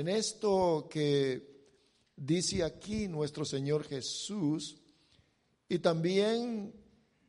En 0.00 0.08
esto 0.08 0.88
que 0.90 1.46
dice 2.16 2.64
aquí 2.64 3.06
nuestro 3.06 3.44
Señor 3.44 3.84
Jesús 3.84 4.78
y 5.68 5.78
también 5.80 6.74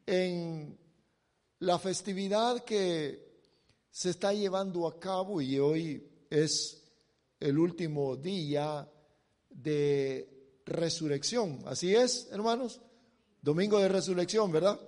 en 0.05 0.79
la 1.59 1.77
festividad 1.79 2.63
que 2.63 3.41
se 3.91 4.11
está 4.11 4.31
llevando 4.31 4.87
a 4.87 4.97
cabo 4.97 5.41
y 5.41 5.59
hoy 5.59 6.01
es 6.29 6.81
el 7.41 7.59
último 7.59 8.15
día 8.15 8.89
de 9.49 10.61
resurrección. 10.65 11.63
Así 11.65 11.93
es, 11.93 12.29
hermanos. 12.31 12.79
Domingo 13.41 13.79
de 13.79 13.89
resurrección, 13.89 14.49
¿verdad? 14.49 14.79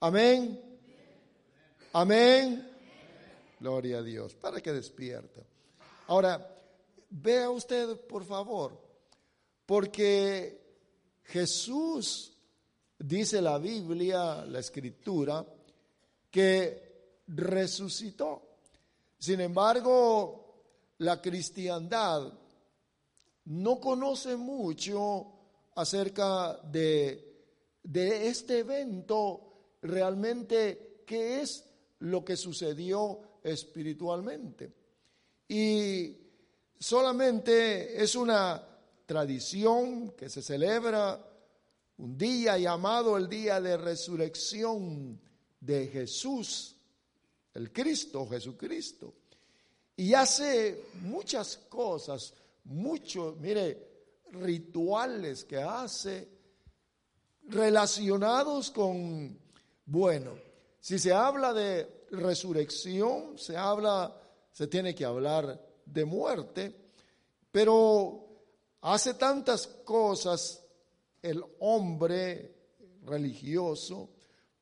Amén. 0.00 0.60
Amén. 1.94 2.70
Gloria 3.60 3.98
a 3.98 4.02
Dios, 4.02 4.34
para 4.34 4.60
que 4.60 4.74
despierta. 4.74 5.40
Ahora, 6.08 6.57
vea 7.10 7.50
usted, 7.50 8.00
por 8.06 8.24
favor, 8.24 8.78
porque 9.66 10.58
Jesús, 11.24 12.32
dice 12.98 13.40
la 13.42 13.58
Biblia, 13.58 14.44
la 14.44 14.58
escritura, 14.60 15.44
que 16.30 17.22
resucitó. 17.28 18.42
Sin 19.18 19.40
embargo, 19.40 20.62
la 20.98 21.20
cristiandad 21.20 22.32
no 23.46 23.80
conoce 23.80 24.36
mucho 24.36 25.26
acerca 25.74 26.58
de, 26.64 27.46
de 27.82 28.28
este 28.28 28.60
evento, 28.60 29.76
realmente 29.82 31.02
qué 31.06 31.40
es 31.40 31.64
lo 32.00 32.24
que 32.24 32.36
sucedió 32.36 33.20
espiritualmente. 33.42 34.72
Y 35.48 36.27
solamente 36.78 38.02
es 38.02 38.14
una 38.14 38.62
tradición 39.06 40.10
que 40.12 40.28
se 40.28 40.42
celebra 40.42 41.18
un 41.98 42.16
día 42.16 42.58
llamado 42.58 43.16
el 43.16 43.28
día 43.28 43.60
de 43.60 43.76
resurrección 43.76 45.20
de 45.60 45.88
Jesús, 45.88 46.76
el 47.54 47.72
Cristo, 47.72 48.26
Jesucristo. 48.28 49.14
Y 49.96 50.14
hace 50.14 50.84
muchas 51.02 51.56
cosas, 51.68 52.32
muchos, 52.64 53.36
mire, 53.38 53.88
rituales 54.32 55.44
que 55.44 55.56
hace 55.56 56.28
relacionados 57.48 58.70
con, 58.70 59.36
bueno, 59.86 60.32
si 60.80 60.98
se 60.98 61.12
habla 61.12 61.52
de 61.52 62.06
resurrección, 62.12 63.38
se 63.38 63.56
habla, 63.56 64.14
se 64.52 64.66
tiene 64.68 64.94
que 64.94 65.04
hablar 65.04 65.67
de 65.92 66.04
muerte, 66.04 66.74
pero 67.50 68.26
hace 68.82 69.14
tantas 69.14 69.66
cosas 69.66 70.62
el 71.22 71.42
hombre 71.60 72.54
religioso 73.04 74.10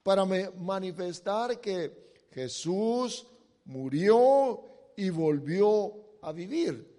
para 0.02 0.24
manifestar 0.24 1.60
que 1.60 2.12
Jesús 2.30 3.26
murió 3.66 4.62
y 4.96 5.10
volvió 5.10 6.18
a 6.22 6.32
vivir. 6.32 6.94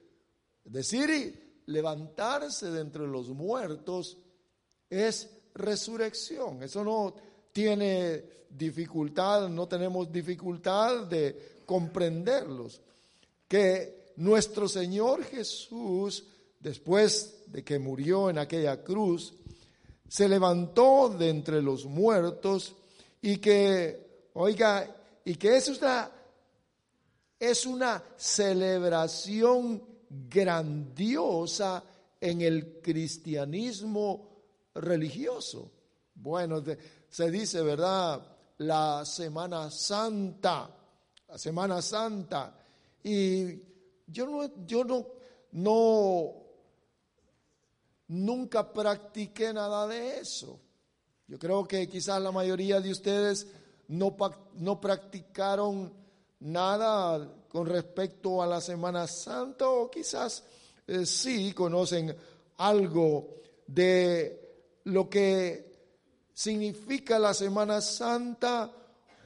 Es 0.66 0.72
decir, 0.72 1.62
levantarse 1.68 2.70
de 2.70 2.82
entre 2.82 3.08
los 3.08 3.30
muertos 3.30 4.18
es 4.90 5.30
resurrección. 5.54 6.64
Eso 6.64 6.84
no 6.84 7.16
tiene 7.52 8.24
dificultad, 8.50 9.50
no 9.50 9.68
tenemos 9.68 10.12
dificultad 10.12 11.06
de 11.08 11.62
comprenderlos. 11.66 12.82
Que 13.48 14.07
nuestro 14.18 14.68
Señor 14.68 15.24
Jesús, 15.24 16.26
después 16.60 17.44
de 17.48 17.64
que 17.64 17.80
murió 17.80 18.30
en 18.30 18.38
aquella 18.38 18.84
cruz, 18.84 19.34
se 20.08 20.28
levantó 20.28 21.10
de 21.10 21.30
entre 21.30 21.62
los 21.62 21.86
muertos 21.86 22.76
y 23.22 23.38
que, 23.38 24.30
oiga, 24.34 24.96
y 25.24 25.36
que 25.36 25.58
es 25.58 25.68
una, 25.70 26.12
es 27.40 27.66
una 27.66 28.04
celebración 28.16 29.84
grandiosa 30.10 31.84
en 32.20 32.42
el 32.42 32.80
cristianismo 32.82 34.30
religioso. 34.74 35.72
Bueno, 36.16 36.64
se 37.10 37.30
dice, 37.30 37.62
¿verdad? 37.62 38.36
La 38.60 39.06
Semana 39.06 39.70
Santa, 39.70 40.70
la 41.28 41.38
Semana 41.38 41.82
Santa. 41.82 42.58
Y 43.04 43.62
yo 44.08 44.26
no, 44.26 44.66
yo 44.66 44.84
no, 44.84 45.06
no, 45.52 46.34
nunca 48.08 48.72
practiqué 48.74 49.54
nada 49.54 49.88
de 49.88 50.20
eso. 50.20 50.60
Yo 51.28 51.38
creo 51.38 51.68
que 51.68 51.88
quizás 51.88 52.22
la 52.22 52.32
mayoría 52.32 52.80
de 52.80 52.92
ustedes 52.92 53.48
no, 53.90 54.16
no 54.54 54.80
practicaron 54.80 55.94
nada 56.40 57.34
con 57.50 57.68
respecto 57.68 58.42
a 58.42 58.48
la 58.48 58.62
Semana 58.62 59.08
Santa 59.08 59.68
o 59.68 59.90
quizás 59.90 60.44
eh, 60.86 61.06
sí 61.06 61.52
conocen 61.54 62.16
algo 62.58 63.36
de 63.66 64.80
lo 64.86 65.10
que 65.10 65.68
significa 66.34 67.20
la 67.20 67.34
Semana 67.34 67.82
Santa 67.82 68.72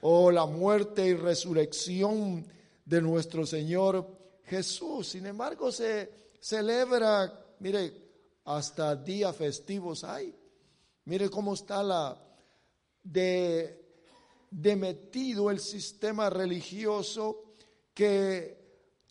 o 0.02 0.31
la 0.31 0.46
muerte 0.46 1.06
y 1.06 1.13
resurrección 1.13 2.46
de 2.86 3.02
nuestro 3.02 3.46
Señor 3.46 4.21
Jesús. 4.51 5.07
Sin 5.07 5.25
embargo, 5.25 5.72
se 5.72 6.34
celebra, 6.41 7.56
mire, 7.59 7.94
hasta 8.44 8.97
días 8.97 9.34
festivos 9.34 10.03
hay. 10.03 10.35
Mire 11.06 11.29
cómo 11.29 11.53
está 11.53 11.81
la 11.81 12.22
de, 13.01 13.81
de 14.50 14.75
metido 14.75 15.50
el 15.50 15.62
sistema 15.62 16.29
religioso 16.29 17.53
que 17.94 18.57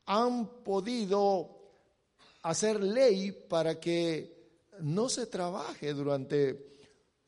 han 0.04 0.62
podido 0.62 1.58
hacer 2.42 2.82
ley 2.82 3.32
para 3.32 3.80
que 3.80 4.50
no 4.80 5.08
se 5.08 5.26
trabaje 5.26 5.94
durante 5.94 6.76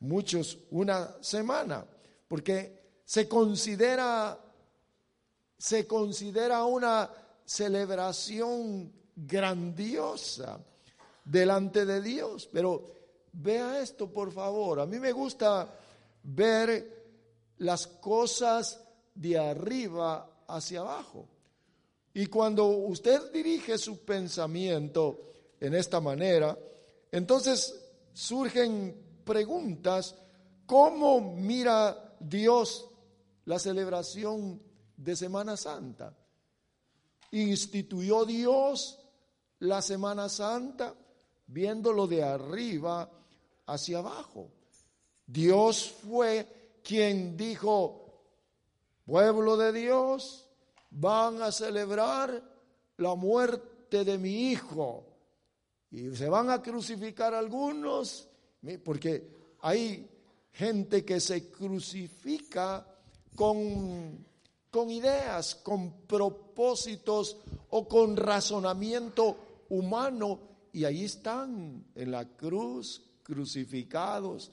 muchos 0.01 0.59
una 0.69 1.17
semana, 1.23 1.83
porque 2.27 3.01
se 3.05 3.27
considera, 3.27 4.39
se 5.57 5.87
considera 5.87 6.63
una 6.65 7.22
celebración 7.45 8.91
grandiosa 9.15 10.59
delante 11.23 11.85
de 11.85 12.01
Dios. 12.01 12.49
Pero 12.51 12.83
vea 13.33 13.79
esto, 13.79 14.11
por 14.11 14.31
favor. 14.31 14.79
A 14.79 14.85
mí 14.85 14.99
me 14.99 15.11
gusta 15.11 15.69
ver 16.23 17.03
las 17.57 17.87
cosas 17.87 18.79
de 19.15 19.37
arriba 19.37 20.43
hacia 20.47 20.81
abajo. 20.81 21.27
Y 22.13 22.27
cuando 22.27 22.67
usted 22.67 23.31
dirige 23.31 23.77
su 23.77 24.05
pensamiento 24.05 25.33
en 25.59 25.73
esta 25.73 25.99
manera, 25.99 26.57
entonces 27.11 27.79
surgen 28.13 29.21
preguntas, 29.23 30.15
¿cómo 30.65 31.35
mira 31.35 32.15
Dios 32.19 32.87
la 33.45 33.57
celebración 33.57 34.61
de 34.95 35.15
Semana 35.15 35.57
Santa? 35.57 36.15
¿Instituyó 37.33 38.25
Dios 38.25 38.99
la 39.59 39.81
Semana 39.81 40.29
Santa 40.29 40.93
viéndolo 41.47 42.05
de 42.05 42.21
arriba 42.21 43.09
hacia 43.65 43.97
abajo? 43.97 44.51
Dios 45.25 45.95
fue 46.07 46.77
quien 46.83 47.35
dijo, 47.35 48.23
pueblo 49.03 49.57
de 49.57 49.73
Dios, 49.73 50.47
van 50.91 51.41
a 51.41 51.51
celebrar 51.51 52.43
la 52.97 53.15
muerte 53.15 54.03
de 54.03 54.17
mi 54.19 54.51
hijo. 54.51 55.03
Y 55.89 56.15
se 56.15 56.29
van 56.29 56.51
a 56.51 56.61
crucificar 56.61 57.33
algunos 57.33 58.29
porque 58.83 59.27
hay 59.61 60.07
gente 60.51 61.03
que 61.03 61.19
se 61.19 61.49
crucifica 61.49 62.85
con, 63.35 64.23
con 64.73 64.89
ideas, 64.89 65.53
con 65.53 66.07
propósitos 66.07 67.37
o 67.69 67.87
con 67.87 68.17
razonamiento 68.17 69.65
humano 69.69 70.39
y 70.71 70.83
ahí 70.83 71.03
están 71.03 71.85
en 71.93 72.09
la 72.09 72.27
cruz 72.35 72.99
crucificados. 73.21 74.51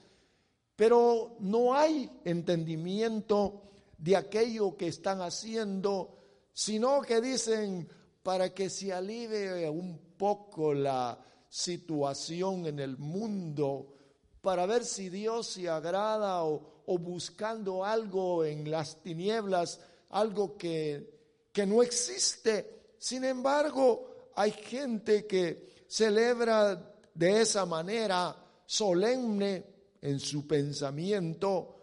Pero 0.75 1.37
no 1.39 1.73
hay 1.73 2.07
entendimiento 2.23 3.63
de 3.97 4.15
aquello 4.15 4.77
que 4.77 4.89
están 4.89 5.21
haciendo, 5.21 6.19
sino 6.53 7.01
que 7.01 7.19
dicen 7.19 7.89
para 8.21 8.53
que 8.53 8.69
se 8.69 8.93
alivie 8.93 9.67
un 9.67 9.97
poco 10.19 10.71
la 10.75 11.17
situación 11.49 12.67
en 12.67 12.77
el 12.77 12.95
mundo, 12.99 13.95
para 14.39 14.67
ver 14.67 14.85
si 14.85 15.09
Dios 15.09 15.47
se 15.47 15.67
agrada 15.67 16.43
o, 16.43 16.83
o 16.85 16.97
buscando 16.99 17.83
algo 17.83 18.45
en 18.45 18.69
las 18.69 19.01
tinieblas, 19.01 19.79
algo 20.11 20.57
que, 20.57 21.47
que 21.51 21.65
no 21.65 21.81
existe. 21.83 22.93
Sin 22.97 23.23
embargo, 23.23 24.29
hay 24.35 24.51
gente 24.51 25.25
que 25.25 25.83
celebra 25.87 26.95
de 27.13 27.41
esa 27.41 27.65
manera 27.65 28.35
solemne 28.65 29.65
en 30.01 30.19
su 30.19 30.47
pensamiento 30.47 31.75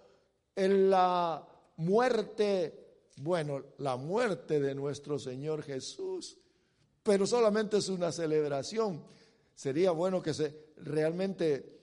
en 0.58 0.90
la 0.90 1.46
muerte, 1.76 2.96
bueno, 3.18 3.62
la 3.78 3.96
muerte 3.96 4.58
de 4.58 4.74
nuestro 4.74 5.18
Señor 5.18 5.62
Jesús, 5.62 6.36
pero 7.02 7.26
solamente 7.26 7.76
es 7.76 7.88
una 7.88 8.10
celebración. 8.10 9.04
Sería 9.54 9.92
bueno 9.92 10.20
que 10.20 10.34
se 10.34 10.72
realmente 10.78 11.78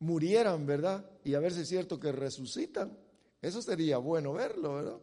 murieran, 0.00 0.66
¿verdad? 0.66 1.08
Y 1.24 1.34
a 1.34 1.40
ver 1.40 1.52
si 1.52 1.62
es 1.62 1.68
cierto 1.68 1.98
que 1.98 2.12
resucitan. 2.12 2.98
Eso 3.40 3.62
sería 3.62 3.96
bueno 3.96 4.34
verlo, 4.34 4.74
¿verdad? 4.74 4.98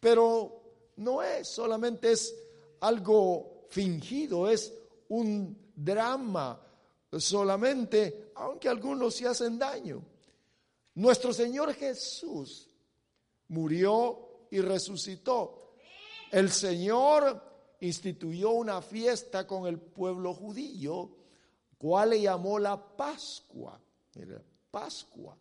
Pero 0.00 0.62
no 0.96 1.22
es, 1.22 1.48
solamente 1.48 2.12
es 2.12 2.34
algo 2.80 3.66
fingido, 3.70 4.48
es 4.48 4.72
un 5.08 5.56
drama 5.74 6.60
solamente, 7.18 8.32
aunque 8.34 8.68
algunos 8.68 9.14
se 9.14 9.26
hacen 9.26 9.58
daño. 9.58 10.02
Nuestro 10.94 11.32
Señor 11.32 11.74
Jesús 11.74 12.68
murió 13.48 14.46
y 14.50 14.60
resucitó. 14.60 15.74
El 16.30 16.50
Señor 16.50 17.42
instituyó 17.80 18.50
una 18.50 18.80
fiesta 18.82 19.46
con 19.46 19.66
el 19.66 19.78
pueblo 19.78 20.34
judío, 20.34 21.10
cual 21.78 22.10
le 22.10 22.22
llamó 22.22 22.58
la 22.58 22.76
Pascua. 22.96 23.80
Pascua. 24.70 25.36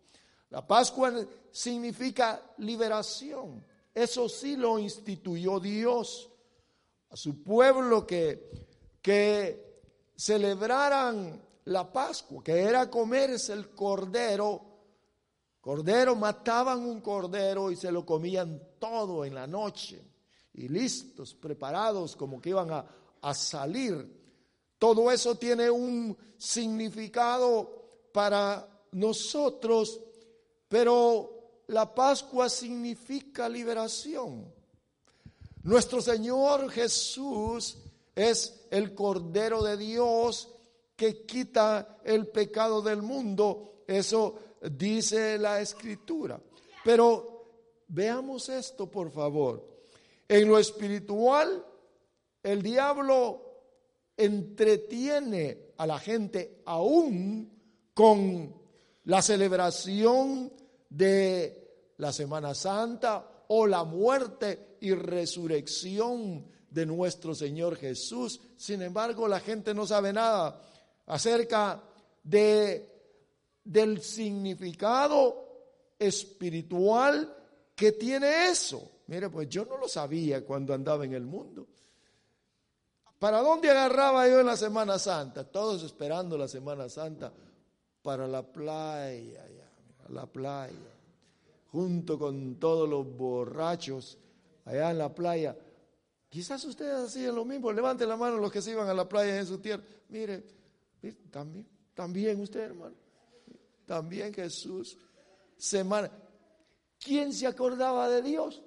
La 0.50 0.66
Pascua 0.66 1.14
significa 1.52 2.54
liberación. 2.58 3.66
Eso 3.96 4.28
sí 4.28 4.58
lo 4.58 4.78
instituyó 4.78 5.58
Dios 5.58 6.30
a 7.10 7.16
su 7.16 7.42
pueblo 7.42 8.06
que, 8.06 8.52
que 9.02 9.80
celebraran 10.18 11.42
la 11.64 11.92
Pascua, 11.92 12.44
que 12.44 12.60
era 12.60 12.90
comerse 12.90 13.54
el 13.54 13.70
cordero. 13.70 14.62
Cordero, 15.62 16.14
mataban 16.18 16.86
un 16.86 17.00
cordero 17.00 17.72
y 17.72 17.78
se 17.78 17.90
lo 17.90 18.06
comían 18.06 18.62
todo 18.78 19.24
en 19.24 19.34
la 19.34 19.48
noche. 19.48 20.04
Y 20.56 20.68
listos, 20.68 21.34
preparados 21.34 22.18
como 22.18 22.42
que 22.42 22.50
iban 22.50 22.72
a, 22.72 22.86
a 23.22 23.34
salir. 23.34 24.76
Todo 24.78 25.10
eso 25.10 25.36
tiene 25.36 25.70
un 25.70 26.18
significado 26.38 28.10
para 28.12 28.68
nosotros, 28.92 30.02
pero 30.68 31.35
la 31.68 31.94
Pascua 31.94 32.50
significa 32.50 33.50
liberación. 33.50 34.46
Nuestro 35.64 36.02
Señor 36.02 36.70
Jesús 36.70 37.78
es 38.14 38.68
el 38.70 38.94
Cordero 38.94 39.64
de 39.64 39.78
Dios 39.78 40.50
que 40.96 41.26
quita 41.26 41.98
el 42.04 42.28
pecado 42.28 42.82
del 42.82 43.02
mundo. 43.02 43.84
Eso 43.88 44.40
dice 44.72 45.38
la 45.38 45.60
Escritura. 45.60 46.40
Pero 46.84 47.84
veamos 47.88 48.50
esto, 48.50 48.90
por 48.90 49.12
favor. 49.12 49.66
En 50.28 50.48
lo 50.48 50.58
espiritual, 50.58 51.66
el 52.44 52.62
diablo 52.62 53.42
entretiene 54.18 55.74
a 55.78 55.88
la 55.88 56.00
gente 56.00 56.62
aún 56.66 57.52
con 57.94 58.54
la 59.06 59.22
celebración 59.22 60.52
de 60.90 61.94
la 61.98 62.12
Semana 62.12 62.54
Santa 62.54 63.46
o 63.48 63.68
la 63.68 63.84
muerte 63.84 64.78
y 64.82 64.94
resurrección 64.94 66.46
de 66.70 66.86
nuestro 66.86 67.34
Señor 67.34 67.78
Jesús. 67.78 68.40
Sin 68.58 68.82
embargo, 68.82 69.28
la 69.28 69.40
gente 69.40 69.74
no 69.74 69.86
sabe 69.86 70.12
nada 70.12 70.62
acerca 71.06 71.82
de 72.24 72.96
del 73.66 74.00
significado 74.02 75.96
espiritual 75.98 77.36
que 77.76 77.92
tiene 77.94 78.50
eso. 78.50 78.92
Mire, 79.08 79.30
pues 79.30 79.50
yo 79.50 79.66
no 79.66 79.78
lo 79.78 79.88
sabía 79.88 80.46
cuando 80.46 80.74
andaba 80.74 81.04
en 81.04 81.14
el 81.14 81.26
mundo. 81.26 81.68
¿Para 83.20 83.40
dónde 83.40 83.72
agarraba 83.72 84.28
yo 84.28 84.40
en 84.40 84.46
la 84.46 84.58
Semana 84.58 85.00
Santa? 85.00 85.44
Todos 85.46 85.84
esperando 85.84 86.38
la 86.38 86.48
Semana 86.48 86.88
Santa 86.90 87.34
para 88.02 88.28
la 88.28 88.44
playa, 88.44 89.48
la 90.10 90.26
playa, 90.26 90.74
junto 91.72 92.18
con 92.18 92.56
todos 92.56 92.88
los 92.88 93.06
borrachos 93.18 94.18
allá 94.66 94.92
en 94.92 94.98
la 94.98 95.14
playa. 95.14 95.56
Quizás 96.30 96.64
ustedes 96.66 97.08
hacían 97.08 97.36
lo 97.36 97.46
mismo, 97.46 97.72
levanten 97.72 98.10
la 98.10 98.18
mano 98.18 98.38
los 98.38 98.52
que 98.52 98.62
se 98.62 98.72
iban 98.72 98.90
a 98.90 98.94
la 98.94 99.08
playa 99.08 99.40
en 99.40 99.46
su 99.46 99.60
tierra. 99.60 99.84
Mire, 100.10 100.44
también, 101.32 101.68
también 101.94 102.42
usted, 102.42 102.62
hermano, 102.62 102.96
también 103.86 104.34
Jesús, 104.34 104.98
semana. 105.58 106.12
¿Quién 107.00 107.34
se 107.34 107.48
acordaba 107.48 108.10
de 108.10 108.22
Dios? 108.22 108.62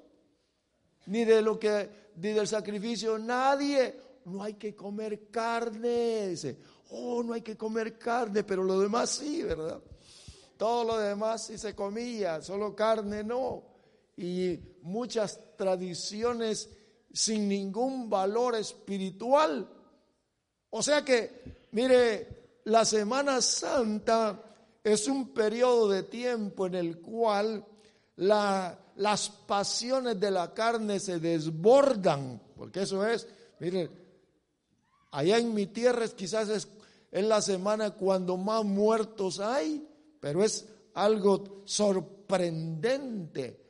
Ni 1.07 1.25
de 1.25 1.43
lo 1.43 1.59
que, 1.59 1.89
ni 2.17 2.31
del 2.31 2.47
sacrificio, 2.47 3.19
nadie. 3.19 4.09
No 4.25 4.43
hay 4.43 4.55
que 4.55 4.75
comer 4.75 5.31
carne, 5.31 6.29
dice 6.29 6.59
oh, 6.91 7.23
no 7.23 7.33
hay 7.33 7.43
que 7.43 7.57
comer 7.57 7.99
carne, 7.99 8.45
pero 8.45 8.63
lo 8.63 8.81
demás 8.81 9.11
sí, 9.11 9.43
¿verdad? 9.43 9.81
Todo 10.59 10.85
lo 10.85 10.99
demás 10.99 11.47
sí 11.47 11.57
se 11.57 11.75
comía, 11.75 12.43
solo 12.43 12.77
carne 12.77 13.25
no. 13.25 13.63
Y 14.17 14.59
muchas 14.83 15.41
tradiciones 15.57 16.69
sin 17.13 17.49
ningún 17.49 18.11
valor 18.11 18.57
espiritual. 18.57 19.67
O 20.71 20.83
sea 20.83 21.03
que, 21.03 21.69
mire, 21.71 22.61
la 22.65 22.85
Semana 22.85 23.41
Santa 23.41 24.43
es 24.85 25.09
un 25.09 25.33
periodo 25.33 25.89
de 25.89 26.03
tiempo 26.03 26.67
en 26.67 26.75
el 26.75 27.01
cual 27.01 27.65
las 28.17 29.31
pasiones 29.47 30.19
de 30.21 30.31
la 30.31 30.53
carne 30.53 31.01
se 31.01 31.21
desbordan, 31.21 32.43
porque 32.55 32.83
eso 32.83 33.07
es, 33.07 33.27
mire, 33.61 33.89
allá 35.13 35.39
en 35.39 35.55
mi 35.55 35.69
tierra 35.69 36.07
quizás 36.09 36.49
es 36.49 36.69
es 37.11 37.25
la 37.25 37.41
semana 37.41 37.91
cuando 37.91 38.37
más 38.37 38.65
muertos 38.65 39.41
hay, 39.41 39.87
pero 40.21 40.45
es 40.45 40.67
algo 40.95 41.63
sorprendente. 41.65 43.67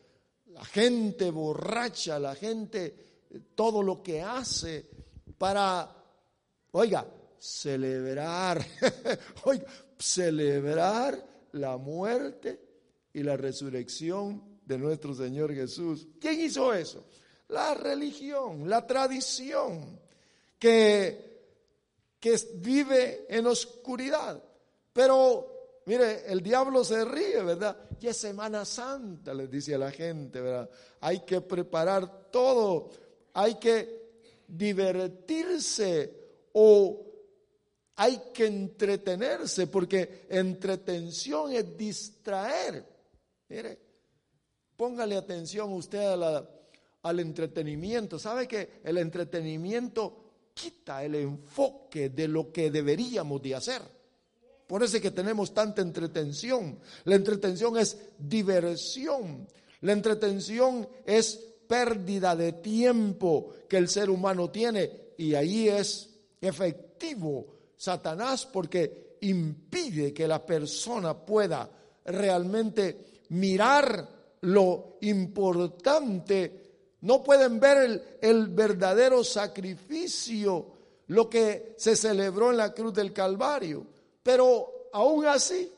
La 0.49 0.65
gente 0.65 1.31
borracha, 1.31 2.19
la 2.19 2.35
gente, 2.35 2.95
todo 3.55 3.83
lo 3.83 4.03
que 4.03 4.23
hace 4.23 4.87
para, 5.37 5.95
oiga, 6.73 7.07
celebrar, 7.39 8.65
oiga, 9.45 9.65
celebrar 9.99 11.25
la 11.53 11.77
muerte 11.77 12.61
y 13.13 13.23
la 13.23 13.37
resurrección 13.37 14.59
de 14.65 14.79
nuestro 14.79 15.15
Señor 15.15 15.55
Jesús. 15.55 16.09
¿Quién 16.21 16.41
hizo 16.41 16.75
eso? 16.75 17.05
La 17.49 17.75
religión, 17.75 18.69
la 18.69 18.87
tradición, 18.87 20.01
que 20.59 21.29
que 22.21 22.37
vive 22.55 23.27
en 23.29 23.47
oscuridad. 23.47 24.43
Pero, 24.93 25.58
mire, 25.89 26.31
el 26.31 26.43
diablo 26.43 26.85
se 26.85 27.05
ríe, 27.05 27.43
¿verdad? 27.43 27.77
Ya 27.99 28.11
es 28.11 28.17
Semana 28.19 28.65
Santa, 28.65 29.35
les 29.35 29.51
dice 29.51 29.75
a 29.75 29.79
la 29.79 29.91
gente, 29.91 30.41
¿verdad? 30.41 30.71
Hay 31.01 31.21
que 31.21 31.41
preparar 31.41 32.31
todo, 32.31 32.91
hay 33.33 33.57
que 33.57 34.11
divertirse 34.47 36.13
o 36.53 37.05
hay 37.97 38.21
que 38.33 38.47
entretenerse, 38.47 39.67
porque 39.67 40.27
entretención 40.29 41.53
es 41.53 41.77
distraer. 41.77 42.87
Mire, 43.49 43.79
póngale 44.77 45.17
atención 45.17 45.73
usted 45.73 46.07
al 47.03 47.21
entretenimiento. 47.21 48.19
¿Sabe 48.19 48.47
que 48.47 48.81
el 48.85 48.99
entretenimiento 48.99 50.29
quita 50.59 51.05
el 51.05 51.15
enfoque 51.15 52.11
de 52.11 52.27
lo 52.27 52.53
que 52.53 52.71
deberíamos 52.71 53.41
de 53.41 53.55
hacer. 53.55 53.98
Por 54.69 54.83
eso 54.83 54.97
es 54.99 55.03
que 55.03 55.11
tenemos 55.11 55.55
tanta 55.55 55.81
entretención. 55.81 56.79
La 57.05 57.15
entretención 57.17 57.79
es 57.79 57.97
diversión. 58.19 59.49
La 59.81 59.93
entretención 59.93 60.87
es 61.07 61.43
pérdida 61.67 62.37
de 62.37 62.53
tiempo 62.53 63.55
que 63.67 63.79
el 63.79 63.89
ser 63.89 64.11
humano 64.11 64.51
tiene 64.51 65.09
y 65.17 65.35
ahí 65.35 65.69
es 65.69 66.11
efectivo 66.41 67.47
Satanás 67.79 68.45
porque 68.47 69.17
impide 69.23 70.13
que 70.13 70.29
la 70.29 70.45
persona 70.45 71.17
pueda 71.17 71.71
realmente 72.05 73.23
mirar 73.31 74.07
lo 74.43 74.99
importante. 75.01 76.63
No 77.01 77.23
pueden 77.23 77.59
ver 77.59 77.79
el, 77.79 78.03
el 78.21 78.49
verdadero 78.49 79.25
sacrificio, 79.25 80.73
lo 81.07 81.31
que 81.31 81.75
se 81.79 81.97
celebró 81.97 82.51
en 82.51 82.59
la 82.59 82.75
cruz 82.75 82.93
del 82.93 83.15
Calvario. 83.15 83.98
Pero 84.29 84.91
aún 84.93 85.25
así, 85.25 85.73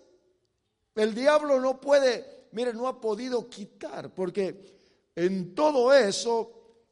el 0.97 1.15
diablo 1.15 1.61
no 1.61 1.81
puede, 1.81 2.49
mire, 2.51 2.75
no 2.75 2.89
ha 2.89 3.01
podido 3.01 3.49
quitar, 3.49 4.13
porque 4.13 5.07
en 5.15 5.55
todo 5.55 5.95
eso, 5.95 6.51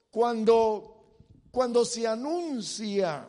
cuando, 0.09 1.17
cuando 1.50 1.85
se 1.85 2.07
anuncia 2.07 3.29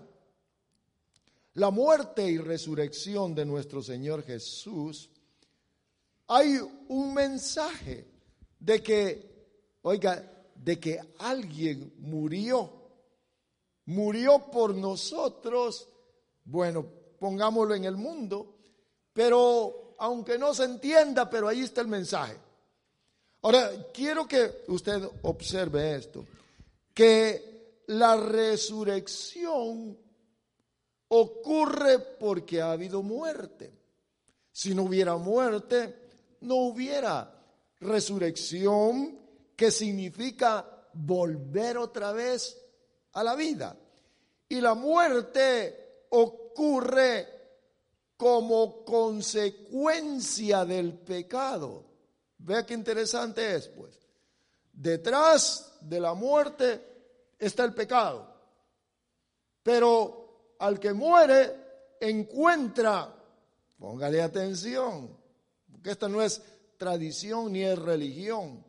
la 1.55 1.71
muerte 1.71 2.29
y 2.29 2.37
resurrección 2.37 3.33
de 3.33 3.45
nuestro 3.45 3.81
Señor 3.81 4.21
Jesús, 4.21 5.09
hay 6.27 6.59
un 6.87 7.11
mensaje 7.11 8.05
de 8.59 8.83
que, 8.83 9.79
oiga, 9.81 10.23
de 10.53 10.79
que 10.79 10.99
alguien 11.17 11.95
murió, 11.97 12.91
murió 13.85 14.51
por 14.51 14.75
nosotros, 14.75 15.89
bueno, 16.45 16.98
pongámoslo 17.19 17.75
en 17.75 17.85
el 17.85 17.97
mundo, 17.97 18.55
pero 19.13 19.95
aunque 19.99 20.37
no 20.37 20.53
se 20.53 20.63
entienda, 20.63 21.29
pero 21.29 21.47
ahí 21.47 21.61
está 21.61 21.81
el 21.81 21.87
mensaje. 21.87 22.37
Ahora, 23.41 23.71
quiero 23.93 24.27
que 24.27 24.63
usted 24.67 25.01
observe 25.23 25.95
esto, 25.95 26.25
que 26.93 27.83
la 27.87 28.15
resurrección 28.17 29.97
ocurre 31.09 31.99
porque 31.99 32.61
ha 32.61 32.71
habido 32.71 33.01
muerte. 33.01 33.73
Si 34.51 34.75
no 34.75 34.83
hubiera 34.83 35.15
muerte, 35.17 35.95
no 36.41 36.55
hubiera 36.55 37.33
resurrección, 37.79 39.19
que 39.55 39.71
significa 39.71 40.87
volver 40.93 41.77
otra 41.77 42.11
vez 42.11 42.57
a 43.13 43.23
la 43.23 43.35
vida. 43.35 43.75
Y 44.47 44.61
la 44.61 44.73
muerte 44.73 46.05
ocurre 46.09 46.38
como 48.17 48.83
consecuencia 48.83 50.65
del 50.65 50.93
pecado. 50.93 51.85
Vea 52.39 52.65
qué 52.65 52.73
interesante 52.73 53.55
es, 53.55 53.67
pues. 53.69 53.97
Detrás 54.71 55.77
de 55.81 55.99
la 55.99 56.13
muerte 56.13 56.81
está 57.37 57.63
el 57.63 57.73
pecado. 57.73 58.27
Pero 59.63 60.55
al 60.59 60.79
que 60.79 60.93
muere 60.93 61.95
encuentra, 61.99 63.13
póngale 63.77 64.21
atención, 64.21 65.17
porque 65.71 65.91
esta 65.91 66.07
no 66.07 66.21
es 66.21 66.41
tradición 66.77 67.53
ni 67.53 67.63
es 67.63 67.77
religión, 67.77 68.65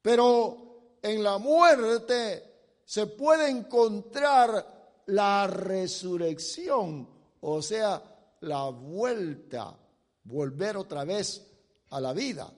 pero 0.00 0.98
en 1.02 1.22
la 1.22 1.38
muerte 1.38 2.52
se 2.84 3.06
puede 3.06 3.48
encontrar 3.48 5.02
la 5.06 5.46
resurrección, 5.46 7.08
o 7.44 7.60
sea, 7.60 8.02
la 8.40 8.68
vuelta, 8.68 9.76
volver 10.24 10.76
otra 10.76 11.04
vez 11.04 11.44
a 11.90 12.00
la 12.00 12.12
vida. 12.12 12.52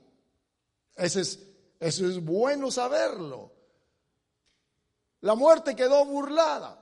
Eso 0.94 1.20
es, 1.20 1.38
eso 1.80 2.06
es 2.06 2.22
bueno 2.22 2.70
saberlo. 2.70 3.50
La 5.22 5.34
muerte 5.34 5.74
quedó 5.74 6.04
burlada. 6.04 6.78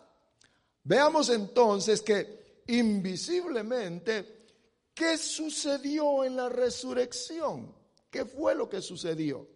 Veamos 0.83 1.29
entonces 1.29 2.03
que 2.03 2.63
invisiblemente, 2.67 4.47
¿qué 4.93 5.17
sucedió 5.17 6.25
en 6.25 6.37
la 6.37 6.49
resurrección? 6.49 7.73
¿Qué 8.11 8.25
fue 8.25 8.57
lo 8.57 8.69
que 8.69 8.83
sucedió? 8.83 9.47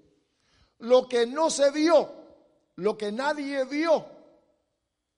Lo 0.79 1.09
que 1.09 1.27
no 1.27 1.51
se 1.51 1.73
vio, 1.73 2.13
lo 2.77 2.97
que 2.97 3.11
nadie 3.11 3.65
vio. 3.65 4.07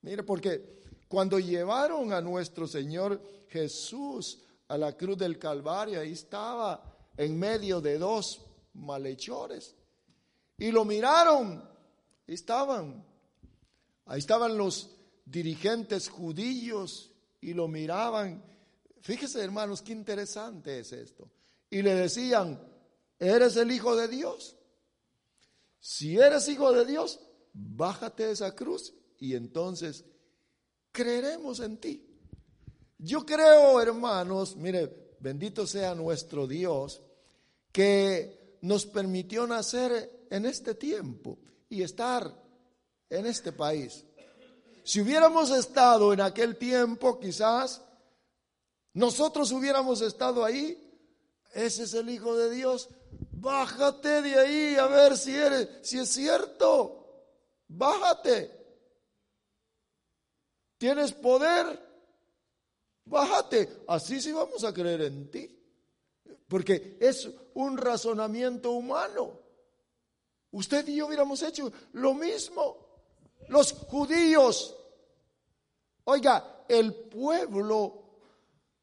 Mire, 0.00 0.23
porque 0.23 0.77
cuando 1.08 1.38
llevaron 1.38 2.12
a 2.12 2.20
nuestro 2.20 2.66
Señor 2.66 3.20
Jesús 3.48 4.42
a 4.68 4.76
la 4.76 4.96
cruz 4.96 5.16
del 5.16 5.38
Calvario, 5.38 6.00
ahí 6.00 6.12
estaba 6.12 7.10
en 7.16 7.38
medio 7.38 7.80
de 7.80 7.98
dos 7.98 8.42
malhechores. 8.74 9.74
Y 10.58 10.70
lo 10.70 10.84
miraron, 10.84 11.64
ahí 12.26 12.34
estaban, 12.34 13.04
ahí 14.04 14.18
estaban 14.18 14.56
los 14.58 14.90
dirigentes 15.24 16.10
judíos 16.10 17.10
y 17.40 17.54
lo 17.54 17.68
miraban. 17.68 18.44
Fíjese 19.00 19.42
hermanos, 19.42 19.80
qué 19.80 19.92
interesante 19.92 20.80
es 20.80 20.92
esto. 20.92 21.30
Y 21.70 21.80
le 21.80 21.94
decían, 21.94 22.60
¿eres 23.18 23.56
el 23.56 23.72
Hijo 23.72 23.96
de 23.96 24.08
Dios? 24.08 24.56
Si 25.80 26.18
eres 26.18 26.48
Hijo 26.48 26.72
de 26.72 26.84
Dios, 26.84 27.20
bájate 27.52 28.26
de 28.26 28.32
esa 28.32 28.54
cruz 28.54 28.92
y 29.18 29.34
entonces 29.34 30.04
creeremos 30.92 31.61
en 31.61 31.78
ti. 31.78 32.04
Yo 32.99 33.25
creo, 33.25 33.80
hermanos, 33.80 34.57
mire, 34.57 35.14
bendito 35.21 35.66
sea 35.66 35.95
nuestro 35.95 36.47
Dios, 36.47 37.00
que 37.73 38.59
nos 38.62 38.87
permitió 38.87 39.47
nacer 39.47 40.26
en 40.30 40.47
este 40.47 40.75
tiempo 40.75 41.38
y 41.68 41.83
estar 41.83 42.35
en 43.09 43.26
este 43.26 43.52
país. 43.52 44.04
Si 44.83 45.00
hubiéramos 45.00 45.50
estado 45.50 46.12
en 46.12 46.21
aquel 46.21 46.57
tiempo, 46.57 47.21
quizás 47.21 47.83
nosotros 48.95 49.52
hubiéramos 49.52 50.00
estado 50.00 50.45
ahí. 50.45 50.85
Ese 51.52 51.85
es 51.85 51.95
el 51.95 52.11
Hijo 52.11 52.37
de 52.37 52.50
Dios. 52.50 52.88
Bájate 53.33 54.23
de 54.23 54.38
ahí 54.38 54.75
a 54.76 54.87
ver 54.87 55.16
si 55.16 55.35
eres, 55.35 55.68
si 55.83 55.99
es 55.99 56.09
cierto. 56.09 57.25
Bájate. 57.68 58.57
¿Tienes 60.78 61.12
poder? 61.12 61.78
Bájate. 63.04 63.82
Así 63.88 64.20
sí 64.20 64.32
vamos 64.32 64.64
a 64.64 64.73
creer 64.73 65.02
en 65.02 65.30
ti 65.30 65.58
porque 66.49 66.97
es 66.99 67.28
un 67.54 67.76
razonamiento 67.76 68.73
humano. 68.73 69.38
Usted 70.50 70.88
y 70.88 70.97
yo 70.97 71.06
hubiéramos 71.06 71.42
hecho 71.42 71.70
lo 71.92 72.14
mismo. 72.14 72.88
Los 73.49 73.73
judíos, 73.73 74.75
oiga, 76.04 76.64
el 76.66 76.94
pueblo 76.94 78.02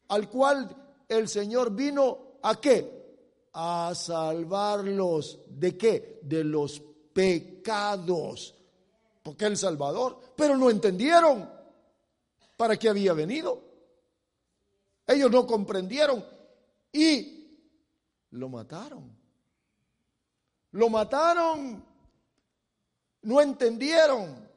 al 0.07 0.29
cual 0.29 0.69
el 1.09 1.27
Señor 1.27 1.71
vino 1.71 2.37
a 2.43 2.61
qué? 2.61 3.49
A 3.53 3.93
salvarlos. 3.95 5.39
¿De 5.47 5.75
qué? 5.75 6.19
De 6.21 6.43
los 6.43 6.81
pecados. 7.13 8.53
Porque 9.23 9.45
el 9.45 9.57
Salvador, 9.57 10.19
pero 10.35 10.55
no 10.55 10.69
entendieron 10.69 11.49
para 12.57 12.77
qué 12.77 12.89
había 12.89 13.13
venido. 13.13 13.63
Ellos 15.07 15.29
no 15.29 15.45
comprendieron 15.45 16.25
y 16.91 17.59
lo 18.31 18.49
mataron. 18.49 19.15
Lo 20.71 20.89
mataron. 20.89 21.83
No 23.21 23.41
entendieron 23.41 24.49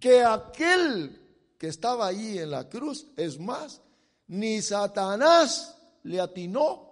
que 0.00 0.22
aquel 0.22 1.18
que 1.58 1.68
estaba 1.68 2.06
allí 2.06 2.38
en 2.38 2.50
la 2.50 2.68
cruz, 2.68 3.06
es 3.16 3.38
más, 3.38 3.80
ni 4.26 4.60
Satanás 4.60 5.76
le 6.02 6.20
atinó 6.20 6.90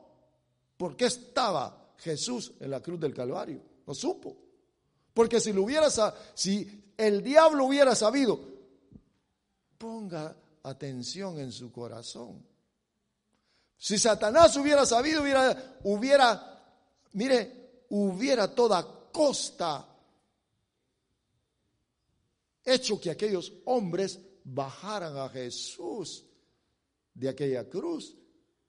porque 0.77 1.07
estaba 1.07 1.95
Jesús 1.97 2.53
en 2.61 2.71
la 2.71 2.81
cruz 2.81 3.01
del 3.01 3.13
Calvario. 3.13 3.61
No 3.87 3.95
supo. 3.95 4.37
Porque 5.13 5.41
si 5.41 5.53
lo 5.53 5.65
hubiera 5.65 5.89
si 6.35 6.93
el 6.97 7.23
diablo 7.23 7.65
hubiera 7.65 7.95
sabido, 7.95 8.41
ponga 9.81 10.37
atención 10.63 11.41
en 11.41 11.51
su 11.51 11.73
corazón. 11.73 12.45
Si 13.79 13.99
Satanás 13.99 14.55
hubiera 14.59 14.85
sabido, 14.85 15.23
hubiera, 15.23 15.79
hubiera, 15.85 16.77
mire, 17.13 17.85
hubiera 17.89 18.55
toda 18.55 18.87
costa 19.11 19.89
hecho 22.63 23.01
que 23.01 23.11
aquellos 23.11 23.55
hombres 23.65 24.21
bajaran 24.45 25.17
a 25.17 25.31
Jesús 25.31 26.27
de 27.15 27.31
aquella 27.31 27.67
cruz. 27.67 28.15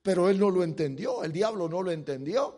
Pero 0.01 0.29
él 0.29 0.39
no 0.39 0.49
lo 0.49 0.63
entendió, 0.63 1.25
el 1.25 1.33
diablo 1.33 1.67
no 1.67 1.83
lo 1.83 1.91
entendió. 1.91 2.57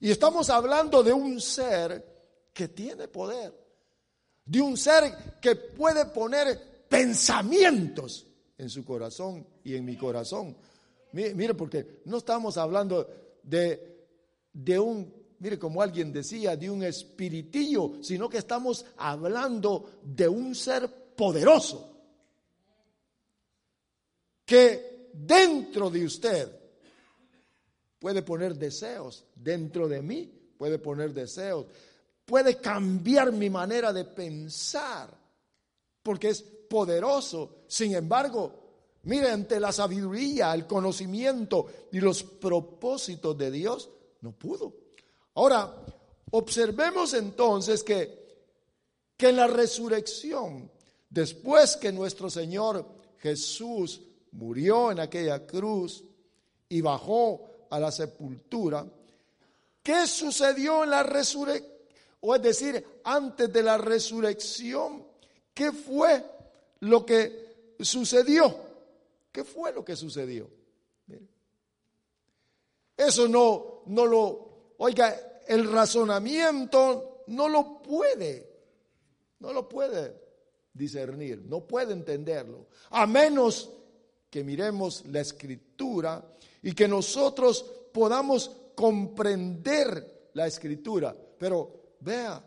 Y 0.00 0.10
estamos 0.10 0.48
hablando 0.48 1.02
de 1.02 1.12
un 1.12 1.38
ser 1.38 2.48
que 2.54 2.68
tiene 2.68 3.08
poder, 3.08 3.54
de 4.46 4.62
un 4.62 4.78
ser 4.78 5.38
que 5.38 5.54
puede 5.54 6.06
poner 6.06 6.69
pensamientos 6.90 8.26
en 8.58 8.68
su 8.68 8.84
corazón 8.84 9.46
y 9.62 9.76
en 9.76 9.84
mi 9.84 9.96
corazón. 9.96 10.56
Mire, 11.12 11.54
porque 11.54 12.02
no 12.06 12.18
estamos 12.18 12.56
hablando 12.58 13.08
de, 13.44 14.06
de 14.52 14.78
un, 14.78 15.14
mire, 15.38 15.58
como 15.58 15.80
alguien 15.80 16.12
decía, 16.12 16.56
de 16.56 16.68
un 16.68 16.82
espiritillo, 16.82 18.02
sino 18.02 18.28
que 18.28 18.38
estamos 18.38 18.84
hablando 18.96 20.00
de 20.02 20.28
un 20.28 20.54
ser 20.54 20.88
poderoso 21.16 21.86
que 24.44 25.10
dentro 25.12 25.90
de 25.90 26.04
usted 26.04 26.50
puede 28.00 28.22
poner 28.22 28.56
deseos, 28.56 29.24
dentro 29.36 29.86
de 29.86 30.02
mí 30.02 30.28
puede 30.58 30.80
poner 30.80 31.14
deseos, 31.14 31.66
puede 32.24 32.56
cambiar 32.56 33.30
mi 33.30 33.48
manera 33.48 33.92
de 33.92 34.04
pensar, 34.04 35.16
porque 36.02 36.30
es 36.30 36.44
poderoso. 36.70 37.64
Sin 37.66 37.94
embargo, 37.96 38.52
mire, 39.02 39.28
ante 39.28 39.58
la 39.58 39.72
sabiduría, 39.72 40.54
el 40.54 40.68
conocimiento 40.68 41.66
y 41.90 41.98
los 41.98 42.22
propósitos 42.22 43.36
de 43.36 43.50
Dios, 43.50 43.90
no 44.20 44.30
pudo. 44.30 44.72
Ahora, 45.34 45.84
observemos 46.30 47.12
entonces 47.14 47.82
que, 47.82 48.46
que 49.16 49.30
en 49.30 49.36
la 49.36 49.48
resurrección, 49.48 50.70
después 51.08 51.76
que 51.76 51.90
nuestro 51.90 52.30
Señor 52.30 52.86
Jesús 53.18 54.00
murió 54.30 54.92
en 54.92 55.00
aquella 55.00 55.44
cruz 55.44 56.04
y 56.68 56.80
bajó 56.80 57.66
a 57.68 57.80
la 57.80 57.90
sepultura, 57.90 58.86
¿qué 59.82 60.06
sucedió 60.06 60.84
en 60.84 60.90
la 60.90 61.02
resurrección? 61.02 61.68
O 62.20 62.34
es 62.36 62.42
decir, 62.42 62.86
antes 63.02 63.52
de 63.52 63.62
la 63.62 63.76
resurrección, 63.76 65.04
¿qué 65.52 65.72
fue 65.72 66.22
lo 66.80 67.04
que 67.06 67.76
sucedió? 67.80 68.56
¿Qué 69.32 69.44
fue 69.44 69.72
lo 69.72 69.84
que 69.84 69.96
sucedió? 69.96 70.50
Eso 72.96 73.28
no, 73.28 73.82
no 73.86 74.04
lo, 74.04 74.74
oiga, 74.78 75.40
el 75.48 75.70
razonamiento 75.72 77.24
no 77.28 77.48
lo 77.48 77.82
puede, 77.82 78.46
no 79.38 79.54
lo 79.54 79.66
puede 79.68 80.14
discernir, 80.74 81.42
no 81.46 81.66
puede 81.66 81.94
entenderlo, 81.94 82.66
a 82.90 83.06
menos 83.06 83.70
que 84.28 84.44
miremos 84.44 85.04
la 85.06 85.20
escritura 85.20 86.22
y 86.62 86.72
que 86.72 86.86
nosotros 86.86 87.64
podamos 87.92 88.50
comprender 88.74 90.30
la 90.34 90.46
escritura. 90.46 91.16
Pero 91.38 91.96
vea 92.00 92.42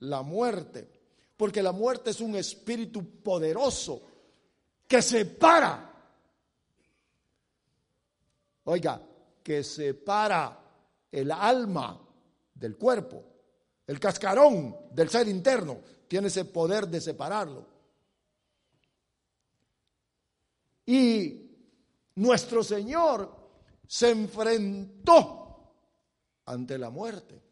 la 0.00 0.22
muerte, 0.22 0.88
porque 1.36 1.62
la 1.62 1.72
muerte 1.72 2.10
es 2.10 2.20
un 2.20 2.34
espíritu 2.36 3.22
poderoso 3.22 4.02
que 4.88 5.02
separa. 5.02 5.92
Oiga, 8.64 9.00
que 9.42 9.62
separa 9.62 10.58
el 11.12 11.30
alma 11.30 12.00
del 12.54 12.76
cuerpo. 12.76 13.22
El 13.86 14.00
cascarón 14.00 14.76
del 14.90 15.08
ser 15.10 15.28
interno 15.28 15.78
tiene 16.08 16.28
ese 16.28 16.46
poder 16.46 16.88
de 16.88 17.00
separarlo. 17.00 17.66
Y 20.86 21.50
nuestro 22.14 22.62
Señor 22.64 23.34
se 23.86 24.10
enfrentó 24.10 25.74
ante 26.46 26.78
la 26.78 26.90
muerte. 26.90 27.42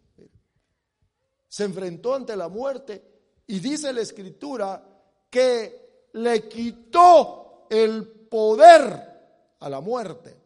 Se 1.48 1.64
enfrentó 1.64 2.14
ante 2.14 2.34
la 2.34 2.48
muerte 2.48 3.13
y 3.46 3.58
dice 3.58 3.92
la 3.92 4.00
escritura 4.00 4.82
que 5.30 6.08
le 6.12 6.48
quitó 6.48 7.66
el 7.70 8.06
poder 8.06 9.56
a 9.60 9.68
la 9.68 9.80
muerte. 9.80 10.36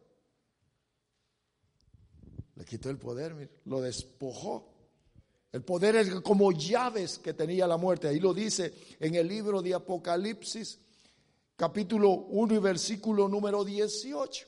Le 2.55 2.65
quitó 2.65 2.89
el 2.89 2.97
poder, 2.97 3.61
lo 3.65 3.81
despojó. 3.81 4.67
El 5.51 5.63
poder 5.63 5.95
es 5.95 6.13
como 6.21 6.51
llaves 6.51 7.17
que 7.19 7.33
tenía 7.33 7.65
la 7.65 7.77
muerte. 7.77 8.07
Ahí 8.07 8.19
lo 8.19 8.33
dice 8.33 8.73
en 8.99 9.15
el 9.15 9.27
libro 9.27 9.61
de 9.61 9.73
Apocalipsis 9.73 10.79
capítulo 11.55 12.11
1 12.11 12.55
y 12.55 12.59
versículo 12.59 13.27
número 13.27 13.65
18. 13.65 14.47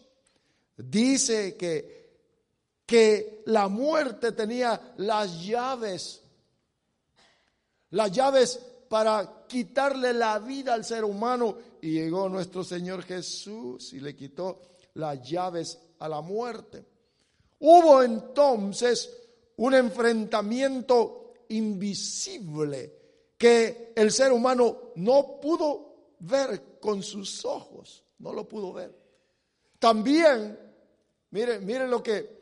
Dice 0.78 1.58
que, 1.58 2.10
que 2.86 3.44
la 3.48 3.68
muerte 3.68 4.32
tenía 4.32 4.94
las 4.98 5.44
llaves, 5.44 6.22
las 7.92 8.12
llaves 8.12 8.60
para 8.90 9.46
quitarle 9.48 10.14
la 10.14 10.40
vida 10.40 10.74
al 10.74 10.84
ser 10.84 11.06
humano. 11.06 11.56
Y 11.82 11.94
llegó 11.94 12.28
nuestro 12.30 12.64
Señor 12.64 13.04
Jesús 13.04 13.94
y 13.94 14.00
le 14.00 14.16
quitó 14.16 14.60
las 14.96 15.22
llaves 15.22 15.80
a 16.00 16.10
la 16.10 16.22
muerte. 16.22 16.86
Hubo 17.60 18.04
entonces 18.04 19.10
un 19.58 19.76
enfrentamiento 19.76 21.34
invisible 21.50 23.02
que 23.38 23.94
el 23.96 24.12
ser 24.12 24.32
humano 24.32 24.92
no 24.96 25.40
pudo 25.42 26.16
ver 26.20 26.80
con 26.80 27.02
sus 27.04 27.46
ojos, 27.46 28.04
no 28.20 28.34
lo 28.34 28.48
pudo 28.48 28.74
ver. 28.74 28.96
También, 29.80 30.58
miren, 31.32 31.66
miren 31.66 31.90
lo 31.90 32.04
que, 32.04 32.42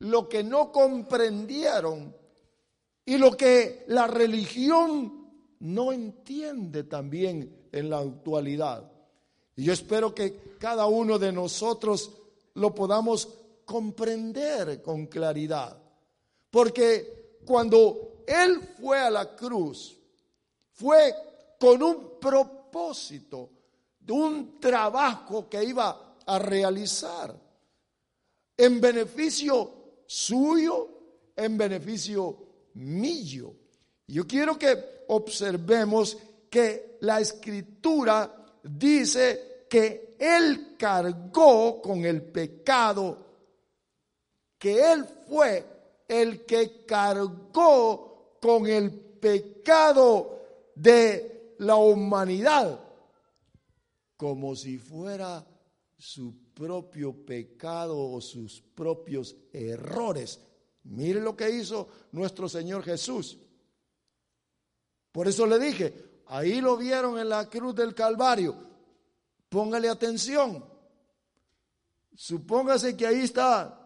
lo 0.00 0.28
que 0.28 0.42
no 0.42 0.72
comprendieron 0.72 2.14
y 3.04 3.18
lo 3.18 3.36
que 3.36 3.84
la 3.88 4.06
religión 4.06 5.30
no 5.60 5.92
entiende 5.92 6.84
también 6.84 7.68
en 7.72 7.90
la 7.90 7.98
actualidad. 7.98 8.90
Y 9.56 9.64
yo 9.64 9.72
espero 9.72 10.14
que 10.14 10.56
cada 10.58 10.86
uno 10.86 11.18
de 11.18 11.32
nosotros 11.32 12.10
lo 12.54 12.74
podamos 12.74 13.28
comprender 13.64 14.82
con 14.82 15.06
claridad. 15.06 15.76
Porque 16.50 17.38
cuando 17.44 18.24
Él 18.26 18.60
fue 18.80 18.98
a 18.98 19.10
la 19.10 19.34
cruz, 19.34 19.96
fue 20.72 21.14
con 21.58 21.82
un 21.82 22.18
propósito, 22.20 23.50
de 24.00 24.12
un 24.12 24.60
trabajo 24.60 25.48
que 25.48 25.62
iba 25.62 26.16
a 26.26 26.38
realizar 26.38 27.34
en 28.56 28.80
beneficio 28.80 29.70
suyo, 30.06 30.88
en 31.36 31.56
beneficio 31.56 32.51
mío. 32.74 33.54
Yo 34.06 34.26
quiero 34.26 34.58
que 34.58 35.04
observemos 35.08 36.16
que 36.50 36.98
la 37.00 37.20
escritura 37.20 38.46
dice 38.62 39.66
que 39.68 40.16
Él 40.18 40.76
cargó 40.78 41.80
con 41.80 42.04
el 42.04 42.22
pecado, 42.22 43.16
que 44.58 44.92
Él 44.92 45.04
fue 45.26 45.64
el 46.08 46.44
que 46.44 46.84
cargó 46.84 48.36
con 48.40 48.66
el 48.66 48.90
pecado 48.92 50.40
de 50.74 51.54
la 51.58 51.76
humanidad 51.76 52.92
como 54.22 54.54
si 54.54 54.78
fuera 54.78 55.44
su 55.98 56.52
propio 56.54 57.26
pecado 57.26 57.98
o 57.98 58.20
sus 58.20 58.60
propios 58.60 59.34
errores. 59.52 60.40
Mire 60.84 61.20
lo 61.20 61.36
que 61.36 61.50
hizo 61.50 61.88
nuestro 62.12 62.48
Señor 62.48 62.82
Jesús. 62.82 63.38
Por 65.12 65.28
eso 65.28 65.46
le 65.46 65.58
dije, 65.58 66.22
ahí 66.26 66.60
lo 66.60 66.76
vieron 66.76 67.18
en 67.18 67.28
la 67.28 67.48
cruz 67.48 67.74
del 67.74 67.94
Calvario. 67.94 68.56
Póngale 69.48 69.88
atención. 69.88 70.64
Supóngase 72.14 72.96
que 72.96 73.06
ahí 73.06 73.20
está 73.20 73.78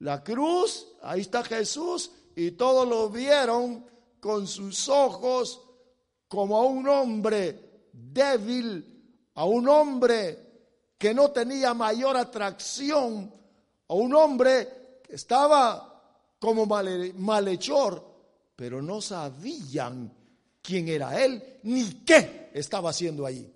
la 0.00 0.22
cruz, 0.22 0.86
ahí 1.02 1.22
está 1.22 1.42
Jesús 1.42 2.10
y 2.34 2.52
todos 2.52 2.86
lo 2.86 3.08
vieron 3.08 3.86
con 4.20 4.46
sus 4.46 4.88
ojos 4.88 5.62
como 6.28 6.56
a 6.56 6.66
un 6.66 6.86
hombre 6.88 7.88
débil, 7.92 9.30
a 9.34 9.44
un 9.44 9.68
hombre 9.68 10.46
que 10.98 11.14
no 11.14 11.30
tenía 11.30 11.72
mayor 11.74 12.16
atracción, 12.16 13.32
a 13.88 13.94
un 13.94 14.14
hombre 14.14 14.85
estaba 15.08 15.96
como 16.38 16.66
malhechor, 16.66 18.04
pero 18.54 18.82
no 18.82 19.00
sabían 19.00 20.12
quién 20.62 20.88
era 20.88 21.22
él 21.24 21.60
ni 21.62 22.04
qué 22.04 22.50
estaba 22.52 22.90
haciendo 22.90 23.26
allí. 23.26 23.52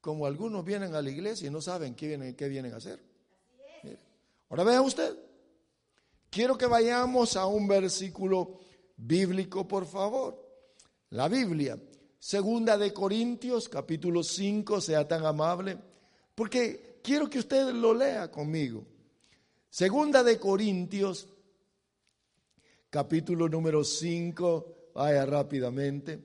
Como 0.00 0.26
algunos 0.26 0.64
vienen 0.64 0.94
a 0.94 1.02
la 1.02 1.10
iglesia 1.10 1.46
y 1.46 1.50
no 1.50 1.60
saben 1.60 1.94
qué 1.94 2.08
vienen, 2.08 2.34
qué 2.34 2.48
vienen 2.48 2.74
a 2.74 2.76
hacer. 2.76 3.00
Ahora 4.48 4.64
vea 4.64 4.82
usted, 4.82 5.16
quiero 6.28 6.58
que 6.58 6.66
vayamos 6.66 7.36
a 7.36 7.46
un 7.46 7.66
versículo 7.68 8.58
bíblico, 8.96 9.66
por 9.66 9.86
favor. 9.86 10.42
La 11.10 11.28
Biblia, 11.28 11.78
Segunda 12.18 12.78
de 12.78 12.92
Corintios, 12.92 13.68
capítulo 13.68 14.22
5, 14.22 14.80
sea 14.80 15.06
tan 15.08 15.26
amable, 15.26 15.76
porque 16.34 17.00
quiero 17.02 17.28
que 17.28 17.38
usted 17.38 17.72
lo 17.72 17.92
lea 17.92 18.30
conmigo. 18.30 18.84
Segunda 19.72 20.22
de 20.22 20.38
Corintios, 20.38 21.26
capítulo 22.90 23.48
número 23.48 23.82
5, 23.82 24.90
vaya 24.94 25.24
rápidamente, 25.24 26.22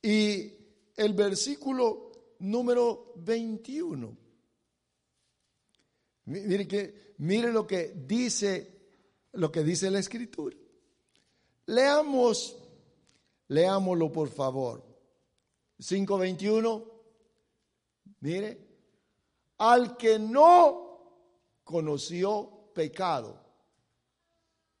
y 0.00 0.50
el 0.96 1.12
versículo 1.12 2.12
número 2.38 3.12
21. 3.16 4.16
Mire, 6.24 6.66
que, 6.66 7.14
mire 7.18 7.52
lo 7.52 7.66
que 7.66 7.92
dice, 7.94 8.88
lo 9.32 9.52
que 9.52 9.62
dice 9.62 9.90
la 9.90 9.98
escritura. 9.98 10.56
Leamos 11.66 12.56
Leámoslo 13.48 14.10
por 14.10 14.30
favor. 14.30 14.82
5.21. 15.78 16.90
Mire, 18.20 18.66
al 19.58 19.94
que 19.98 20.18
no 20.18 21.60
conoció 21.64 22.61
pecado, 22.72 23.38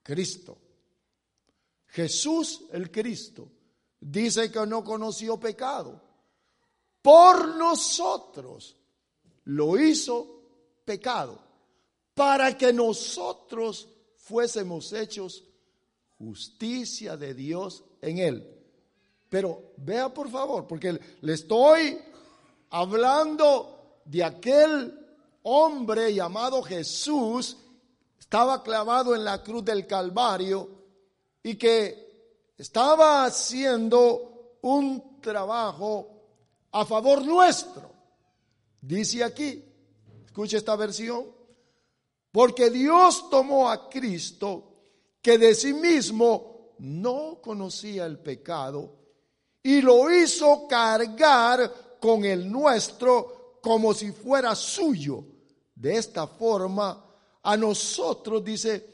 Cristo. 0.02 0.58
Jesús 1.88 2.62
el 2.72 2.90
Cristo 2.90 3.48
dice 4.00 4.50
que 4.50 4.66
no 4.66 4.82
conoció 4.82 5.38
pecado. 5.38 6.00
Por 7.02 7.56
nosotros 7.56 8.76
lo 9.44 9.78
hizo 9.78 10.42
pecado, 10.84 11.38
para 12.14 12.56
que 12.56 12.72
nosotros 12.72 13.88
fuésemos 14.16 14.92
hechos 14.92 15.44
justicia 16.18 17.16
de 17.16 17.34
Dios 17.34 17.84
en 18.00 18.18
él. 18.18 18.62
Pero 19.28 19.72
vea 19.78 20.12
por 20.12 20.30
favor, 20.30 20.66
porque 20.66 20.98
le 21.20 21.32
estoy 21.32 21.98
hablando 22.70 24.00
de 24.04 24.22
aquel 24.22 24.98
hombre 25.42 26.14
llamado 26.14 26.62
Jesús, 26.62 27.56
estaba 28.32 28.62
clavado 28.62 29.14
en 29.14 29.26
la 29.26 29.42
cruz 29.42 29.62
del 29.62 29.86
Calvario 29.86 30.66
y 31.42 31.54
que 31.56 32.54
estaba 32.56 33.26
haciendo 33.26 34.56
un 34.62 35.20
trabajo 35.20 36.08
a 36.70 36.86
favor 36.86 37.22
nuestro. 37.22 37.92
Dice 38.80 39.22
aquí, 39.22 39.62
escuche 40.24 40.56
esta 40.56 40.76
versión, 40.76 41.26
porque 42.30 42.70
Dios 42.70 43.28
tomó 43.28 43.68
a 43.68 43.90
Cristo 43.90 44.76
que 45.20 45.36
de 45.36 45.54
sí 45.54 45.74
mismo 45.74 46.70
no 46.78 47.38
conocía 47.42 48.06
el 48.06 48.18
pecado 48.18 48.94
y 49.62 49.82
lo 49.82 50.10
hizo 50.10 50.66
cargar 50.66 51.98
con 52.00 52.24
el 52.24 52.50
nuestro 52.50 53.58
como 53.60 53.92
si 53.92 54.10
fuera 54.10 54.54
suyo. 54.54 55.22
De 55.74 55.98
esta 55.98 56.26
forma, 56.26 57.11
a 57.42 57.56
nosotros, 57.56 58.44
dice, 58.44 58.88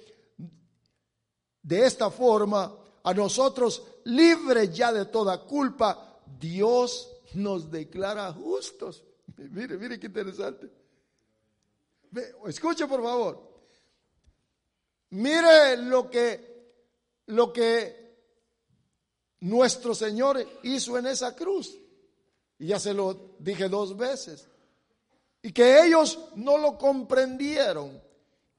de 1.62 1.84
esta 1.84 2.10
forma, 2.10 2.74
a 3.02 3.14
nosotros, 3.14 3.82
libres 4.04 4.74
ya 4.74 4.92
de 4.92 5.06
toda 5.06 5.44
culpa, 5.44 6.20
Dios 6.38 7.10
nos 7.34 7.70
declara 7.70 8.32
justos. 8.32 9.04
Mire, 9.36 9.76
mire 9.76 10.00
qué 10.00 10.06
interesante. 10.06 10.68
Escuche 12.46 12.86
por 12.86 13.02
favor. 13.02 13.48
Mire 15.10 15.76
lo 15.76 16.10
que, 16.10 16.72
lo 17.26 17.52
que 17.52 18.08
nuestro 19.40 19.94
Señor 19.94 20.44
hizo 20.62 20.98
en 20.98 21.06
esa 21.06 21.34
cruz. 21.36 21.78
Y 22.58 22.68
ya 22.68 22.80
se 22.80 22.94
lo 22.94 23.36
dije 23.38 23.68
dos 23.68 23.96
veces. 23.96 24.48
Y 25.42 25.52
que 25.52 25.84
ellos 25.84 26.18
no 26.34 26.58
lo 26.58 26.76
comprendieron. 26.76 28.07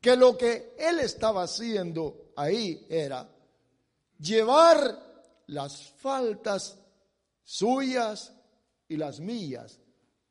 Que 0.02 0.16
lo 0.16 0.38
que 0.38 0.76
Él 0.78 1.00
estaba 1.00 1.44
haciendo 1.44 2.32
ahí 2.36 2.86
era 2.90 3.30
llevar 4.20 5.10
las 5.48 5.82
faltas 5.98 6.78
suyas 7.44 8.32
y 8.88 8.98
las 8.98 9.20
mías, 9.20 9.80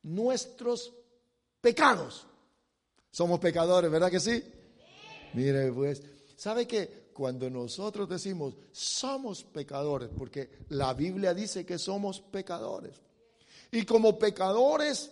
nuestros 0.03 0.93
pecados. 1.61 2.27
Somos 3.11 3.41
pecadores, 3.41 3.91
¿verdad 3.91 4.11
que 4.11 4.21
sí? 4.21 4.43
Mire, 5.35 5.73
pues, 5.73 6.03
¿sabe 6.37 6.67
que 6.67 7.09
cuando 7.13 7.51
nosotros 7.51 8.09
decimos 8.09 8.55
somos 8.71 9.43
pecadores, 9.43 10.09
porque 10.17 10.51
la 10.69 10.95
Biblia 10.95 11.35
dice 11.35 11.67
que 11.67 11.79
somos 11.79 12.21
pecadores, 12.21 13.01
y 13.73 13.85
como 13.85 14.19
pecadores 14.19 15.11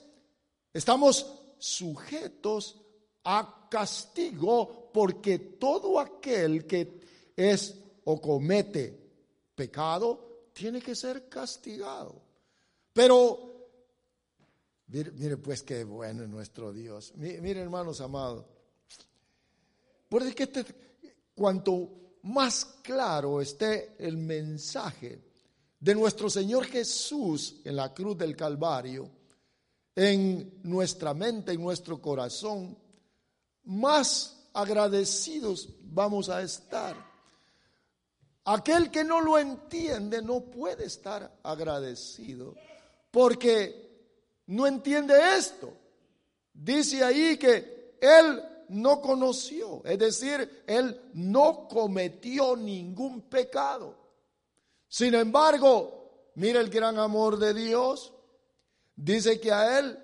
estamos 0.73 1.27
sujetos 1.59 2.81
a 3.27 3.69
castigo 3.69 4.91
porque 4.93 5.39
todo 5.39 5.99
aquel 5.99 6.67
que 6.67 7.01
es 7.37 7.75
o 8.05 8.21
comete 8.21 8.99
pecado 9.55 10.49
tiene 10.53 10.81
que 10.81 10.95
ser 10.95 11.29
castigado. 11.29 12.23
Pero, 12.93 13.69
mire, 14.87 15.37
pues 15.37 15.63
qué 15.63 15.85
bueno 15.85 16.23
es 16.23 16.29
nuestro 16.29 16.73
Dios. 16.73 17.13
Mire, 17.17 17.61
hermanos 17.61 18.01
amados. 18.01 18.47
Por 20.09 20.35
que 20.35 20.45
este, 20.45 20.65
cuanto 21.35 22.19
más 22.23 22.65
claro 22.83 23.41
esté 23.41 23.97
el 23.99 24.17
mensaje 24.17 25.21
de 25.81 25.95
nuestro 25.95 26.31
Señor 26.31 26.65
Jesús 26.65 27.61
en 27.65 27.77
la 27.77 27.93
cruz 27.93 28.17
del 28.17 28.37
Calvario, 28.37 29.11
en 29.95 30.61
nuestra 30.63 31.13
mente, 31.13 31.53
en 31.53 31.61
nuestro 31.61 32.01
corazón, 32.01 32.77
más 33.67 34.49
agradecidos 34.55 35.69
vamos 35.83 36.29
a 36.29 36.43
estar. 36.43 36.97
Aquel 38.45 38.91
que 38.91 39.05
no 39.05 39.21
lo 39.21 39.39
entiende 39.39 40.23
no 40.23 40.41
puede 40.41 40.87
estar 40.87 41.39
agradecido 41.43 42.55
porque 43.11 43.87
no 44.47 44.67
entiende 44.67 45.15
esto. 45.37 45.73
Dice 46.53 47.03
ahí 47.03 47.37
que 47.37 47.97
él 48.01 48.43
no 48.69 49.01
conoció, 49.01 49.83
es 49.85 49.99
decir, 49.99 50.63
él 50.67 51.01
no 51.15 51.69
cometió 51.69 52.57
ningún 52.57 53.23
pecado. 53.23 53.97
Sin 54.89 55.15
embargo, 55.15 56.31
mira 56.37 56.61
el 56.61 56.71
gran 56.71 56.99
amor 56.99 57.39
de 57.39 57.53
Dios. 57.53 58.13
Dice 58.95 59.41
que 59.41 59.53
a 59.53 59.79
él 59.79 59.99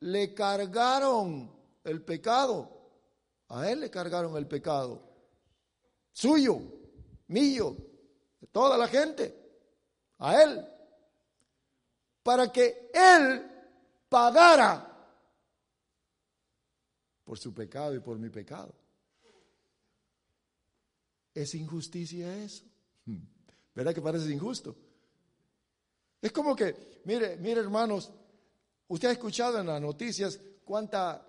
le 0.00 0.34
cargaron 0.34 1.50
el 1.84 2.02
pecado. 2.02 2.75
A 3.48 3.70
él 3.70 3.80
le 3.80 3.90
cargaron 3.90 4.36
el 4.36 4.46
pecado. 4.46 5.02
Suyo, 6.12 6.60
mío, 7.28 7.76
de 8.40 8.46
toda 8.48 8.76
la 8.76 8.88
gente. 8.88 9.34
A 10.18 10.42
él 10.42 10.66
para 12.26 12.50
que 12.50 12.90
Él 12.92 13.48
pagara 14.08 14.84
por 17.24 17.38
su 17.38 17.54
pecado 17.54 17.94
y 17.94 18.00
por 18.00 18.18
mi 18.18 18.30
pecado. 18.30 18.74
¿Es 21.32 21.54
injusticia 21.54 22.36
eso? 22.42 22.64
¿Verdad 23.76 23.94
que 23.94 24.02
parece 24.02 24.28
injusto? 24.32 24.74
Es 26.20 26.32
como 26.32 26.56
que, 26.56 27.00
mire, 27.04 27.36
mire 27.36 27.60
hermanos, 27.60 28.10
usted 28.88 29.10
ha 29.10 29.12
escuchado 29.12 29.60
en 29.60 29.68
las 29.68 29.80
noticias 29.80 30.40
cuánta, 30.64 31.25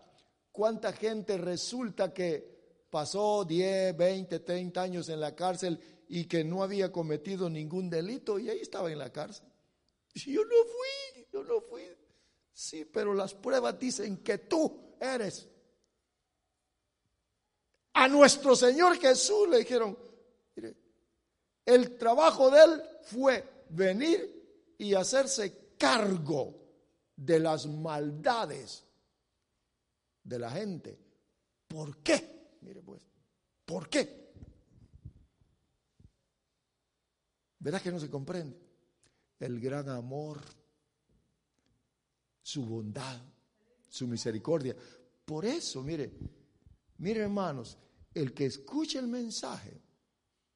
cuánta 0.58 0.92
gente 0.92 1.38
resulta 1.38 2.12
que 2.12 2.88
pasó 2.90 3.46
10, 3.46 3.96
20, 3.96 4.40
30 4.40 4.82
años 4.82 5.08
en 5.08 5.20
la 5.20 5.36
cárcel 5.36 5.80
y 6.10 6.26
que 6.26 6.44
no 6.44 6.64
había 6.64 6.92
cometido 6.92 7.48
ningún 7.48 7.92
delito 7.92 8.40
y 8.40 8.50
ahí 8.50 8.62
estaba 8.62 8.92
en 8.92 8.98
la 8.98 9.12
cárcel. 9.12 9.48
Yo 10.16 10.44
no 10.44 10.56
fui, 10.66 11.28
yo 11.32 11.44
no 11.44 11.62
fui. 11.62 11.84
Sí, 12.52 12.86
pero 12.86 13.14
las 13.14 13.36
pruebas 13.36 13.78
dicen 13.78 14.18
que 14.24 14.40
tú 14.40 14.96
eres. 15.00 15.48
A 17.94 18.08
nuestro 18.08 18.56
Señor 18.56 18.98
Jesús 18.98 19.48
le 19.50 19.60
dijeron, 19.60 19.96
mire, 20.56 20.76
el 21.68 22.00
trabajo 22.00 22.50
de 22.50 22.64
él 22.64 22.84
fue 23.04 23.66
venir 23.70 24.74
y 24.80 24.96
hacerse 24.96 25.76
cargo 25.78 26.56
de 27.16 27.40
las 27.40 27.68
maldades 27.68 28.87
de 30.28 30.40
la 30.40 30.52
gente. 30.52 31.00
¿Por 31.68 32.04
qué? 32.04 32.58
Mire 32.62 32.82
pues, 32.82 33.02
¿por 33.66 33.90
qué? 33.90 34.28
¿Verdad 37.60 37.82
que 37.82 37.92
no 37.92 38.00
se 38.00 38.10
comprende? 38.10 38.68
el 39.40 39.60
gran 39.60 39.90
amor, 39.90 40.42
su 42.42 42.66
bondad, 42.66 43.22
su 43.88 44.08
misericordia. 44.08 44.76
Por 45.26 45.46
eso, 45.46 45.84
mire, 45.84 46.12
mire 46.98 47.22
hermanos, 47.22 47.78
el 48.14 48.34
que 48.34 48.46
escucha 48.46 49.00
el 49.00 49.08
mensaje 49.08 49.82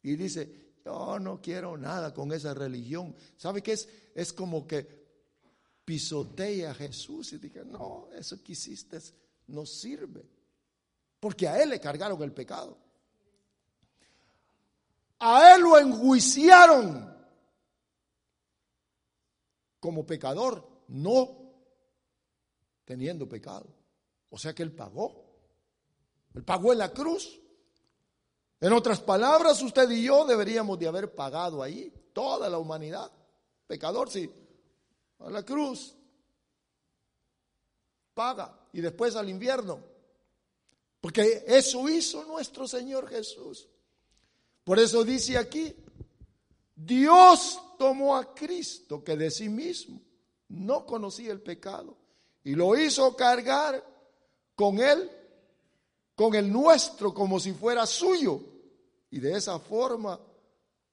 y 0.01 0.15
dice, 0.15 0.73
yo 0.83 1.19
no 1.19 1.41
quiero 1.41 1.77
nada 1.77 2.13
con 2.13 2.31
esa 2.31 2.53
religión, 2.53 3.15
¿sabe 3.37 3.61
qué 3.61 3.73
es? 3.73 3.87
Es 4.15 4.33
como 4.33 4.65
que 4.65 5.01
pisotea 5.85 6.71
a 6.71 6.75
Jesús 6.75 7.33
y 7.33 7.37
dice, 7.37 7.65
no, 7.65 8.09
eso 8.13 8.41
que 8.41 8.53
hiciste 8.53 8.99
no 9.51 9.65
sirve, 9.65 10.25
porque 11.19 11.47
a 11.47 11.61
él 11.61 11.69
le 11.69 11.79
cargaron 11.79 12.21
el 12.23 12.33
pecado. 12.33 12.77
A 15.19 15.53
él 15.53 15.61
lo 15.61 15.77
enjuiciaron 15.77 17.11
como 19.79 20.05
pecador, 20.05 20.67
no 20.87 21.41
teniendo 22.85 23.27
pecado. 23.29 23.67
O 24.29 24.37
sea 24.37 24.53
que 24.53 24.63
Él 24.63 24.73
pagó. 24.73 25.25
Él 26.33 26.43
pagó 26.43 26.71
en 26.71 26.79
la 26.79 26.91
cruz. 26.91 27.39
En 28.59 28.73
otras 28.73 29.01
palabras, 29.01 29.61
usted 29.61 29.89
y 29.89 30.03
yo 30.03 30.25
deberíamos 30.25 30.77
de 30.77 30.87
haber 30.87 31.13
pagado 31.13 31.63
ahí, 31.63 31.91
toda 32.13 32.49
la 32.49 32.57
humanidad. 32.57 33.11
pecador, 33.65 34.09
sí, 34.09 34.29
a 35.19 35.29
la 35.29 35.43
cruz, 35.43 35.95
paga 38.21 38.55
y 38.71 38.81
después 38.81 39.15
al 39.15 39.29
invierno. 39.29 39.79
Porque 40.99 41.43
eso 41.47 41.89
hizo 41.89 42.23
nuestro 42.25 42.67
Señor 42.67 43.09
Jesús. 43.09 43.67
Por 44.63 44.77
eso 44.77 45.03
dice 45.03 45.39
aquí, 45.39 45.75
Dios 46.75 47.59
tomó 47.79 48.15
a 48.15 48.35
Cristo 48.35 49.03
que 49.03 49.17
de 49.17 49.31
sí 49.31 49.49
mismo 49.49 49.99
no 50.49 50.85
conocía 50.85 51.31
el 51.31 51.41
pecado 51.41 51.97
y 52.43 52.53
lo 52.53 52.77
hizo 52.77 53.15
cargar 53.15 53.83
con 54.53 54.77
él, 54.79 55.09
con 56.13 56.35
el 56.35 56.51
nuestro, 56.51 57.15
como 57.15 57.39
si 57.39 57.53
fuera 57.53 57.87
suyo. 57.87 58.39
Y 59.09 59.19
de 59.19 59.35
esa 59.35 59.57
forma, 59.57 60.19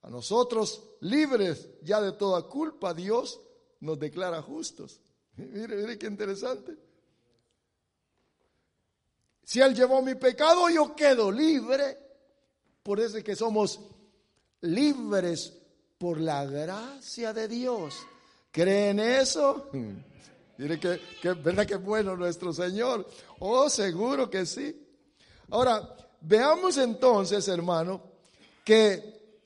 a 0.01 0.09
nosotros 0.09 0.81
libres 1.01 1.69
ya 1.83 2.01
de 2.01 2.13
toda 2.13 2.41
culpa, 2.41 2.95
Dios 2.95 3.39
nos 3.81 3.99
declara 3.99 4.41
justos. 4.41 4.99
Mire, 5.37 5.75
mire 5.75 5.99
qué 5.99 6.07
interesante. 6.07 6.88
Si 9.49 9.59
Él 9.59 9.73
llevó 9.73 10.03
mi 10.03 10.13
pecado, 10.13 10.69
yo 10.69 10.95
quedo 10.95 11.31
libre. 11.31 11.97
Por 12.83 12.99
eso 12.99 13.17
es 13.17 13.23
que 13.23 13.35
somos 13.35 13.79
libres 14.61 15.51
por 15.97 16.21
la 16.21 16.45
gracia 16.45 17.33
de 17.33 17.47
Dios. 17.47 17.95
¿Creen 18.51 18.99
eso? 18.99 19.71
Mire 20.59 20.79
que, 20.79 21.01
que, 21.19 21.33
verdad 21.33 21.65
que 21.65 21.77
bueno 21.77 22.15
nuestro 22.15 22.53
Señor. 22.53 23.09
Oh, 23.39 23.67
seguro 23.71 24.29
que 24.29 24.45
sí. 24.45 24.87
Ahora, 25.49 25.97
veamos 26.21 26.77
entonces, 26.77 27.47
hermano, 27.47 28.03
que 28.63 29.41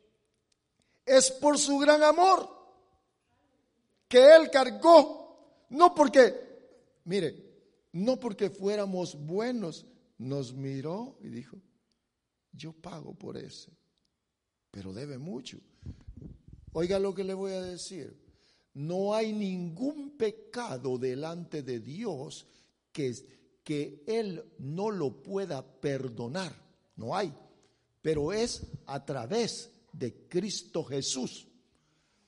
es 1.05 1.31
por 1.31 1.57
su 1.57 1.79
gran 1.79 2.03
amor 2.03 2.49
que 4.09 4.35
Él 4.35 4.51
cargó, 4.51 5.63
no 5.69 5.95
porque, 5.95 6.99
mire, 7.05 7.53
no 7.93 8.19
porque 8.19 8.49
fuéramos 8.49 9.15
buenos, 9.15 9.85
nos 10.23 10.53
miró 10.53 11.17
y 11.21 11.27
dijo, 11.27 11.57
yo 12.51 12.71
pago 12.71 13.13
por 13.13 13.37
ese, 13.37 13.71
pero 14.71 14.93
debe 14.93 15.17
mucho. 15.17 15.59
Oiga 16.71 16.97
lo 16.97 17.13
que 17.13 17.23
le 17.23 17.33
voy 17.33 17.51
a 17.51 17.61
decir. 17.61 18.17
No 18.73 19.13
hay 19.13 19.33
ningún 19.33 20.17
pecado 20.17 20.97
delante 20.97 21.61
de 21.61 21.79
Dios 21.79 22.47
que, 22.91 23.13
que 23.63 24.03
Él 24.07 24.43
no 24.59 24.89
lo 24.89 25.21
pueda 25.21 25.61
perdonar. 25.61 26.55
No 26.95 27.15
hay. 27.15 27.33
Pero 28.01 28.33
es 28.33 28.65
a 28.87 29.05
través 29.05 29.71
de 29.91 30.27
Cristo 30.27 30.83
Jesús. 30.83 31.47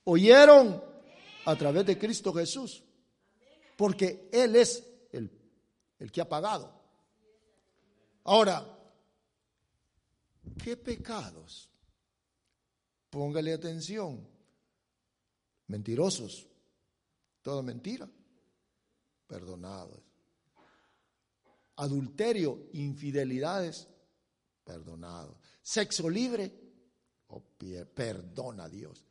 ¿Oyeron? 0.03 0.84
A 1.45 1.55
través 1.55 1.86
de 1.86 1.97
Cristo 1.97 2.31
Jesús. 2.34 2.84
Porque 3.75 4.29
Él 4.31 4.55
es 4.55 4.84
el, 5.12 5.31
el 5.97 6.12
que 6.12 6.21
ha 6.21 6.29
pagado. 6.29 6.75
Ahora, 8.26 8.66
¿qué 10.64 10.76
pecados? 10.76 11.70
Póngale 13.10 13.54
atención. 13.54 14.28
Mentirosos. 15.68 16.48
Toda 17.42 17.62
mentira. 17.62 18.10
Perdonados. 19.28 20.02
Adulterio, 21.76 22.68
infidelidades. 22.74 23.88
Perdonado. 24.64 25.38
Sexo 25.62 26.10
libre. 26.10 26.52
Oh, 27.28 27.44
perdona 27.94 28.64
a 28.64 28.70
Dios. 28.70 29.06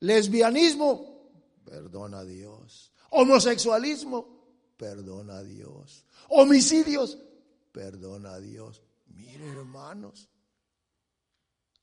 Lesbianismo. 0.00 1.32
Perdona 1.64 2.20
a 2.20 2.24
Dios. 2.24 2.92
Homosexualismo. 3.10 4.74
Perdona 4.78 5.38
a 5.38 5.44
Dios. 5.44 6.06
Homicidios 6.30 7.18
perdona 7.76 8.32
a 8.32 8.40
Dios. 8.40 8.82
Mire, 9.08 9.50
hermanos, 9.50 10.30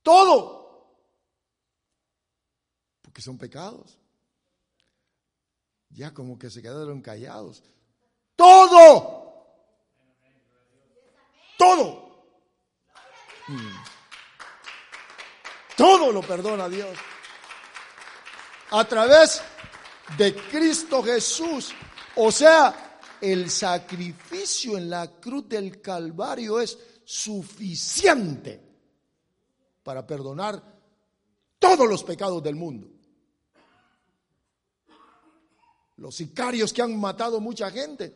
todo, 0.02 0.98
porque 3.00 3.22
son 3.22 3.38
pecados. 3.38 3.96
Ya 5.90 6.12
como 6.12 6.36
que 6.36 6.50
se 6.50 6.60
quedaron 6.60 7.00
callados. 7.00 7.62
Todo, 8.34 9.46
todo, 11.56 12.26
mm. 13.46 13.84
todo 15.76 16.10
lo 16.10 16.22
perdona 16.22 16.68
Dios. 16.68 16.98
A 18.72 18.84
través 18.84 19.40
de 20.18 20.34
Cristo 20.34 21.04
Jesús. 21.04 21.72
O 22.16 22.32
sea, 22.32 22.83
el 23.24 23.48
sacrificio 23.48 24.76
en 24.76 24.90
la 24.90 25.18
cruz 25.18 25.48
del 25.48 25.80
Calvario 25.80 26.60
es 26.60 26.78
suficiente 27.04 28.60
para 29.82 30.06
perdonar 30.06 30.62
todos 31.58 31.88
los 31.88 32.04
pecados 32.04 32.42
del 32.42 32.54
mundo. 32.54 32.90
Los 35.96 36.16
sicarios 36.16 36.72
que 36.72 36.82
han 36.82 37.00
matado 37.00 37.40
mucha 37.40 37.70
gente, 37.70 38.14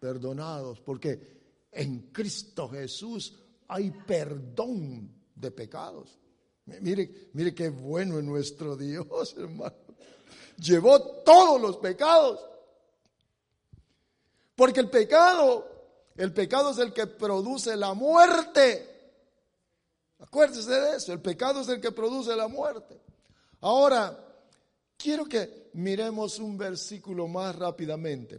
perdonados, 0.00 0.80
porque 0.80 1.68
en 1.70 2.10
Cristo 2.10 2.68
Jesús 2.68 3.38
hay 3.68 3.90
perdón 3.90 5.12
de 5.32 5.50
pecados. 5.52 6.18
Mire, 6.80 7.30
mire 7.34 7.54
qué 7.54 7.68
bueno 7.68 8.18
es 8.18 8.24
nuestro 8.24 8.76
Dios, 8.76 9.34
hermano. 9.38 9.76
Llevó 10.56 11.00
todos 11.22 11.60
los 11.60 11.76
pecados 11.76 12.49
porque 14.60 14.80
el 14.80 14.90
pecado, 14.90 15.66
el 16.16 16.34
pecado 16.34 16.72
es 16.72 16.76
el 16.76 16.92
que 16.92 17.06
produce 17.06 17.74
la 17.78 17.94
muerte. 17.94 18.86
Acuérdese 20.18 20.70
de 20.70 20.96
eso, 20.96 21.14
el 21.14 21.20
pecado 21.22 21.62
es 21.62 21.68
el 21.68 21.80
que 21.80 21.92
produce 21.92 22.36
la 22.36 22.46
muerte. 22.46 23.00
Ahora, 23.62 24.22
quiero 24.98 25.24
que 25.24 25.70
miremos 25.72 26.38
un 26.38 26.58
versículo 26.58 27.26
más 27.26 27.56
rápidamente. 27.56 28.38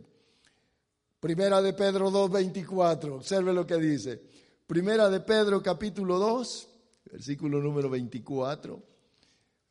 Primera 1.20 1.60
de 1.60 1.74
Pedro 1.74 2.12
2.24, 2.12 3.16
observe 3.16 3.52
lo 3.52 3.66
que 3.66 3.78
dice. 3.78 4.22
Primera 4.68 5.10
de 5.10 5.22
Pedro 5.22 5.64
capítulo 5.64 6.20
2, 6.20 6.68
versículo 7.14 7.60
número 7.60 7.90
24. 7.90 8.80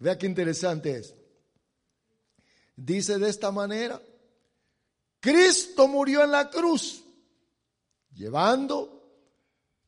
Vea 0.01 0.19
qué 0.19 0.27
interesante 0.27 0.97
es. 0.97 1.15
Dice 2.75 3.21
de 3.21 3.29
esta 3.31 3.53
manera, 3.53 4.03
Cristo 5.21 5.87
murió 5.87 6.25
en 6.25 6.31
la 6.31 6.49
cruz, 6.49 7.05
llevando 8.15 9.01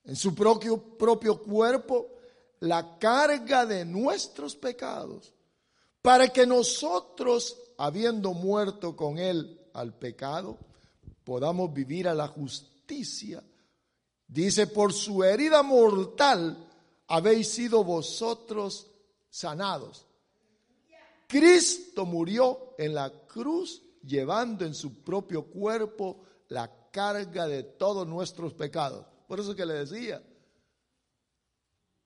en 0.04 0.14
su 0.14 0.34
propio, 0.34 1.42
cuerpo 1.42 2.10
la 2.60 2.98
carga 2.98 3.64
de 3.64 3.84
nuestros 3.84 4.54
pecados, 4.54 5.32
para 6.02 6.28
que 6.28 6.46
nosotros, 6.46 7.56
habiendo 7.78 8.34
muerto 8.34 8.94
con 8.94 9.18
Él 9.18 9.58
al 9.72 9.94
pecado, 9.94 10.58
podamos 11.24 11.72
vivir 11.72 12.08
a 12.08 12.14
la 12.14 12.28
justicia. 12.28 13.42
Dice, 14.26 14.66
por 14.66 14.92
su 14.92 15.24
herida 15.24 15.62
mortal 15.62 16.68
habéis 17.08 17.48
sido 17.48 17.84
vosotros 17.84 18.86
sanados. 19.30 20.06
Cristo 21.26 22.04
murió 22.04 22.74
en 22.76 22.94
la 22.94 23.10
cruz 23.26 23.82
llevando 24.02 24.64
en 24.64 24.74
su 24.74 25.02
propio 25.02 25.44
cuerpo 25.44 26.24
la 26.48 26.70
carga 26.90 27.46
de 27.46 27.62
todos 27.62 28.06
nuestros 28.06 28.54
pecados. 28.54 29.06
Por 29.26 29.40
eso 29.40 29.54
que 29.54 29.66
le 29.66 29.74
decía, 29.74 30.22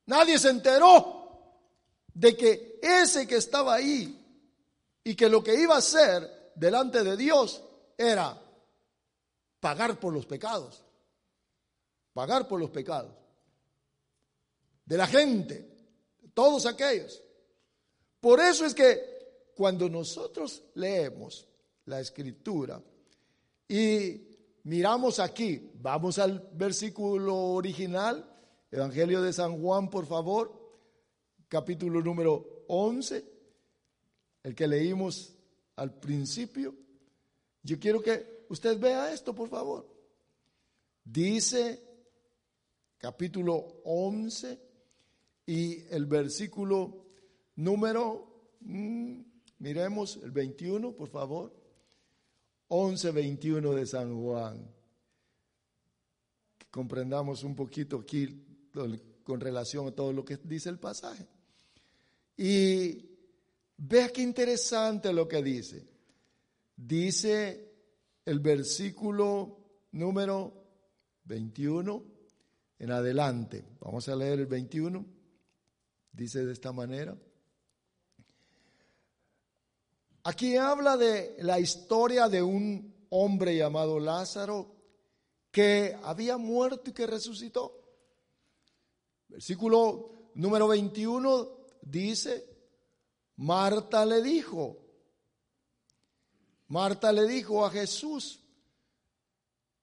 nadie 0.06 0.38
se 0.38 0.50
enteró 0.50 1.26
de 2.14 2.36
que 2.36 2.78
ese 2.82 3.26
que 3.26 3.36
estaba 3.36 3.74
ahí 3.74 4.22
y 5.04 5.14
que 5.14 5.28
lo 5.28 5.42
que 5.42 5.54
iba 5.54 5.74
a 5.74 5.78
hacer 5.78 6.52
delante 6.54 7.02
de 7.02 7.16
Dios 7.16 7.62
era 7.98 8.40
pagar 9.60 9.98
por 9.98 10.12
los 10.12 10.26
pecados, 10.26 10.82
pagar 12.12 12.46
por 12.46 12.60
los 12.60 12.70
pecados 12.70 13.12
de 14.86 14.96
la 14.96 15.06
gente, 15.06 15.68
todos 16.32 16.64
aquellos. 16.64 17.22
Por 18.20 18.40
eso 18.40 18.64
es 18.64 18.74
que 18.74 19.52
cuando 19.54 19.88
nosotros 19.88 20.62
leemos 20.74 21.46
la 21.86 22.00
escritura. 22.00 22.82
Y 23.68 24.20
miramos 24.64 25.18
aquí, 25.18 25.70
vamos 25.80 26.18
al 26.18 26.48
versículo 26.52 27.36
original, 27.36 28.32
Evangelio 28.70 29.22
de 29.22 29.32
San 29.32 29.60
Juan, 29.60 29.88
por 29.88 30.06
favor, 30.06 30.52
capítulo 31.48 32.02
número 32.02 32.64
11, 32.68 33.24
el 34.42 34.54
que 34.54 34.66
leímos 34.66 35.34
al 35.76 35.94
principio. 35.98 36.74
Yo 37.62 37.78
quiero 37.78 38.00
que 38.02 38.44
usted 38.48 38.78
vea 38.78 39.12
esto, 39.12 39.34
por 39.34 39.48
favor. 39.48 39.88
Dice 41.04 41.82
capítulo 42.98 43.80
11 43.84 44.60
y 45.46 45.86
el 45.94 46.06
versículo 46.06 47.06
número 47.56 48.36
Miremos 49.58 50.18
el 50.22 50.30
21, 50.32 50.92
por 50.92 51.08
favor. 51.08 51.52
11.21 52.68 53.74
de 53.74 53.86
San 53.86 54.20
Juan. 54.20 54.66
Que 56.58 56.66
comprendamos 56.70 57.42
un 57.44 57.54
poquito 57.54 57.98
aquí 57.98 58.44
con 59.22 59.40
relación 59.40 59.88
a 59.88 59.92
todo 59.92 60.12
lo 60.12 60.24
que 60.24 60.36
dice 60.36 60.68
el 60.68 60.78
pasaje. 60.78 61.26
Y 62.36 63.04
vea 63.76 64.10
qué 64.10 64.22
interesante 64.22 65.12
lo 65.12 65.26
que 65.26 65.42
dice. 65.42 65.86
Dice 66.76 67.72
el 68.24 68.40
versículo 68.40 69.58
número 69.92 70.52
21 71.24 72.04
en 72.78 72.90
adelante. 72.90 73.64
Vamos 73.80 74.08
a 74.08 74.16
leer 74.16 74.40
el 74.40 74.46
21. 74.46 75.06
Dice 76.12 76.44
de 76.44 76.52
esta 76.52 76.72
manera. 76.72 77.16
Aquí 80.28 80.56
habla 80.56 80.96
de 80.96 81.36
la 81.38 81.60
historia 81.60 82.28
de 82.28 82.42
un 82.42 83.06
hombre 83.10 83.56
llamado 83.56 84.00
Lázaro 84.00 84.74
que 85.52 85.96
había 86.02 86.36
muerto 86.36 86.90
y 86.90 86.92
que 86.92 87.06
resucitó. 87.06 87.80
Versículo 89.28 90.32
número 90.34 90.66
21 90.66 91.48
dice, 91.80 92.44
Marta 93.36 94.04
le 94.04 94.20
dijo, 94.20 94.76
Marta 96.66 97.12
le 97.12 97.24
dijo 97.28 97.64
a 97.64 97.70
Jesús, 97.70 98.40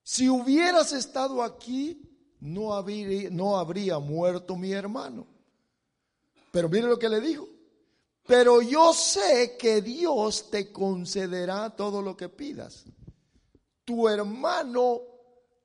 si 0.02 0.28
hubieras 0.28 0.92
estado 0.92 1.42
aquí, 1.42 2.02
no 2.40 2.74
habría, 2.74 3.30
no 3.30 3.56
habría 3.56 3.98
muerto 3.98 4.56
mi 4.56 4.72
hermano. 4.72 5.26
Pero 6.52 6.68
mire 6.68 6.86
lo 6.86 6.98
que 6.98 7.08
le 7.08 7.22
dijo. 7.22 7.53
Pero 8.26 8.62
yo 8.62 8.92
sé 8.94 9.56
que 9.58 9.82
Dios 9.82 10.50
te 10.50 10.72
concederá 10.72 11.76
todo 11.76 12.00
lo 12.00 12.16
que 12.16 12.30
pidas. 12.30 12.84
Tu 13.84 14.08
hermano 14.08 15.02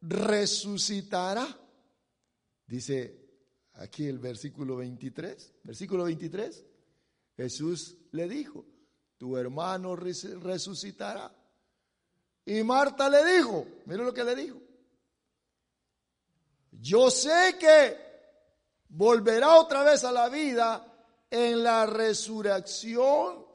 resucitará. 0.02 1.48
Dice 2.68 3.18
aquí 3.76 4.08
el 4.08 4.20
versículo 4.20 4.76
23. 4.76 5.54
Versículo 5.64 6.04
23. 6.04 6.66
Jesús 7.38 7.98
le 8.12 8.28
dijo, 8.28 8.66
tu 9.18 9.38
hermano 9.38 9.96
resucitará. 9.96 11.34
Y 12.46 12.62
Marta 12.64 13.10
le 13.10 13.36
dijo, 13.36 13.66
mire 13.86 14.04
lo 14.04 14.14
que 14.14 14.24
le 14.26 14.36
dijo. 14.36 14.62
Yo 16.72 17.10
sé 17.10 17.56
que 17.58 17.98
volverá 18.90 19.60
otra 19.60 19.84
vez 19.84 20.04
a 20.04 20.12
la 20.12 20.28
vida 20.28 20.89
en 21.30 21.64
la 21.64 21.86
resurrección 21.86 23.46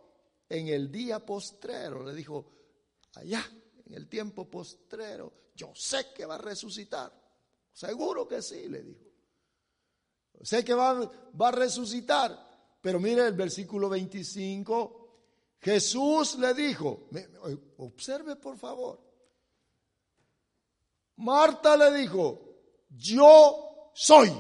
en 0.48 0.68
el 0.68 0.90
día 0.90 1.24
postrero. 1.24 2.04
Le 2.04 2.14
dijo, 2.14 2.46
allá, 3.14 3.44
en 3.87 3.94
el 3.94 4.08
tiempo 4.08 4.48
postrero, 4.48 5.32
yo 5.54 5.72
sé 5.74 6.12
que 6.14 6.26
va 6.26 6.37
a 6.37 6.38
resucitar. 6.38 7.12
Seguro 7.72 8.26
que 8.28 8.40
sí, 8.42 8.68
le 8.68 8.82
dijo. 8.82 9.04
Sé 10.42 10.64
que 10.64 10.74
va, 10.74 11.10
va 11.40 11.48
a 11.48 11.52
resucitar. 11.52 12.78
Pero 12.80 13.00
mire 13.00 13.26
el 13.26 13.34
versículo 13.34 13.88
25. 13.88 15.00
Jesús 15.60 16.38
le 16.38 16.52
dijo, 16.54 17.08
observe 17.78 18.37
por 18.37 18.58
favor. 18.58 19.02
Marta 21.16 21.76
le 21.76 21.92
dijo, 21.98 22.40
yo 22.90 23.90
soy, 23.94 24.30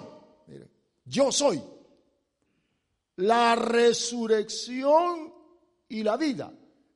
mire, 0.46 0.68
yo 1.04 1.32
soy 1.32 1.62
la 3.16 3.54
resurrección 3.54 5.32
y 5.88 6.02
la 6.02 6.16
vida. 6.16 6.52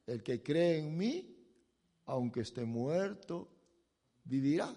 El 0.07 0.23
que 0.23 0.43
cree 0.43 0.79
en 0.79 0.97
mí, 0.97 1.37
aunque 2.07 2.41
esté 2.41 2.65
muerto, 2.65 3.49
vivirá. 4.25 4.75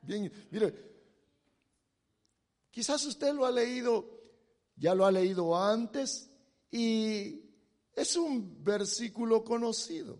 Bien, 0.00 0.32
mire, 0.50 0.74
quizás 2.70 3.04
usted 3.06 3.34
lo 3.34 3.44
ha 3.44 3.50
leído, 3.50 4.20
ya 4.76 4.94
lo 4.94 5.04
ha 5.04 5.12
leído 5.12 5.56
antes 5.56 6.30
y 6.70 7.40
es 7.94 8.16
un 8.16 8.62
versículo 8.62 9.44
conocido. 9.44 10.18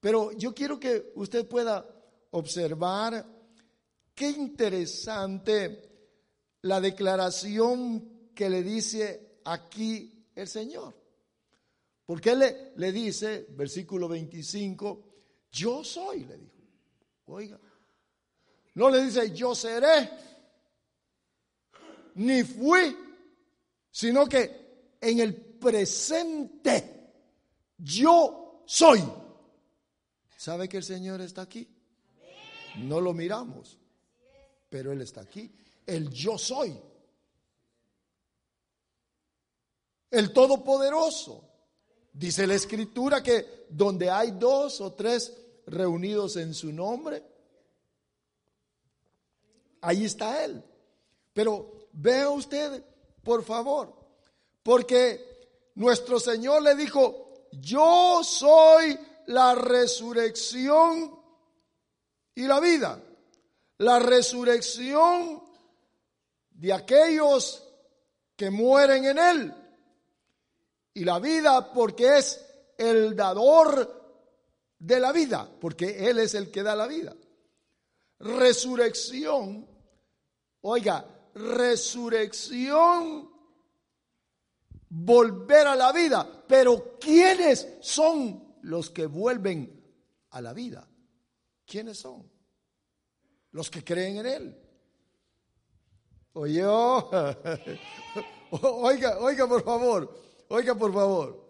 Pero 0.00 0.32
yo 0.32 0.52
quiero 0.54 0.78
que 0.80 1.12
usted 1.14 1.48
pueda 1.48 1.86
observar 2.32 3.24
qué 4.14 4.30
interesante 4.30 5.88
la 6.62 6.80
declaración 6.80 8.30
que 8.34 8.50
le 8.50 8.62
dice 8.62 9.31
aquí 9.44 10.26
el 10.34 10.48
Señor. 10.48 10.94
Porque 12.04 12.30
Él 12.30 12.72
le, 12.76 12.92
dice, 12.92 13.46
versículo 13.50 14.08
25, 14.08 15.04
yo 15.50 15.84
soy, 15.84 16.24
le 16.24 16.36
dijo. 16.36 16.52
Oiga, 17.26 17.58
no 18.74 18.90
le 18.90 19.04
dice 19.04 19.30
yo 19.32 19.54
seré, 19.54 20.10
ni 22.16 22.42
fui, 22.42 22.96
sino 23.90 24.28
que 24.28 24.96
en 25.00 25.20
el 25.20 25.34
presente 25.34 27.12
yo 27.78 28.64
soy. 28.66 29.02
¿Sabe 30.36 30.68
que 30.68 30.78
el 30.78 30.84
Señor 30.84 31.20
está 31.20 31.42
aquí? 31.42 31.68
No 32.78 33.00
lo 33.00 33.12
miramos, 33.12 33.78
pero 34.68 34.92
Él 34.92 35.00
está 35.00 35.20
aquí. 35.20 35.54
El 35.86 36.10
yo 36.10 36.36
soy. 36.36 36.76
El 40.12 40.32
Todopoderoso. 40.32 41.48
Dice 42.12 42.46
la 42.46 42.54
Escritura 42.54 43.22
que 43.22 43.66
donde 43.70 44.10
hay 44.10 44.32
dos 44.32 44.80
o 44.82 44.92
tres 44.92 45.32
reunidos 45.66 46.36
en 46.36 46.54
su 46.54 46.70
nombre, 46.70 47.24
ahí 49.80 50.04
está 50.04 50.44
Él. 50.44 50.62
Pero 51.32 51.88
vea 51.92 52.28
usted, 52.28 52.84
por 53.24 53.42
favor, 53.42 53.96
porque 54.62 55.72
nuestro 55.76 56.20
Señor 56.20 56.62
le 56.62 56.74
dijo, 56.74 57.48
yo 57.52 58.22
soy 58.22 58.98
la 59.26 59.54
resurrección 59.54 61.18
y 62.34 62.42
la 62.42 62.60
vida. 62.60 63.02
La 63.78 63.98
resurrección 63.98 65.42
de 66.50 66.72
aquellos 66.72 67.66
que 68.36 68.50
mueren 68.50 69.06
en 69.06 69.18
Él 69.18 69.61
y 70.94 71.04
la 71.04 71.18
vida 71.18 71.72
porque 71.72 72.18
es 72.18 72.44
el 72.76 73.16
dador 73.16 74.02
de 74.78 75.00
la 75.00 75.12
vida, 75.12 75.48
porque 75.60 76.08
Él 76.08 76.18
es 76.18 76.34
el 76.34 76.50
que 76.50 76.62
da 76.62 76.74
la 76.74 76.86
vida. 76.86 77.14
Resurrección, 78.18 79.66
oiga, 80.62 81.06
resurrección, 81.34 83.30
volver 84.88 85.66
a 85.66 85.76
la 85.76 85.92
vida, 85.92 86.44
pero 86.46 86.98
¿quiénes 86.98 87.78
son 87.80 88.56
los 88.62 88.90
que 88.90 89.06
vuelven 89.06 89.82
a 90.30 90.40
la 90.40 90.52
vida? 90.52 90.88
¿Quiénes 91.64 91.98
son? 91.98 92.30
Los 93.52 93.70
que 93.70 93.82
creen 93.84 94.18
en 94.18 94.26
Él. 94.26 94.58
Oye, 96.34 96.64
oiga, 98.50 99.18
oiga, 99.18 99.46
por 99.46 99.62
favor, 99.62 100.20
Oiga, 100.54 100.74
por 100.74 100.92
favor. 100.92 101.42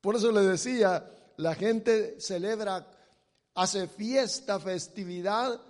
Por 0.00 0.16
eso 0.16 0.32
le 0.32 0.40
decía, 0.40 1.12
la 1.36 1.54
gente 1.54 2.18
celebra, 2.18 2.90
hace 3.54 3.86
fiesta, 3.86 4.58
festividad 4.58 5.60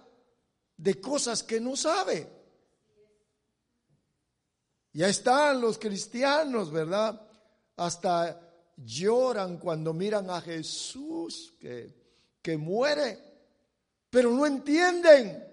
de 0.77 1.01
cosas 1.01 1.43
que 1.43 1.61
no 1.61 1.75
sabe. 1.75 2.31
Ya 4.93 5.09
están 5.09 5.61
los 5.61 5.79
cristianos, 5.79 6.71
¿verdad? 6.71 7.21
Hasta 7.77 8.41
lloran 8.77 9.59
cuando 9.59 9.93
miran 9.93 10.31
a 10.31 10.41
Jesús 10.41 11.55
que, 11.59 11.93
que 12.41 12.57
muere, 12.57 13.19
pero 14.11 14.31
no 14.31 14.47
entienden, 14.47 15.45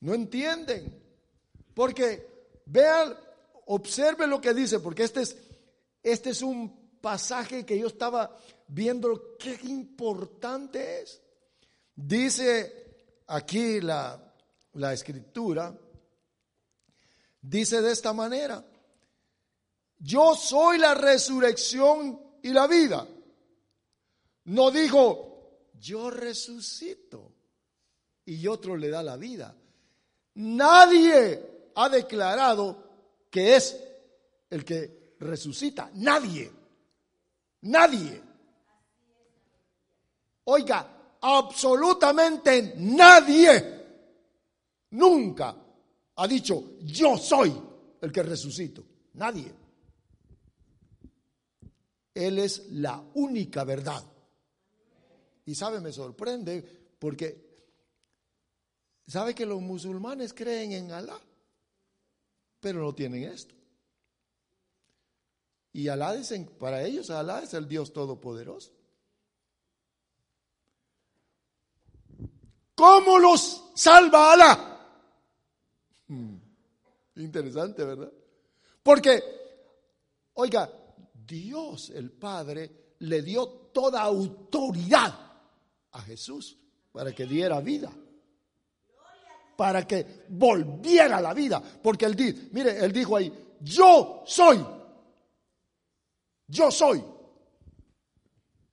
no 0.00 0.14
entienden, 0.14 1.00
porque 1.74 2.60
vean 2.66 3.27
Observe 3.70 4.26
lo 4.26 4.40
que 4.40 4.54
dice, 4.54 4.80
porque 4.80 5.02
este 5.02 5.20
es, 5.20 5.36
este 6.02 6.30
es 6.30 6.40
un 6.40 6.98
pasaje 7.02 7.66
que 7.66 7.78
yo 7.78 7.88
estaba 7.88 8.34
viendo 8.66 9.36
qué 9.38 9.58
importante 9.64 11.02
es. 11.02 11.20
Dice 11.94 13.22
aquí 13.26 13.82
la, 13.82 14.32
la 14.72 14.94
escritura, 14.94 15.78
dice 17.42 17.82
de 17.82 17.92
esta 17.92 18.14
manera, 18.14 18.64
yo 19.98 20.34
soy 20.34 20.78
la 20.78 20.94
resurrección 20.94 22.38
y 22.42 22.54
la 22.54 22.66
vida. 22.66 23.06
No 24.44 24.70
dijo, 24.70 25.68
yo 25.74 26.08
resucito 26.10 27.34
y 28.24 28.46
otro 28.46 28.78
le 28.78 28.88
da 28.88 29.02
la 29.02 29.18
vida. 29.18 29.54
Nadie 30.36 31.70
ha 31.74 31.88
declarado 31.90 32.87
que 33.38 33.54
es 33.54 33.80
el 34.50 34.64
que 34.64 35.14
resucita. 35.20 35.92
Nadie. 35.94 36.50
Nadie. 37.62 38.20
Oiga, 40.42 41.16
absolutamente 41.20 42.74
nadie 42.78 43.76
nunca 44.90 45.56
ha 46.16 46.26
dicho, 46.26 46.78
yo 46.80 47.16
soy 47.16 47.54
el 48.00 48.10
que 48.10 48.24
resucito. 48.24 48.84
Nadie. 49.14 49.54
Él 52.12 52.40
es 52.40 52.70
la 52.70 53.00
única 53.14 53.62
verdad. 53.62 54.02
Y 55.44 55.54
sabe, 55.54 55.78
me 55.78 55.92
sorprende 55.92 56.96
porque 56.98 57.70
sabe 59.06 59.32
que 59.32 59.46
los 59.46 59.60
musulmanes 59.60 60.34
creen 60.34 60.72
en 60.72 60.90
Alá, 60.90 61.20
pero 62.60 62.80
no 62.80 62.94
tienen 62.94 63.24
esto. 63.24 63.54
Y 65.72 65.88
Alá 65.88 66.14
dicen, 66.14 66.46
para 66.58 66.82
ellos 66.82 67.10
Alá 67.10 67.42
es 67.42 67.54
el 67.54 67.68
Dios 67.68 67.92
Todopoderoso. 67.92 68.72
¿Cómo 72.74 73.18
los 73.18 73.70
salva 73.74 74.32
Alá? 74.32 74.78
Hmm, 76.06 76.36
interesante, 77.16 77.84
¿verdad? 77.84 78.12
Porque, 78.82 79.22
oiga, 80.34 80.70
Dios 81.26 81.90
el 81.90 82.10
Padre 82.10 82.94
le 83.00 83.22
dio 83.22 83.46
toda 83.72 84.02
autoridad 84.02 85.14
a 85.92 86.00
Jesús 86.02 86.56
para 86.92 87.14
que 87.14 87.26
diera 87.26 87.60
vida. 87.60 87.92
Para 89.58 89.84
que 89.86 90.24
volviera 90.28 91.20
la 91.20 91.34
vida. 91.34 91.60
Porque 91.60 92.06
él 92.06 92.14
dijo, 92.14 92.38
mire, 92.52 92.78
él 92.78 92.92
dijo 92.92 93.16
ahí, 93.16 93.32
yo 93.60 94.22
soy. 94.24 94.64
Yo 96.46 96.70
soy 96.70 97.04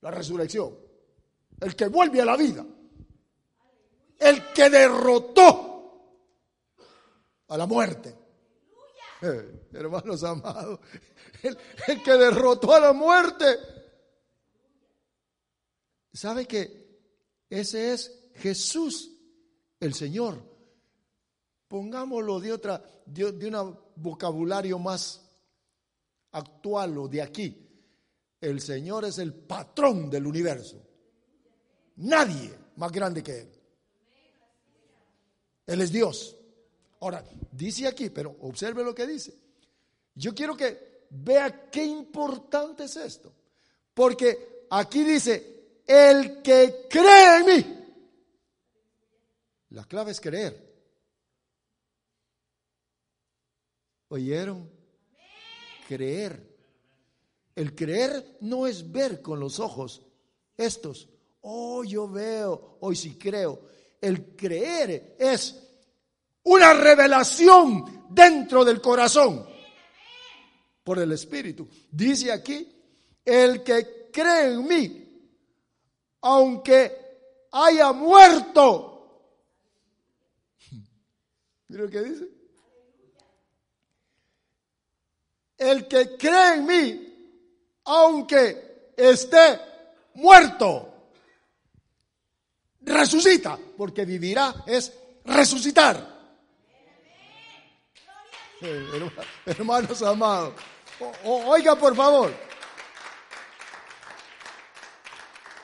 la 0.00 0.10
resurrección. 0.12 0.74
El 1.60 1.74
que 1.74 1.88
vuelve 1.88 2.22
a 2.22 2.24
la 2.24 2.36
vida 2.36 2.64
el 4.18 4.52
que 4.52 4.70
derrotó 4.70 6.22
a 7.48 7.56
la 7.56 7.66
muerte. 7.66 8.16
Eh, 9.22 9.68
hermanos 9.72 10.22
amados, 10.24 10.80
el, 11.42 12.02
que 12.02 12.12
derrotó 12.12 12.74
a 12.74 12.80
la 12.80 12.92
muerte. 12.92 13.58
¿Sabe 16.12 16.46
que 16.46 17.00
ese 17.48 17.92
es 17.92 18.30
Jesús, 18.36 19.12
el 19.80 19.94
Señor? 19.94 20.55
Pongámoslo 21.68 22.40
de 22.40 22.52
otra, 22.52 22.82
de, 23.04 23.32
de 23.32 23.48
un 23.48 23.78
vocabulario 23.96 24.78
más 24.78 25.22
actual 26.32 26.98
o 26.98 27.08
de 27.08 27.22
aquí. 27.22 27.66
El 28.40 28.60
Señor 28.60 29.04
es 29.04 29.18
el 29.18 29.34
patrón 29.34 30.10
del 30.10 30.26
universo. 30.26 30.82
Nadie 31.96 32.54
más 32.76 32.92
grande 32.92 33.22
que 33.22 33.40
Él. 33.40 33.52
Él 35.66 35.80
es 35.80 35.90
Dios. 35.90 36.36
Ahora, 37.00 37.24
dice 37.52 37.86
aquí, 37.86 38.10
pero 38.10 38.36
observe 38.42 38.84
lo 38.84 38.94
que 38.94 39.06
dice. 39.06 39.34
Yo 40.14 40.34
quiero 40.34 40.56
que 40.56 41.06
vea 41.10 41.68
qué 41.70 41.84
importante 41.84 42.84
es 42.84 42.96
esto. 42.96 43.32
Porque 43.92 44.66
aquí 44.70 45.02
dice, 45.02 45.80
el 45.86 46.42
que 46.42 46.86
cree 46.88 47.38
en 47.38 47.46
mí. 47.46 47.86
La 49.70 49.84
clave 49.84 50.12
es 50.12 50.20
creer. 50.20 50.65
¿Oyeron? 54.08 54.70
Creer. 55.88 56.54
El 57.54 57.74
creer 57.74 58.38
no 58.40 58.66
es 58.66 58.90
ver 58.90 59.22
con 59.22 59.40
los 59.40 59.60
ojos 59.60 60.02
estos. 60.56 61.08
Oh, 61.40 61.84
yo 61.84 62.08
veo, 62.08 62.78
hoy 62.80 62.96
sí 62.96 63.16
creo 63.16 63.76
el 64.00 64.36
creer 64.36 65.16
es 65.18 65.62
una 66.44 66.72
revelación 66.74 68.06
dentro 68.10 68.64
del 68.64 68.80
corazón 68.80 69.46
por 70.84 70.98
el 70.98 71.12
Espíritu. 71.12 71.68
Dice 71.90 72.30
aquí, 72.30 72.72
el 73.24 73.62
que 73.62 74.08
cree 74.12 74.52
en 74.52 74.66
mí, 74.66 75.32
aunque 76.20 77.48
haya 77.50 77.92
muerto. 77.92 78.92
Mira 81.68 81.82
lo 81.82 81.90
que 81.90 82.02
dice. 82.02 82.28
El 85.58 85.88
que 85.88 86.16
cree 86.16 86.54
en 86.54 86.66
mí, 86.66 87.30
aunque 87.84 88.92
esté 88.96 89.60
muerto 90.14 90.92
resucita, 92.86 93.58
porque 93.76 94.04
vivirá 94.04 94.54
es 94.66 94.92
resucitar. 95.24 96.16
Hermanos 99.44 100.02
amados, 100.02 100.54
oiga 101.24 101.76
por 101.76 101.94
favor, 101.94 102.32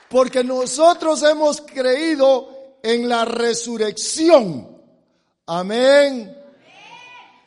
porque 0.09 0.43
nosotros 0.43 1.23
hemos 1.23 1.61
creído 1.61 2.77
en 2.83 3.09
la 3.09 3.25
resurrección. 3.25 4.69
Amén. 5.47 6.39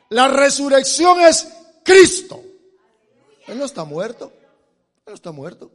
La 0.08 0.28
resurrección 0.28 1.20
es 1.20 1.48
Cristo. 1.86 2.42
Él 3.46 3.58
no 3.58 3.64
está 3.64 3.84
muerto. 3.84 4.32
Él 4.34 5.04
no 5.06 5.14
está 5.14 5.30
muerto. 5.30 5.70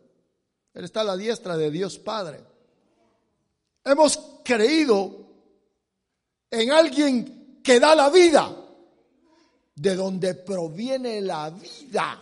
Él 0.74 0.84
está 0.84 1.02
a 1.02 1.06
la 1.06 1.18
diestra 1.18 1.56
de 1.56 1.72
Dios 1.72 1.98
Padre. 1.98 2.42
Hemos 3.84 4.20
creído 4.44 5.26
en 6.52 6.72
alguien 6.72 7.62
que 7.64 7.80
da 7.80 7.96
la 7.96 8.10
vida, 8.10 8.56
de 9.74 9.96
donde 9.96 10.36
proviene 10.36 11.22
la 11.22 11.50
vida, 11.50 12.22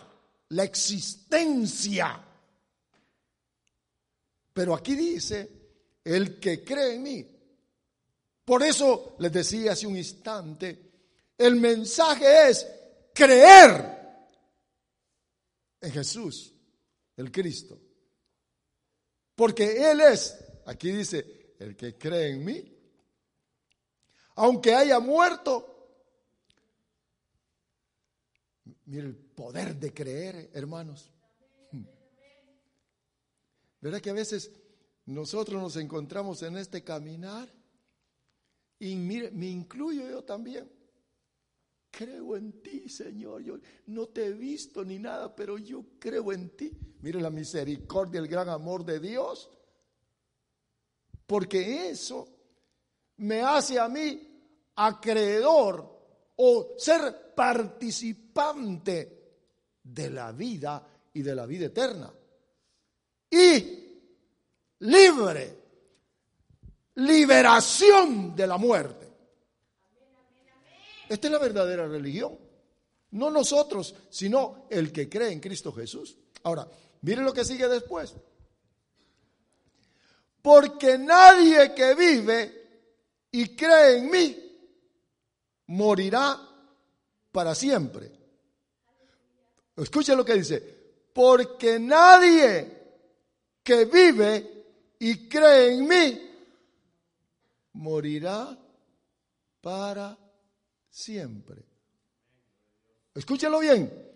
la 0.50 0.64
existencia. 0.64 2.24
Pero 4.52 4.74
aquí 4.74 4.94
dice, 4.94 5.50
el 6.04 6.38
que 6.38 6.62
cree 6.64 6.94
en 6.94 7.02
mí. 7.02 7.26
Por 8.44 8.62
eso 8.62 9.16
les 9.18 9.32
decía 9.32 9.72
hace 9.72 9.86
un 9.86 9.96
instante, 9.96 10.90
el 11.36 11.56
mensaje 11.56 12.50
es 12.50 12.66
creer 13.14 13.98
en 15.80 15.92
Jesús, 15.92 16.54
el 17.16 17.30
Cristo. 17.30 17.80
Porque 19.34 19.90
Él 19.90 20.00
es, 20.00 20.36
aquí 20.66 20.90
dice, 20.92 21.54
el 21.58 21.76
que 21.76 21.96
cree 21.96 22.30
en 22.30 22.44
mí, 22.44 22.76
aunque 24.36 24.74
haya 24.74 25.00
muerto, 25.00 25.66
mire 28.86 29.06
el 29.06 29.16
poder 29.16 29.76
de 29.76 29.92
creer, 29.92 30.50
hermanos. 30.54 31.10
¿Verdad 33.80 34.00
que 34.00 34.10
a 34.10 34.14
veces 34.14 34.50
nosotros 35.06 35.60
nos 35.60 35.76
encontramos 35.76 36.42
en 36.42 36.58
este 36.58 36.84
caminar? 36.84 37.50
Y 38.78 38.94
mire, 38.94 39.30
me 39.30 39.46
incluyo 39.46 40.08
yo 40.08 40.22
también. 40.22 40.70
Creo 41.90 42.36
en 42.36 42.62
ti, 42.62 42.88
Señor. 42.88 43.42
Yo 43.42 43.58
no 43.86 44.08
te 44.08 44.26
he 44.26 44.32
visto 44.32 44.84
ni 44.84 44.98
nada, 44.98 45.34
pero 45.34 45.58
yo 45.58 45.84
creo 45.98 46.32
en 46.32 46.56
ti. 46.56 46.70
Mire 47.00 47.20
la 47.20 47.30
misericordia, 47.30 48.20
el 48.20 48.28
gran 48.28 48.48
amor 48.48 48.84
de 48.84 49.00
Dios 49.00 49.50
porque 51.30 51.90
eso 51.90 52.26
me 53.18 53.40
hace 53.40 53.78
a 53.78 53.88
mí 53.88 54.20
acreedor 54.74 56.32
o 56.34 56.74
ser 56.76 57.32
participante 57.36 59.36
de 59.80 60.10
la 60.10 60.32
vida 60.32 60.84
y 61.14 61.22
de 61.22 61.34
la 61.36 61.46
vida 61.46 61.66
eterna. 61.66 62.12
Y 63.30 64.02
libre, 64.80 65.58
liberación 66.96 68.34
de 68.34 68.46
la 68.48 68.58
muerte. 68.58 69.09
Esta 71.10 71.26
es 71.26 71.32
la 71.32 71.40
verdadera 71.40 71.88
religión. 71.88 72.38
No 73.10 73.32
nosotros, 73.32 73.96
sino 74.10 74.68
el 74.70 74.92
que 74.92 75.08
cree 75.08 75.32
en 75.32 75.40
Cristo 75.40 75.72
Jesús. 75.72 76.16
Ahora, 76.44 76.68
miren 77.02 77.24
lo 77.24 77.34
que 77.34 77.44
sigue 77.44 77.66
después. 77.66 78.14
Porque 80.40 80.96
nadie 80.96 81.74
que 81.74 81.96
vive 81.96 82.84
y 83.32 83.56
cree 83.56 83.98
en 83.98 84.08
mí 84.08 84.36
morirá 85.66 86.40
para 87.32 87.56
siempre. 87.56 88.12
Escuchen 89.78 90.16
lo 90.16 90.24
que 90.24 90.34
dice. 90.34 90.60
Porque 91.12 91.80
nadie 91.80 92.78
que 93.64 93.84
vive 93.84 94.64
y 95.00 95.28
cree 95.28 95.74
en 95.74 95.88
mí 95.88 96.30
morirá 97.72 98.56
para 99.60 100.19
siempre. 100.90 101.62
Escúchelo 103.14 103.60
bien. 103.60 104.10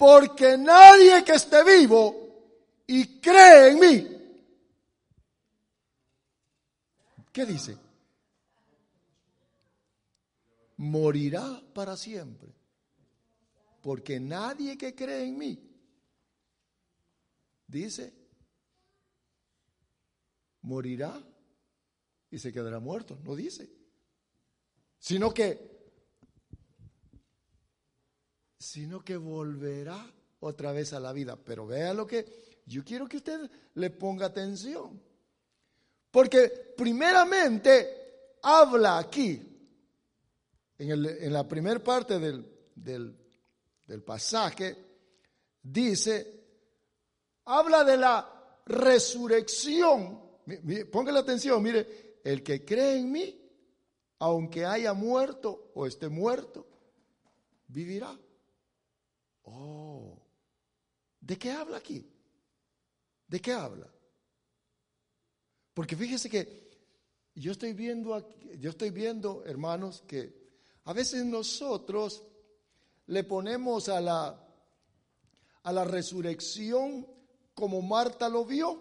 porque 0.00 0.56
nadie 0.56 1.22
que 1.22 1.32
esté 1.32 1.62
vivo 1.62 2.16
y 2.86 3.20
cree 3.20 3.72
en 3.72 3.78
mí. 3.78 4.20
¿Qué 7.30 7.44
dice? 7.44 7.76
Morirá 10.78 11.62
para 11.74 11.98
siempre, 11.98 12.48
porque 13.82 14.18
nadie 14.18 14.78
que 14.78 14.94
cree 14.94 15.24
en 15.24 15.36
mí, 15.36 15.70
dice, 17.66 18.14
morirá 20.62 21.22
y 22.30 22.38
se 22.38 22.50
quedará 22.54 22.80
muerto, 22.80 23.18
no 23.22 23.36
dice, 23.36 23.70
sino 25.00 25.34
que 25.34 25.68
sino 28.58 29.02
que 29.02 29.16
volverá 29.16 30.06
otra 30.40 30.70
vez 30.70 30.92
a 30.92 31.00
la 31.00 31.12
vida. 31.12 31.36
Pero 31.36 31.66
vea 31.66 31.94
lo 31.94 32.06
que 32.06 32.62
yo 32.66 32.84
quiero 32.84 33.08
que 33.08 33.16
usted 33.16 33.50
le 33.74 33.90
ponga 33.90 34.26
atención. 34.26 35.02
Porque 36.10 36.74
primeramente 36.76 38.36
habla 38.42 38.98
aquí, 38.98 39.42
en, 40.78 41.32
la 41.32 41.48
primera 41.48 41.82
parte 41.82 42.18
del, 42.18 42.44
del 42.74 44.02
pasaje, 44.04 44.76
dice, 45.62 46.44
habla 47.46 47.82
de 47.82 47.96
la 47.96 48.60
resurrección. 48.66 50.20
Póngale 50.90 51.18
atención, 51.18 51.62
mire, 51.62 52.18
el 52.22 52.42
que 52.42 52.64
cree 52.64 52.98
en 52.98 53.10
mí, 53.10 53.39
aunque 54.20 54.64
haya 54.64 54.92
muerto 54.92 55.72
o 55.74 55.86
esté 55.86 56.08
muerto, 56.08 56.66
vivirá. 57.66 58.16
Oh, 59.44 60.16
¿de 61.20 61.38
qué 61.38 61.50
habla 61.50 61.78
aquí? 61.78 62.06
¿De 63.26 63.40
qué 63.40 63.52
habla? 63.52 63.92
Porque 65.74 65.96
fíjese 65.96 66.28
que 66.28 66.70
yo 67.34 67.52
estoy 67.52 67.72
viendo 67.72 68.14
aquí, 68.14 68.36
yo 68.58 68.70
estoy 68.70 68.90
viendo, 68.90 69.42
hermanos, 69.46 70.02
que 70.06 70.38
a 70.84 70.92
veces 70.92 71.24
nosotros 71.24 72.22
le 73.06 73.24
ponemos 73.24 73.88
a 73.88 74.00
la 74.00 74.46
a 75.62 75.72
la 75.72 75.84
resurrección 75.84 77.06
como 77.54 77.82
Marta 77.82 78.28
lo 78.28 78.44
vio. 78.44 78.80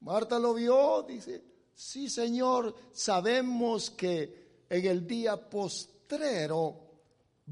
Marta 0.00 0.38
lo 0.38 0.54
vio, 0.54 1.02
dice, 1.02 1.42
sí, 1.76 2.10
Señor, 2.10 2.74
sabemos 2.92 3.90
que 3.90 4.64
en 4.68 4.84
el 4.84 5.06
día 5.06 5.48
postrero 5.48 6.80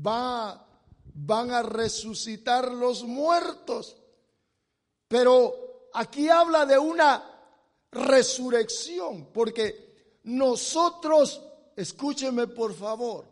va 0.04 0.64
van 1.14 1.52
a 1.52 1.62
resucitar 1.62 2.72
los 2.72 3.04
muertos. 3.04 3.96
Pero 5.08 5.88
aquí 5.94 6.28
habla 6.28 6.66
de 6.66 6.78
una 6.78 7.22
resurrección, 7.92 9.28
porque 9.32 10.18
nosotros, 10.24 11.40
escúcheme 11.76 12.48
por 12.48 12.74
favor, 12.74 13.26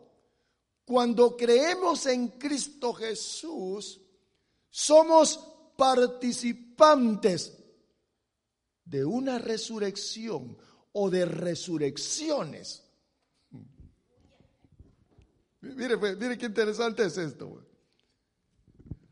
cuando 0.85 1.35
creemos 1.35 2.05
en 2.05 2.29
Cristo 2.29 2.93
Jesús, 2.93 3.99
somos 4.69 5.39
participantes 5.75 7.57
de 8.85 9.03
una 9.03 9.39
resurrección 9.39 10.57
o 10.93 11.09
de 11.09 11.25
resurrecciones. 11.25 12.83
Mire, 15.61 15.97
pues, 15.97 16.17
mire 16.17 16.37
qué 16.37 16.45
interesante 16.45 17.05
es 17.05 17.17
esto. 17.17 17.63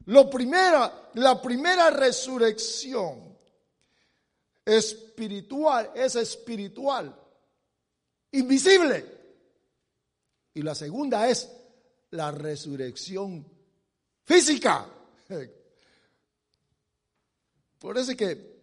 Lo 0.05 0.29
primera, 0.29 1.09
la 1.13 1.41
primera 1.41 1.89
resurrección 1.89 3.37
espiritual 4.65 5.91
es 5.95 6.15
espiritual, 6.15 7.15
invisible. 8.31 9.19
Y 10.53 10.61
la 10.61 10.75
segunda 10.75 11.29
es 11.29 11.49
la 12.11 12.31
resurrección 12.31 13.45
física. 14.25 14.85
Por 17.79 17.97
eso 17.97 18.11
es 18.11 18.17
que 18.17 18.59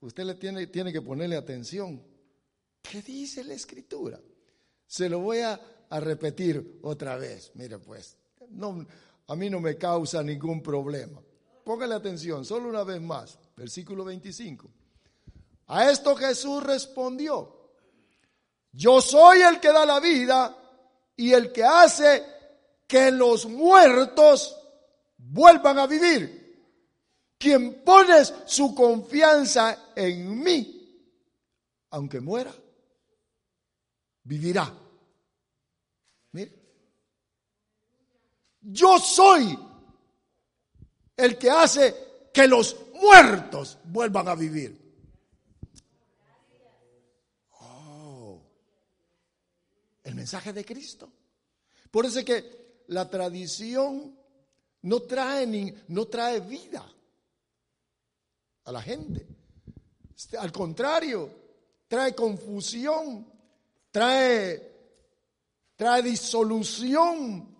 usted 0.00 0.24
le 0.24 0.34
tiene, 0.34 0.66
tiene 0.66 0.92
que 0.92 1.00
ponerle 1.00 1.36
atención. 1.36 2.09
¿Qué 2.82 3.02
dice 3.02 3.44
la 3.44 3.54
escritura? 3.54 4.20
Se 4.86 5.08
lo 5.08 5.20
voy 5.20 5.38
a, 5.38 5.60
repetir 5.90 6.78
otra 6.82 7.16
vez. 7.16 7.50
Mire 7.54 7.78
pues, 7.78 8.16
no, 8.50 8.86
a 9.26 9.36
mí 9.36 9.50
no 9.50 9.60
me 9.60 9.76
causa 9.76 10.22
ningún 10.22 10.62
problema. 10.62 11.20
Póngale 11.64 11.94
atención, 11.94 12.44
solo 12.44 12.68
una 12.68 12.84
vez 12.84 13.00
más, 13.00 13.38
versículo 13.56 14.04
25. 14.04 14.70
A 15.66 15.90
esto 15.90 16.16
Jesús 16.16 16.62
respondió, 16.62 17.60
yo 18.72 19.00
soy 19.00 19.42
el 19.42 19.60
que 19.60 19.68
da 19.68 19.84
la 19.84 20.00
vida 20.00 20.56
y 21.16 21.32
el 21.32 21.52
que 21.52 21.64
hace 21.64 22.24
que 22.86 23.10
los 23.10 23.46
muertos 23.46 24.56
vuelvan 25.16 25.78
a 25.78 25.86
vivir. 25.86 26.40
Quien 27.38 27.82
pone 27.84 28.24
su 28.44 28.74
confianza 28.74 29.92
en 29.94 30.42
mí, 30.42 31.06
aunque 31.90 32.20
muera, 32.20 32.54
vivirá. 34.24 34.72
Yo 38.62 38.98
soy 38.98 39.58
el 41.16 41.38
que 41.38 41.50
hace 41.50 42.28
que 42.32 42.46
los 42.46 42.76
muertos 42.94 43.78
vuelvan 43.84 44.28
a 44.28 44.34
vivir. 44.34 44.78
Oh, 47.60 48.42
el 50.04 50.14
mensaje 50.14 50.52
de 50.52 50.64
Cristo. 50.64 51.10
Por 51.90 52.04
eso 52.04 52.18
es 52.18 52.24
que 52.24 52.84
la 52.88 53.08
tradición 53.08 54.16
no 54.82 55.02
trae, 55.02 55.46
ni, 55.46 55.72
no 55.88 56.06
trae 56.06 56.40
vida 56.40 56.86
a 58.64 58.72
la 58.72 58.82
gente. 58.82 59.26
Al 60.38 60.52
contrario, 60.52 61.30
trae 61.88 62.14
confusión, 62.14 63.26
trae, 63.90 64.72
trae 65.76 66.02
disolución, 66.02 67.56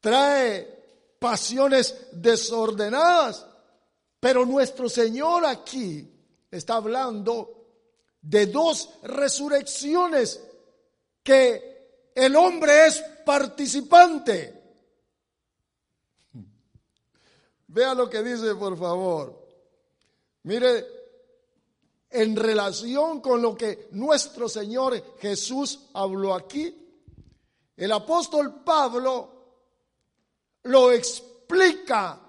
trae 0.00 1.16
pasiones 1.18 2.08
desordenadas. 2.12 3.46
Pero 4.20 4.46
nuestro 4.46 4.88
Señor 4.88 5.44
aquí 5.44 6.10
está 6.50 6.76
hablando 6.76 7.66
de 8.20 8.46
dos 8.46 8.88
resurrecciones 9.02 10.42
que 11.22 12.10
el 12.14 12.36
hombre 12.36 12.86
es 12.86 13.02
participante. 13.24 14.62
Vea 17.66 17.92
lo 17.94 18.08
que 18.08 18.22
dice, 18.22 18.54
por 18.54 18.78
favor. 18.78 19.46
Mire, 20.44 20.86
en 22.14 22.36
relación 22.36 23.20
con 23.20 23.42
lo 23.42 23.56
que 23.56 23.88
nuestro 23.90 24.48
Señor 24.48 25.18
Jesús 25.18 25.80
habló 25.94 26.32
aquí, 26.32 26.72
el 27.76 27.90
apóstol 27.90 28.62
Pablo 28.62 29.30
lo 30.62 30.92
explica 30.92 32.20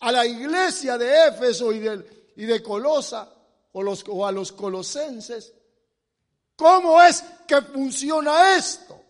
a 0.00 0.12
la 0.12 0.26
iglesia 0.26 0.98
de 0.98 1.28
Éfeso 1.28 1.72
y 1.72 1.78
de, 1.78 2.62
Colosa 2.62 3.32
o, 3.72 3.82
los, 3.82 4.04
o 4.06 4.26
a 4.26 4.32
los 4.32 4.52
colosenses 4.52 5.54
cómo 6.56 7.00
es 7.02 7.24
que 7.46 7.62
funciona 7.62 8.54
esto. 8.54 9.00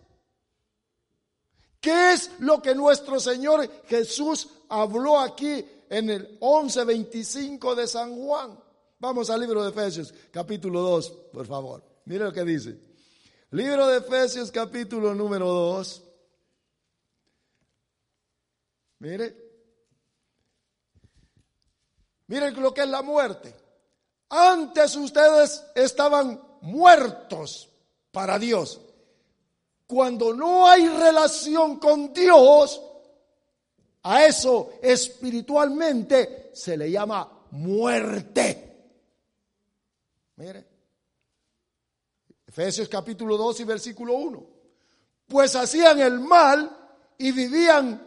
¿Qué 1.81 2.13
es 2.13 2.31
lo 2.39 2.63
que 2.63 2.77
nuestro 2.77 3.19
Señor 3.19 3.69
Jesús 3.87 4.49
habló 4.69 5.19
aquí 5.19 5.65
en 5.91 6.11
el 6.11 6.39
11.25 6.39 7.75
de 7.75 7.89
San 7.89 8.17
Juan? 8.17 8.66
Vamos 8.99 9.29
al 9.29 9.41
libro 9.41 9.63
de 9.63 9.71
Efesios, 9.71 10.13
capítulo 10.31 10.81
2, 10.81 11.11
por 11.33 11.47
favor. 11.47 11.83
Mire 12.07 12.25
lo 12.25 12.33
que 12.33 12.45
dice. 12.45 12.79
Libro 13.51 13.87
de 13.89 13.99
Efesios, 13.99 14.51
capítulo 14.51 15.15
número 15.15 15.47
2. 15.47 16.03
Mire, 19.01 19.37
miren 22.27 22.61
lo 22.61 22.73
que 22.73 22.83
es 22.83 22.89
la 22.89 23.03
muerte. 23.03 23.55
Antes 24.31 24.97
ustedes 24.97 25.63
estaban 25.75 26.41
muertos 26.63 27.69
para 28.11 28.39
Dios. 28.39 28.81
Cuando 29.87 30.33
no 30.33 30.67
hay 30.67 30.89
relación 30.89 31.79
con 31.79 32.15
Dios, 32.15 32.81
a 34.03 34.25
eso 34.25 34.73
espiritualmente 34.83 36.51
se 36.55 36.77
le 36.77 36.91
llama 36.91 37.47
muerte. 37.51 38.66
Mire, 40.37 40.67
Efesios 42.47 42.89
capítulo 42.89 43.37
2 43.37 43.61
y 43.61 43.65
versículo 43.65 44.15
1. 44.15 44.47
Pues 45.27 45.57
hacían 45.57 45.99
el 46.01 46.21
mal 46.21 46.71
y 47.19 47.33
vivían 47.33 48.03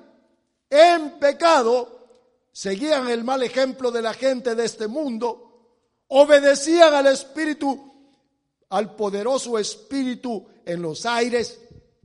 en 0.69 1.19
pecado, 1.19 2.07
seguían 2.51 3.09
el 3.09 3.23
mal 3.23 3.41
ejemplo 3.41 3.91
de 3.91 4.01
la 4.01 4.13
gente 4.13 4.53
de 4.53 4.65
este 4.65 4.87
mundo, 4.87 6.05
obedecían 6.07 6.93
al 6.93 7.07
Espíritu, 7.07 7.93
al 8.69 8.95
poderoso 8.95 9.57
Espíritu 9.57 10.47
en 10.65 10.83
los 10.83 11.05
aires 11.07 11.59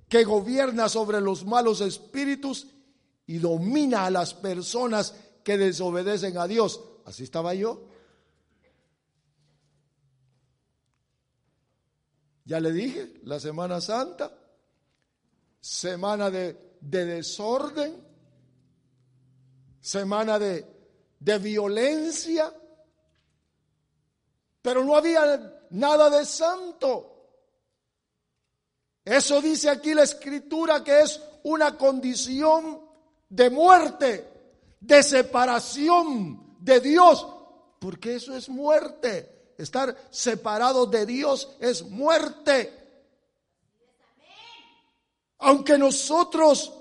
que 0.08 0.24
gobierna 0.24 0.88
sobre 0.88 1.20
los 1.20 1.44
malos 1.44 1.80
espíritus 1.80 2.68
y 3.26 3.38
domina 3.38 4.06
a 4.06 4.10
las 4.10 4.32
personas 4.32 5.14
que 5.42 5.58
desobedecen 5.58 6.38
a 6.38 6.46
Dios. 6.46 6.80
Así 7.04 7.24
estaba 7.24 7.54
yo. 7.54 7.93
Ya 12.44 12.60
le 12.60 12.72
dije, 12.72 13.14
la 13.24 13.40
Semana 13.40 13.80
Santa, 13.80 14.30
semana 15.60 16.30
de, 16.30 16.76
desorden, 16.80 18.04
semana 19.80 20.38
de, 20.38 20.66
de 21.18 21.38
violencia, 21.38 22.52
pero 24.60 24.84
no 24.84 24.94
había 24.94 25.64
nada 25.70 26.10
de 26.10 26.24
santo. 26.26 27.10
Eso 29.04 29.40
dice 29.40 29.70
aquí 29.70 29.94
la 29.94 30.02
escritura 30.02 30.84
que 30.84 31.00
es 31.00 31.20
una 31.44 31.76
condición 31.76 32.80
de 33.28 33.50
muerte, 33.50 34.28
de 34.80 35.02
separación 35.02 36.56
de 36.60 36.80
Dios, 36.80 37.26
porque 37.78 38.16
eso 38.16 38.36
es 38.36 38.48
muerte. 38.48 39.33
Estar 39.56 39.96
separado 40.10 40.86
de 40.86 41.06
Dios 41.06 41.56
es 41.60 41.82
muerte. 41.82 42.72
Aunque 45.38 45.78
nosotros 45.78 46.72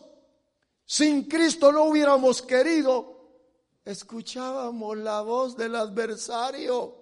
sin 0.86 1.24
Cristo 1.24 1.71
no 1.71 1.84
hubiéramos 1.86 2.41
querido, 2.41 3.13
escuchábamos 3.86 4.97
la 4.97 5.21
voz 5.21 5.57
del 5.57 5.76
adversario, 5.76 6.95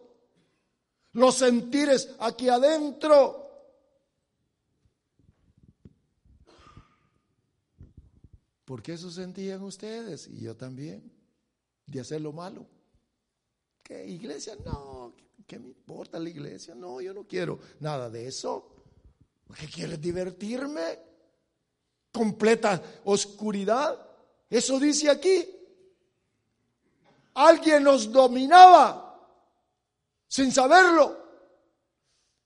los 1.14 1.36
sentires 1.36 2.10
aquí 2.20 2.50
adentro. 2.50 3.42
Porque 8.66 8.94
eso 8.94 9.12
sentían 9.12 9.62
ustedes 9.64 10.28
y 10.28 10.40
yo 10.42 10.56
también, 10.56 11.12
de 11.86 12.00
hacer 12.00 12.22
lo 12.22 12.32
malo. 12.32 12.66
¿Qué 13.84 14.08
iglesia? 14.08 14.56
No, 14.64 15.14
¿qué 15.48 15.60
me 15.60 15.68
importa 15.68 16.20
la 16.20 16.30
iglesia? 16.30 16.76
No, 16.76 17.02
yo 17.02 17.14
no 17.14 17.26
quiero 17.26 17.60
nada 17.80 18.10
de 18.10 18.28
eso. 18.28 18.70
¿Qué 19.60 19.68
quieres 19.68 20.00
divertirme? 20.00 21.00
Completa 22.12 22.82
oscuridad. 23.06 24.00
Eso 24.50 24.80
dice 24.80 25.10
aquí. 25.10 25.46
Alguien 27.34 27.84
nos 27.84 28.12
dominaba 28.12 29.12
sin 30.28 30.52
saberlo. 30.52 31.18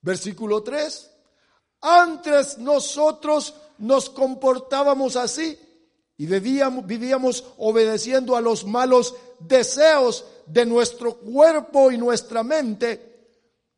Versículo 0.01 0.61
3. 0.61 1.11
Antes 1.81 2.57
nosotros 2.57 3.55
nos 3.77 4.09
comportábamos 4.09 5.15
así 5.15 5.59
y 6.17 6.25
vivíamos, 6.25 6.85
vivíamos 6.85 7.43
obedeciendo 7.57 8.35
a 8.35 8.41
los 8.41 8.65
malos 8.65 9.15
deseos 9.39 10.25
de 10.45 10.65
nuestro 10.65 11.17
cuerpo 11.17 11.91
y 11.91 11.97
nuestra 11.97 12.43
mente, 12.43 13.27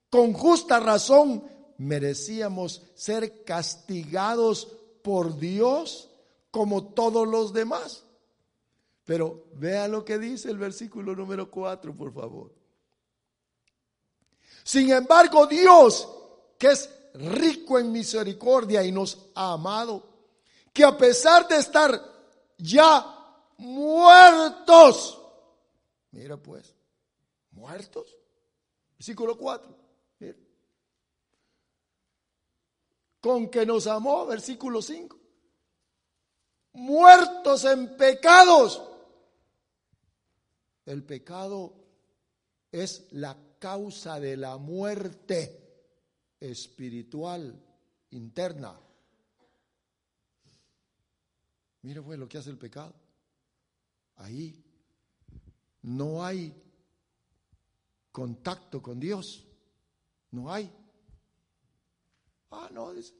con 0.09 0.33
justa 0.33 0.79
razón 0.79 1.43
merecíamos 1.77 2.81
ser 2.95 3.43
castigados 3.43 4.67
por 5.01 5.37
Dios 5.37 6.09
como 6.51 6.85
todos 6.87 7.27
los 7.27 7.53
demás. 7.53 8.03
Pero 9.05 9.45
vea 9.53 9.87
lo 9.87 10.03
que 10.03 10.17
dice 10.17 10.49
el 10.49 10.57
versículo 10.57 11.15
número 11.15 11.49
4, 11.49 11.95
por 11.95 12.13
favor. 12.13 12.51
Sin 14.63 14.91
embargo, 14.91 15.47
Dios, 15.47 16.09
que 16.57 16.71
es 16.71 16.89
rico 17.13 17.79
en 17.79 17.91
misericordia 17.91 18.83
y 18.83 18.91
nos 18.91 19.17
ha 19.35 19.53
amado, 19.53 20.03
que 20.73 20.83
a 20.83 20.97
pesar 20.97 21.47
de 21.47 21.55
estar 21.57 22.01
ya 22.57 23.17
muertos. 23.57 25.16
Mira 26.17 26.35
pues, 26.35 26.73
muertos. 27.51 28.17
Versículo 28.97 29.37
4. 29.37 29.87
Con 33.21 33.49
que 33.49 33.65
nos 33.67 33.85
amó, 33.85 34.25
versículo 34.25 34.81
5. 34.81 35.15
Muertos 36.73 37.65
en 37.65 37.95
pecados. 37.95 38.81
El 40.87 41.03
pecado 41.03 41.73
es 42.71 43.07
la 43.11 43.37
causa 43.59 44.19
de 44.19 44.37
la 44.37 44.57
muerte 44.57 45.85
espiritual 46.39 47.63
interna. 48.09 48.79
Mira 51.83 52.01
pues 52.01 52.17
lo 52.17 52.27
que 52.27 52.39
hace 52.39 52.49
el 52.49 52.57
pecado. 52.57 52.95
Ahí 54.15 54.66
no 55.87 56.25
hay 56.25 56.53
contacto 58.11 58.81
con 58.81 58.99
Dios. 58.99 59.47
No 60.31 60.51
hay. 60.51 60.69
Ah, 62.51 62.69
no, 62.73 62.93
dice. 62.93 63.13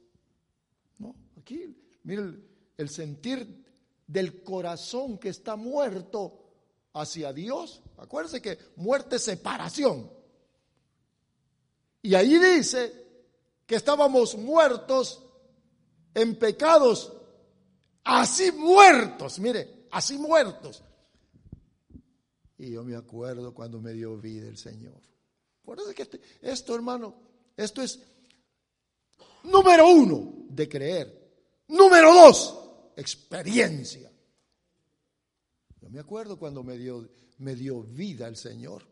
No, 0.98 1.14
aquí, 1.38 1.74
mira 2.02 2.30
el, 2.76 2.90
sentir 2.90 3.64
del 4.06 4.42
corazón 4.42 5.16
que 5.16 5.30
está 5.30 5.56
muerto 5.56 6.50
hacia 6.92 7.32
Dios. 7.32 7.80
Acuérdense 7.96 8.42
que 8.42 8.58
muerte 8.76 9.16
es 9.16 9.24
separación. 9.24 10.12
Y 12.02 12.14
ahí 12.14 12.38
dice 12.38 13.06
que 13.64 13.76
estábamos 13.76 14.36
muertos 14.36 15.24
en 16.12 16.38
pecados 16.38 17.14
así 18.04 18.52
muertos, 18.52 19.38
mire, 19.38 19.86
así 19.90 20.18
muertos. 20.18 20.82
Y 22.58 22.70
yo 22.72 22.84
me 22.84 22.96
acuerdo 22.96 23.54
cuando 23.54 23.80
me 23.80 23.92
dio 23.92 24.16
vida 24.16 24.48
el 24.48 24.56
Señor. 24.56 25.00
Por 25.62 25.78
eso 25.78 25.94
que 25.94 26.02
este, 26.02 26.20
esto, 26.42 26.74
hermano, 26.74 27.14
esto 27.56 27.82
es 27.82 28.00
número 29.44 29.88
uno 29.88 30.46
de 30.48 30.68
creer. 30.68 31.28
Número 31.68 32.12
dos, 32.12 32.92
experiencia. 32.96 34.10
Yo 35.80 35.90
me 35.90 36.00
acuerdo 36.00 36.38
cuando 36.38 36.62
me 36.62 36.76
dio, 36.76 37.08
me 37.38 37.54
dio 37.54 37.82
vida 37.82 38.26
el 38.26 38.36
Señor. 38.36 38.84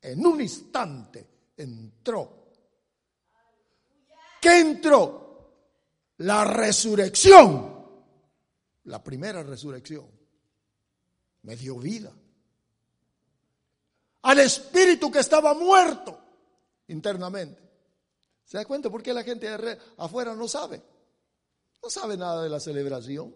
En 0.00 0.24
un 0.24 0.40
instante 0.40 1.26
entró. 1.56 2.48
¿Qué 4.40 4.60
entró? 4.60 5.22
La 6.18 6.44
resurrección 6.44 7.74
la 8.84 9.02
primera 9.02 9.42
resurrección, 9.42 10.06
me 11.42 11.56
dio 11.56 11.76
vida. 11.78 12.12
Al 14.24 14.38
espíritu 14.40 15.10
que 15.10 15.20
estaba 15.20 15.54
muerto 15.54 16.18
internamente. 16.88 17.62
¿Se 18.44 18.58
da 18.58 18.64
cuenta 18.64 18.90
por 18.90 19.02
qué 19.02 19.14
la 19.14 19.22
gente 19.22 19.48
afuera 19.96 20.34
no 20.34 20.46
sabe? 20.46 20.82
No 21.82 21.88
sabe 21.88 22.16
nada 22.16 22.42
de 22.42 22.48
la 22.48 22.60
celebración. 22.60 23.34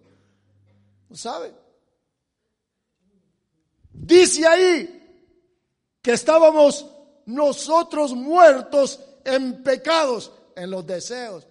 No 1.08 1.16
sabe. 1.16 1.54
Dice 3.92 4.46
ahí 4.46 5.34
que 6.02 6.12
estábamos 6.12 6.86
nosotros 7.26 8.12
muertos 8.12 9.00
en 9.24 9.62
pecados, 9.62 10.32
en 10.54 10.70
los 10.70 10.86
deseos, 10.86 11.46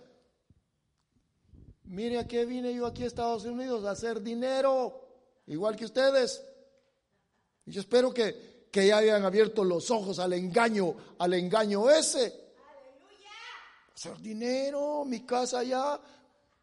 Mire 1.88 2.20
a 2.20 2.28
qué 2.28 2.46
vine 2.46 2.74
yo 2.74 2.86
aquí 2.86 3.04
a 3.04 3.08
Estados 3.08 3.46
Unidos 3.46 3.86
a 3.86 3.92
hacer 3.92 4.22
dinero, 4.22 5.08
igual 5.48 5.78
que 5.78 5.86
ustedes. 5.86 6.44
Y 7.66 7.72
yo 7.72 7.80
espero 7.80 8.14
que, 8.14 8.57
que 8.78 8.86
ya 8.86 8.98
hayan 8.98 9.26
abierto 9.26 9.64
los 9.64 9.90
ojos 9.90 10.20
al 10.20 10.34
engaño, 10.34 10.96
al 11.18 11.34
engaño 11.34 11.90
ese. 11.90 12.54
Hacer 13.96 14.20
dinero, 14.20 15.04
mi 15.04 15.26
casa 15.26 15.58
allá. 15.60 16.00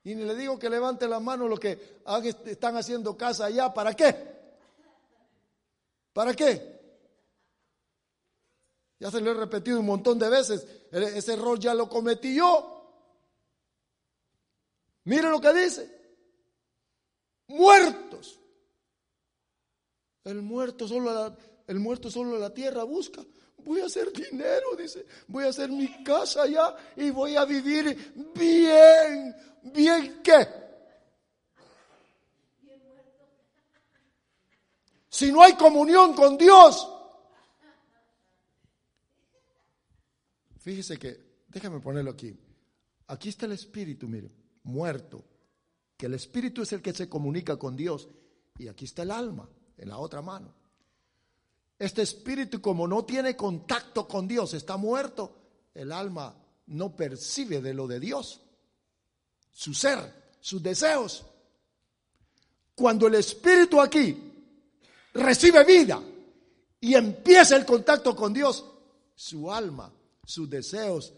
Y 0.05 0.15
ni 0.15 0.23
le 0.23 0.37
digo 0.37 0.57
que 0.57 0.71
levante 0.71 1.09
la 1.09 1.19
mano 1.19 1.49
lo 1.49 1.57
que 1.57 1.99
están 2.45 2.77
haciendo 2.77 3.17
casa 3.17 3.47
allá. 3.47 3.75
¿Para 3.75 3.95
qué? 3.95 4.15
¿Para 6.13 6.35
qué? 6.35 6.81
Ya 9.01 9.11
se 9.11 9.21
lo 9.21 9.33
he 9.33 9.35
repetido 9.35 9.81
un 9.81 9.87
montón 9.87 10.17
de 10.17 10.29
veces. 10.29 10.65
E-, 10.93 11.19
ese 11.19 11.33
error 11.33 11.59
ya 11.59 11.75
lo 11.75 11.89
cometí 11.89 12.37
yo. 12.37 12.93
Mire 15.03 15.29
lo 15.31 15.41
que 15.41 15.53
dice. 15.53 15.91
Muertos. 17.49 18.39
El 20.23 20.43
muerto 20.43 20.87
solo 20.87 21.13
la, 21.13 21.37
el 21.67 21.81
muerto 21.81 22.11
solo 22.11 22.39
la 22.39 22.53
tierra 22.53 22.85
busca. 22.85 23.23
Voy 23.65 23.81
a 23.81 23.87
hacer 23.87 24.13
dinero, 24.13 24.77
dice. 24.77 25.07
Voy 25.29 25.45
a 25.45 25.49
hacer 25.49 25.71
mi 25.71 26.03
casa 26.05 26.43
allá 26.43 26.77
y 26.97 27.11
voy 27.11 27.37
a 27.37 27.45
vivir 27.45 28.13
bien. 28.35 29.35
¿Bien 29.63 30.21
qué? 30.23 30.65
si 35.15 35.31
no 35.31 35.45
hay 35.45 35.53
comunión 35.53 36.13
con 36.13 36.37
Dios. 36.37 36.91
Fíjese 40.59 40.99
que, 40.99 41.45
déjame 41.47 41.79
ponerlo 41.79 42.11
aquí. 42.11 42.37
Aquí 43.07 43.29
está 43.29 43.47
el 43.47 43.53
espíritu, 43.53 44.09
mire, 44.09 44.33
muerto. 44.65 45.25
Que 45.97 46.07
el 46.07 46.15
espíritu 46.15 46.63
es 46.63 46.73
el 46.73 46.83
que 46.83 46.93
se 46.93 47.09
comunica 47.09 47.57
con 47.57 47.77
Dios. 47.77 48.09
Y 48.59 48.67
aquí 48.67 48.87
está 48.87 49.05
el 49.05 49.13
alma, 49.13 49.49
en 49.79 49.89
la 49.89 49.99
otra 49.99 50.21
mano. 50.21 50.53
Este 51.79 52.03
espíritu, 52.03 52.61
como 52.61 52.87
no 52.87 53.05
tiene 53.05 53.37
contacto 53.37 54.07
con 54.07 54.29
Dios, 54.29 54.55
está 54.55 54.77
muerto. 54.77 55.37
El 55.75 55.91
alma 55.93 56.35
no 56.67 56.95
percibe 56.95 57.61
de 57.61 57.75
lo 57.75 57.87
de 57.87 58.01
Dios, 58.01 58.41
su 59.53 59.75
ser, 59.75 59.99
sus 60.41 60.63
deseos. 60.63 61.25
Cuando 62.75 63.07
el 63.07 63.15
espíritu 63.17 63.81
aquí 63.81 64.17
recibe 65.15 65.65
vida 65.65 66.03
y 66.81 66.95
empieza 66.95 67.57
el 67.57 67.65
contacto 67.65 68.15
con 68.15 68.33
Dios, 68.33 68.65
su 69.15 69.53
alma, 69.53 69.93
sus 70.25 70.49
deseos, 70.49 71.13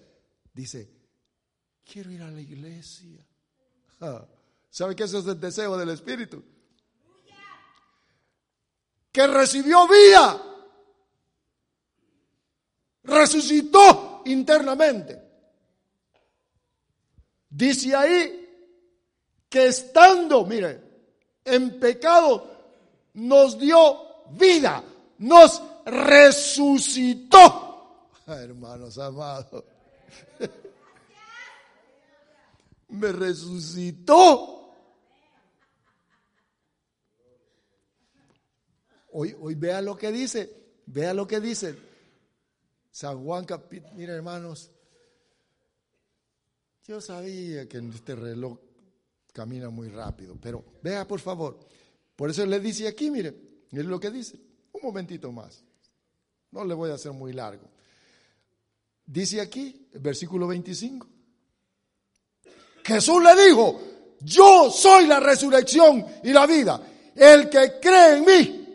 dice, 0.52 0.90
quiero 1.84 2.10
ir 2.10 2.22
a 2.22 2.30
la 2.30 2.40
iglesia. 2.40 3.24
¿Sabe 4.70 4.96
qué 4.96 5.04
es 5.04 5.14
el 5.14 5.40
deseo 5.40 5.76
del 5.76 5.90
espíritu? 5.90 6.42
Que 9.16 9.26
recibió 9.26 9.88
vida, 9.88 10.42
resucitó 13.04 14.20
internamente. 14.26 15.18
Dice 17.48 17.96
ahí 17.96 18.46
que 19.48 19.68
estando, 19.68 20.44
mire, 20.44 20.82
en 21.46 21.80
pecado, 21.80 22.58
nos 23.14 23.58
dio 23.58 24.26
vida, 24.32 24.84
nos 25.20 25.62
resucitó. 25.86 27.40
Hermanos 28.26 28.98
amados, 28.98 29.64
me 32.88 33.12
resucitó. 33.12 34.55
Hoy, 39.18 39.54
vea 39.54 39.80
lo 39.80 39.96
que 39.96 40.12
dice, 40.12 40.52
vea 40.84 41.14
lo 41.14 41.26
que 41.26 41.40
dice. 41.40 41.74
San 42.90 43.24
Juan 43.24 43.46
capítulo, 43.46 43.94
mira 43.94 44.12
hermanos, 44.12 44.70
yo 46.86 47.00
sabía 47.00 47.66
que 47.66 47.78
este 47.78 48.14
reloj 48.14 48.58
camina 49.32 49.70
muy 49.70 49.88
rápido, 49.88 50.36
pero 50.38 50.62
vea 50.82 51.08
por 51.08 51.20
favor. 51.20 51.58
Por 52.14 52.28
eso 52.28 52.44
le 52.44 52.60
dice 52.60 52.86
aquí, 52.86 53.10
mire, 53.10 53.34
es 53.72 53.86
lo 53.86 53.98
que 53.98 54.10
dice. 54.10 54.38
Un 54.72 54.82
momentito 54.82 55.32
más. 55.32 55.64
No 56.50 56.62
le 56.66 56.74
voy 56.74 56.90
a 56.90 56.94
hacer 56.94 57.12
muy 57.12 57.32
largo. 57.32 57.70
Dice 59.06 59.40
aquí, 59.40 59.88
versículo 59.94 60.46
25. 60.46 61.08
Jesús 62.84 63.22
le 63.22 63.46
dijo, 63.46 63.80
yo 64.20 64.70
soy 64.70 65.06
la 65.06 65.20
resurrección 65.20 66.04
y 66.22 66.34
la 66.34 66.46
vida. 66.46 66.86
El 67.14 67.48
que 67.48 67.80
cree 67.80 68.18
en 68.18 68.24
mí, 68.26 68.65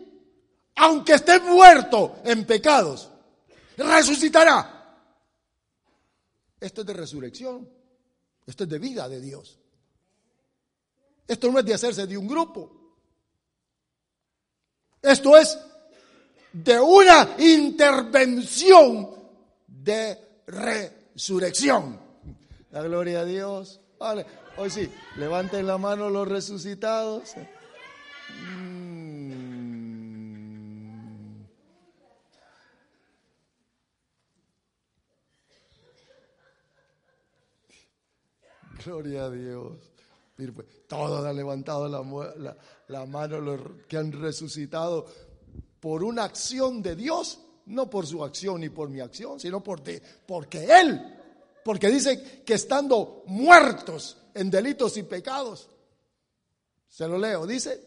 aunque 0.81 1.13
esté 1.13 1.39
muerto 1.39 2.21
en 2.23 2.43
pecados, 2.43 3.07
resucitará. 3.77 4.97
Esto 6.59 6.81
es 6.81 6.87
de 6.87 6.93
resurrección. 6.93 7.69
Esto 8.47 8.63
es 8.63 8.69
de 8.69 8.79
vida 8.79 9.07
de 9.07 9.21
Dios. 9.21 9.59
Esto 11.27 11.51
no 11.51 11.59
es 11.59 11.65
de 11.65 11.75
hacerse 11.75 12.07
de 12.07 12.17
un 12.17 12.27
grupo. 12.27 12.95
Esto 15.03 15.37
es 15.37 15.59
de 16.51 16.79
una 16.79 17.35
intervención 17.37 19.07
de 19.67 20.41
resurrección. 20.47 21.99
La 22.71 22.81
gloria 22.81 23.19
a 23.19 23.25
Dios. 23.25 23.79
Vale. 23.99 24.25
Hoy 24.57 24.71
sí, 24.71 24.91
levanten 25.17 25.67
la 25.67 25.77
mano 25.77 26.09
los 26.09 26.27
resucitados. 26.27 27.35
Gloria 38.85 39.25
a 39.25 39.29
Dios. 39.29 39.91
Pues, 40.35 40.67
todos 40.87 41.23
han 41.23 41.35
levantado 41.35 41.87
la, 41.87 43.05
mano 43.05 43.39
los 43.39 43.59
que 43.87 43.97
han 43.97 44.11
resucitado 44.11 45.05
por 45.79 46.03
una 46.03 46.23
acción 46.23 46.81
de 46.81 46.95
Dios, 46.95 47.39
no 47.67 47.89
por 47.89 48.07
su 48.07 48.23
acción 48.23 48.61
ni 48.61 48.69
por 48.69 48.89
mi 48.89 49.01
acción, 49.01 49.39
sino 49.39 49.63
porque, 49.63 50.01
porque 50.25 50.65
Él, 50.65 50.99
porque 51.63 51.89
dice 51.89 52.43
que 52.43 52.55
estando 52.55 53.23
muertos 53.27 54.17
en 54.33 54.49
delitos 54.49 54.97
y 54.97 55.03
pecados, 55.03 55.69
se 56.87 57.07
lo 57.07 57.19
leo, 57.19 57.45
dice 57.45 57.79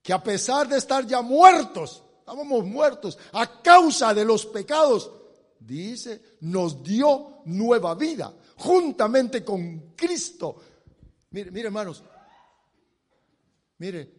que 0.00 0.12
a 0.12 0.22
pesar 0.22 0.68
de 0.68 0.78
estar 0.78 1.04
ya 1.06 1.22
muertos, 1.22 2.04
estábamos 2.20 2.64
muertos 2.64 3.18
a 3.32 3.62
causa 3.62 4.14
de 4.14 4.24
los 4.24 4.46
pecados, 4.46 5.10
dice, 5.58 6.36
nos 6.40 6.84
dio 6.84 7.40
nueva 7.44 7.96
vida 7.96 8.32
juntamente 8.56 9.44
con 9.44 9.94
Cristo 9.94 10.60
Mire, 11.30 11.50
mire 11.50 11.66
hermanos, 11.66 12.02
mire, 13.76 14.10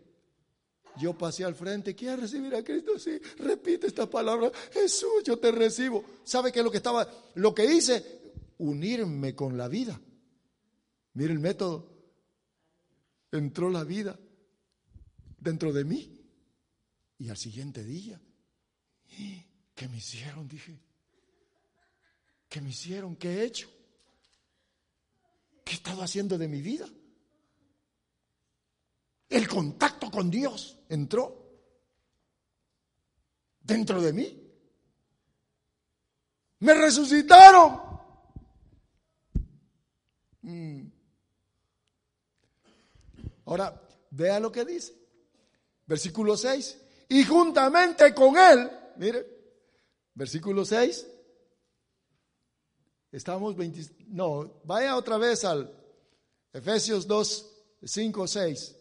yo 0.97 1.17
pasé 1.17 1.43
al 1.43 1.55
frente, 1.55 1.95
¿quiere 1.95 2.17
recibir 2.17 2.53
a 2.53 2.63
Cristo? 2.63 2.99
Sí, 2.99 3.19
repite 3.39 3.87
esta 3.87 4.07
palabra, 4.09 4.51
Jesús, 4.71 5.23
yo 5.25 5.39
te 5.39 5.51
recibo. 5.51 6.03
¿Sabe 6.23 6.51
qué 6.51 6.59
es 6.59 6.65
lo 6.65 6.69
que 6.69 6.77
estaba? 6.77 7.09
Lo 7.35 7.55
que 7.55 7.65
hice, 7.65 8.33
unirme 8.59 9.35
con 9.35 9.57
la 9.57 9.67
vida. 9.67 9.99
Mire 11.13 11.33
el 11.33 11.39
método. 11.39 11.95
Entró 13.31 13.69
la 13.69 13.83
vida 13.83 14.19
dentro 15.39 15.73
de 15.73 15.85
mí. 15.85 16.23
Y 17.17 17.29
al 17.29 17.37
siguiente 17.37 17.83
día, 17.83 18.21
¿qué 19.73 19.87
me 19.87 19.97
hicieron? 19.97 20.47
Dije, 20.47 20.79
¿qué 22.47 22.61
me 22.61 22.69
hicieron? 22.69 23.15
¿Qué 23.15 23.41
he 23.41 23.43
hecho? 23.45 23.69
¿Qué 25.67 25.73
he 25.73 25.75
estado 25.75 26.01
haciendo 26.01 26.37
de 26.37 26.47
mi 26.47 26.61
vida? 26.61 26.87
El 29.27 29.49
contacto 29.49 30.09
con 30.09 30.31
Dios 30.31 30.79
entró 30.87 31.59
dentro 33.59 34.01
de 34.01 34.13
mí. 34.13 34.49
Me 36.59 36.73
resucitaron. 36.73 37.81
Mm. 40.43 40.87
Ahora, 43.47 43.81
vea 44.11 44.39
lo 44.39 44.49
que 44.49 44.63
dice. 44.63 44.95
Versículo 45.85 46.37
6. 46.37 46.77
Y 47.09 47.25
juntamente 47.25 48.13
con 48.13 48.37
él, 48.37 48.71
mire, 48.95 49.27
versículo 50.13 50.63
6. 50.63 51.07
Estamos 53.17 53.55
20, 53.55 53.81
no, 54.09 54.61
vaya 54.63 54.95
otra 54.95 55.17
vez 55.17 55.43
al 55.43 55.73
Efesios 56.53 57.07
2, 57.07 57.51
5, 57.83 58.27
6. 58.27 58.75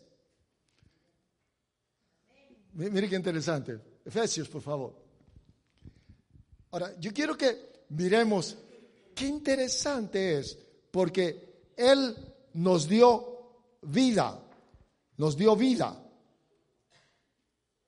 Mire 2.74 3.08
qué 3.08 3.16
interesante. 3.16 3.80
Efesios, 4.04 4.46
por 4.50 4.60
favor. 4.60 4.94
Ahora, 6.70 6.94
yo 7.00 7.14
quiero 7.14 7.34
que 7.34 7.86
miremos 7.88 8.58
qué 9.14 9.26
interesante 9.26 10.38
es, 10.38 10.58
porque 10.90 11.70
Él 11.74 12.14
nos 12.52 12.86
dio 12.86 13.78
vida, 13.80 14.38
nos 15.16 15.34
dio 15.34 15.56
vida. 15.56 15.98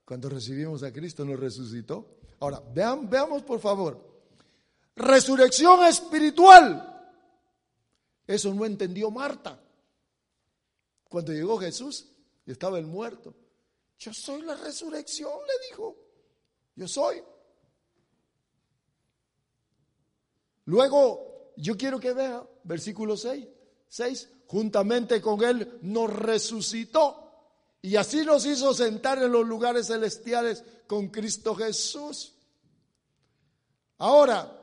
Cuando 0.02 0.30
recibimos 0.30 0.82
a 0.82 0.90
Cristo 0.94 1.26
nos 1.26 1.38
resucitó. 1.38 2.20
Ahora, 2.40 2.62
vean, 2.74 3.10
veamos 3.10 3.42
por 3.42 3.60
favor. 3.60 4.07
Resurrección 4.98 5.84
espiritual. 5.84 6.84
Eso 8.26 8.52
no 8.52 8.66
entendió 8.66 9.10
Marta. 9.10 9.62
Cuando 11.08 11.32
llegó 11.32 11.56
Jesús, 11.58 12.06
estaba 12.44 12.78
el 12.78 12.86
muerto. 12.86 13.32
Yo 13.98 14.12
soy 14.12 14.42
la 14.42 14.56
resurrección, 14.56 15.30
le 15.46 15.68
dijo. 15.68 15.96
Yo 16.74 16.88
soy. 16.88 17.22
Luego, 20.64 21.52
yo 21.56 21.76
quiero 21.76 22.00
que 22.00 22.12
vea, 22.12 22.46
versículo 22.64 23.16
6, 23.16 23.46
6, 23.88 24.28
juntamente 24.48 25.22
con 25.22 25.42
él 25.44 25.78
nos 25.82 26.12
resucitó 26.12 27.28
y 27.80 27.94
así 27.94 28.24
nos 28.24 28.44
hizo 28.44 28.74
sentar 28.74 29.22
en 29.22 29.30
los 29.30 29.46
lugares 29.46 29.86
celestiales 29.86 30.64
con 30.88 31.08
Cristo 31.08 31.54
Jesús. 31.54 32.34
Ahora, 33.98 34.57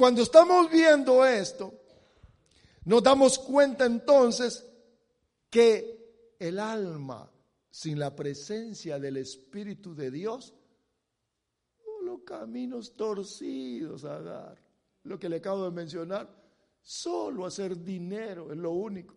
cuando 0.00 0.22
estamos 0.22 0.70
viendo 0.70 1.26
esto, 1.26 1.74
nos 2.86 3.02
damos 3.02 3.38
cuenta 3.38 3.84
entonces 3.84 4.66
que 5.50 6.36
el 6.38 6.58
alma 6.58 7.30
sin 7.70 7.98
la 7.98 8.16
presencia 8.16 8.98
del 8.98 9.18
Espíritu 9.18 9.94
de 9.94 10.10
Dios, 10.10 10.54
los 12.02 12.22
caminos 12.22 12.96
torcidos 12.96 14.04
a 14.04 14.22
dar. 14.22 14.58
Lo 15.02 15.18
que 15.18 15.28
le 15.28 15.36
acabo 15.36 15.66
de 15.66 15.70
mencionar, 15.70 16.34
solo 16.80 17.44
hacer 17.44 17.76
dinero 17.84 18.50
es 18.52 18.56
lo 18.56 18.70
único. 18.70 19.14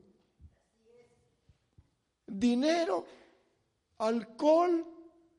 Dinero, 2.28 3.06
alcohol, 4.00 4.86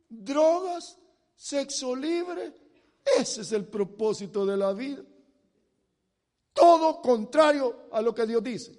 drogas, 0.08 0.98
sexo 1.36 1.94
libre, 1.94 2.54
ese 3.18 3.42
es 3.42 3.52
el 3.52 3.66
propósito 3.66 4.46
de 4.46 4.56
la 4.56 4.72
vida. 4.72 5.04
Todo 6.54 7.02
contrario 7.02 7.88
a 7.90 8.00
lo 8.00 8.14
que 8.14 8.24
Dios 8.24 8.42
dice. 8.42 8.78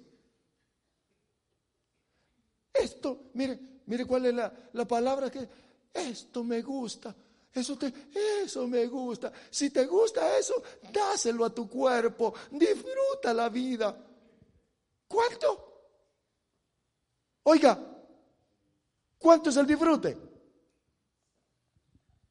Esto, 2.72 3.30
mire, 3.34 3.58
mire 3.86 4.06
cuál 4.06 4.26
es 4.26 4.34
la, 4.34 4.88
palabra 4.88 5.30
que 5.30 5.46
esto 5.92 6.42
me 6.42 6.62
gusta. 6.62 7.14
Eso, 7.52 7.76
te, 7.76 7.92
eso 8.42 8.66
me 8.66 8.86
gusta. 8.86 9.32
Si 9.50 9.70
te 9.70 9.86
gusta 9.86 10.38
eso, 10.38 10.62
dáselo 10.92 11.44
a 11.44 11.54
tu 11.54 11.68
cuerpo. 11.68 12.34
Disfruta 12.50 13.32
la 13.32 13.48
vida. 13.50 13.96
¿Cuánto? 15.06 15.66
Oiga, 17.44 17.78
¿cuánto 19.18 19.50
es 19.50 19.56
el 19.56 19.66
disfrute? 19.66 20.18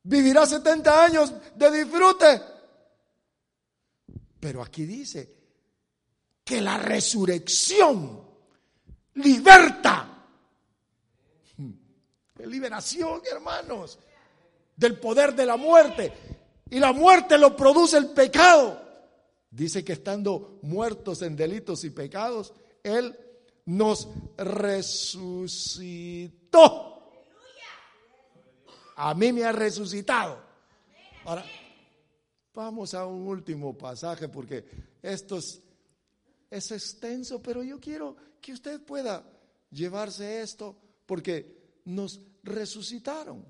Vivirá 0.03 0.45
70 0.45 1.03
años 1.03 1.33
de 1.55 1.71
disfrute. 1.71 2.54
Pero 4.45 4.61
aquí 4.61 4.85
dice 4.85 5.33
que 6.43 6.61
la 6.61 6.77
resurrección 6.77 8.21
liberta. 9.15 10.11
liberación, 12.45 13.23
hermanos, 13.25 13.97
del 14.75 14.99
poder 14.99 15.33
de 15.33 15.47
la 15.47 15.57
muerte. 15.57 16.13
Y 16.69 16.77
la 16.77 16.93
muerte 16.93 17.39
lo 17.39 17.55
produce 17.55 17.97
el 17.97 18.11
pecado. 18.11 18.79
Dice 19.49 19.83
que 19.83 19.93
estando 19.93 20.59
muertos 20.61 21.23
en 21.23 21.35
delitos 21.35 21.83
y 21.83 21.89
pecados, 21.89 22.53
Él 22.83 23.17
nos 23.65 24.07
resucitó 24.37 25.75
a 28.95 29.13
mí 29.13 29.33
me 29.33 29.43
ha 29.43 29.51
resucitado. 29.51 30.39
Ahora, 31.25 31.45
vamos 32.55 32.93
a 32.93 33.05
un 33.05 33.27
último 33.27 33.77
pasaje 33.77 34.29
porque 34.29 34.65
esto 35.03 35.37
es, 35.37 35.61
extenso, 36.71 37.41
pero 37.41 37.61
yo 37.61 37.79
quiero 37.79 38.15
que 38.41 38.53
usted 38.53 38.81
pueda 38.81 39.29
llevarse 39.69 40.41
esto 40.41 40.75
porque 41.05 41.81
nos 41.85 42.21
resucitaron 42.43 43.45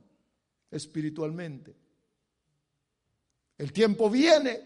espiritualmente. 0.72 1.76
El 3.58 3.72
tiempo 3.72 4.10
viene, 4.10 4.60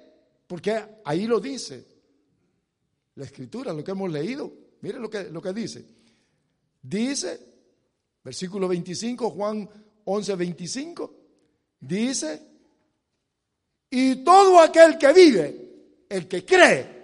porque 0.47 1.01
ahí 1.03 1.27
lo 1.27 1.39
dice 1.39 1.85
la 3.15 3.25
escritura, 3.25 3.73
lo 3.73 3.83
que 3.83 3.91
hemos 3.91 4.09
leído. 4.09 4.51
Miren 4.81 5.01
lo 5.01 5.09
que, 5.09 5.25
lo 5.25 5.41
que 5.41 5.51
dice. 5.51 5.85
Dice, 6.81 7.39
versículo 8.23 8.67
25, 8.69 9.29
Juan 9.31 9.69
11:25, 10.05 11.11
dice, 11.81 12.48
y 13.89 14.17
todo 14.17 14.59
aquel 14.59 14.97
que 14.97 15.13
vive, 15.13 16.05
el 16.09 16.27
que 16.27 16.45
cree 16.45 16.99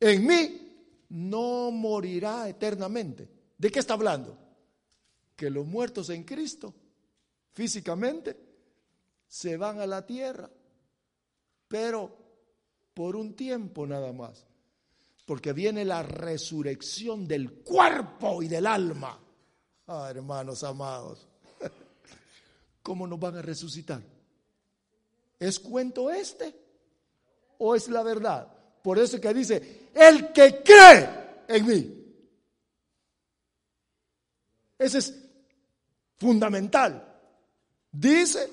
en 0.00 0.26
mí, 0.26 1.06
no 1.08 1.70
morirá 1.70 2.48
eternamente. 2.48 3.28
¿De 3.56 3.70
qué 3.70 3.78
está 3.78 3.94
hablando? 3.94 4.36
Que 5.34 5.48
los 5.48 5.66
muertos 5.66 6.10
en 6.10 6.24
Cristo, 6.24 6.74
físicamente, 7.52 8.36
se 9.26 9.56
van 9.56 9.80
a 9.80 9.86
la 9.86 10.04
tierra, 10.04 10.50
pero 11.66 12.14
por 12.92 13.16
un 13.16 13.34
tiempo 13.34 13.86
nada 13.86 14.12
más, 14.12 14.44
porque 15.24 15.54
viene 15.54 15.84
la 15.84 16.02
resurrección 16.02 17.26
del 17.26 17.62
cuerpo 17.62 18.42
y 18.42 18.48
del 18.48 18.66
alma. 18.66 19.18
Ah, 19.86 20.08
hermanos 20.10 20.62
amados, 20.64 21.26
¿cómo 22.82 23.06
nos 23.06 23.18
van 23.18 23.38
a 23.38 23.42
resucitar? 23.42 24.13
¿Es 25.44 25.60
cuento 25.60 26.10
este 26.10 26.54
o 27.58 27.74
es 27.74 27.88
la 27.88 28.02
verdad? 28.02 28.48
Por 28.82 28.98
eso 28.98 29.20
que 29.20 29.32
dice, 29.32 29.88
el 29.94 30.32
que 30.32 30.62
cree 30.62 31.08
en 31.48 31.66
mí. 31.66 32.04
Ese 34.78 34.98
es 34.98 35.14
fundamental. 36.16 37.02
Dice, 37.90 38.50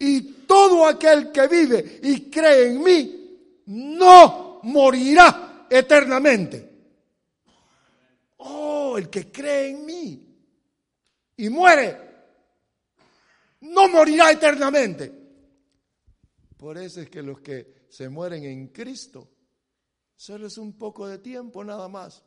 y 0.00 0.22
todo 0.46 0.86
aquel 0.86 1.30
que 1.30 1.46
vive 1.46 2.00
y 2.02 2.30
cree 2.30 2.68
en 2.68 2.82
mí 2.82 3.62
no 3.66 4.60
morirá 4.62 5.66
eternamente 5.70 6.70
el 9.00 9.08
que 9.08 9.30
cree 9.30 9.70
en 9.70 9.84
mí 9.84 10.26
y 11.36 11.48
muere, 11.48 11.96
no 13.62 13.88
morirá 13.88 14.30
eternamente. 14.30 15.19
Por 16.60 16.76
eso 16.76 17.00
es 17.00 17.08
que 17.08 17.22
los 17.22 17.40
que 17.40 17.86
se 17.88 18.10
mueren 18.10 18.44
en 18.44 18.68
Cristo, 18.68 19.30
solo 20.14 20.46
es 20.46 20.58
un 20.58 20.74
poco 20.74 21.08
de 21.08 21.16
tiempo 21.16 21.64
nada 21.64 21.88
más. 21.88 22.22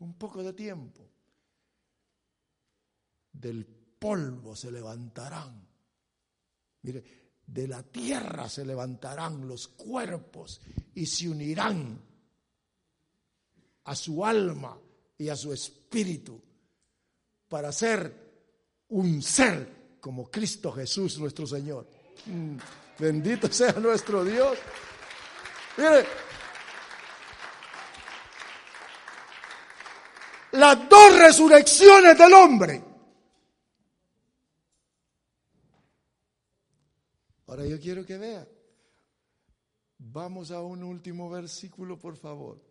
Un 0.00 0.18
poco 0.18 0.42
de 0.42 0.52
tiempo. 0.52 1.08
Del 3.32 3.64
polvo 3.64 4.54
se 4.54 4.70
levantarán. 4.70 5.66
Mire, 6.82 7.04
de 7.46 7.68
la 7.68 7.82
tierra 7.82 8.50
se 8.50 8.66
levantarán 8.66 9.48
los 9.48 9.68
cuerpos 9.68 10.60
y 10.94 11.06
se 11.06 11.30
unirán 11.30 11.98
a 13.84 13.96
su 13.96 14.22
alma 14.22 14.78
y 15.16 15.30
a 15.30 15.36
su 15.36 15.54
espíritu 15.54 16.38
para 17.48 17.72
ser 17.72 18.84
un 18.88 19.22
ser 19.22 19.83
como 20.04 20.30
Cristo 20.30 20.70
Jesús 20.70 21.18
nuestro 21.18 21.46
Señor. 21.46 21.88
Mm, 22.26 22.58
bendito 22.98 23.50
sea 23.50 23.72
nuestro 23.72 24.22
Dios. 24.22 24.58
Mire, 25.78 26.04
las 30.52 30.88
dos 30.90 31.18
resurrecciones 31.18 32.18
del 32.18 32.34
hombre. 32.34 32.84
Ahora 37.46 37.64
yo 37.64 37.80
quiero 37.80 38.04
que 38.04 38.18
vea. 38.18 38.46
Vamos 39.96 40.50
a 40.50 40.60
un 40.60 40.82
último 40.82 41.30
versículo, 41.30 41.98
por 41.98 42.18
favor. 42.18 42.62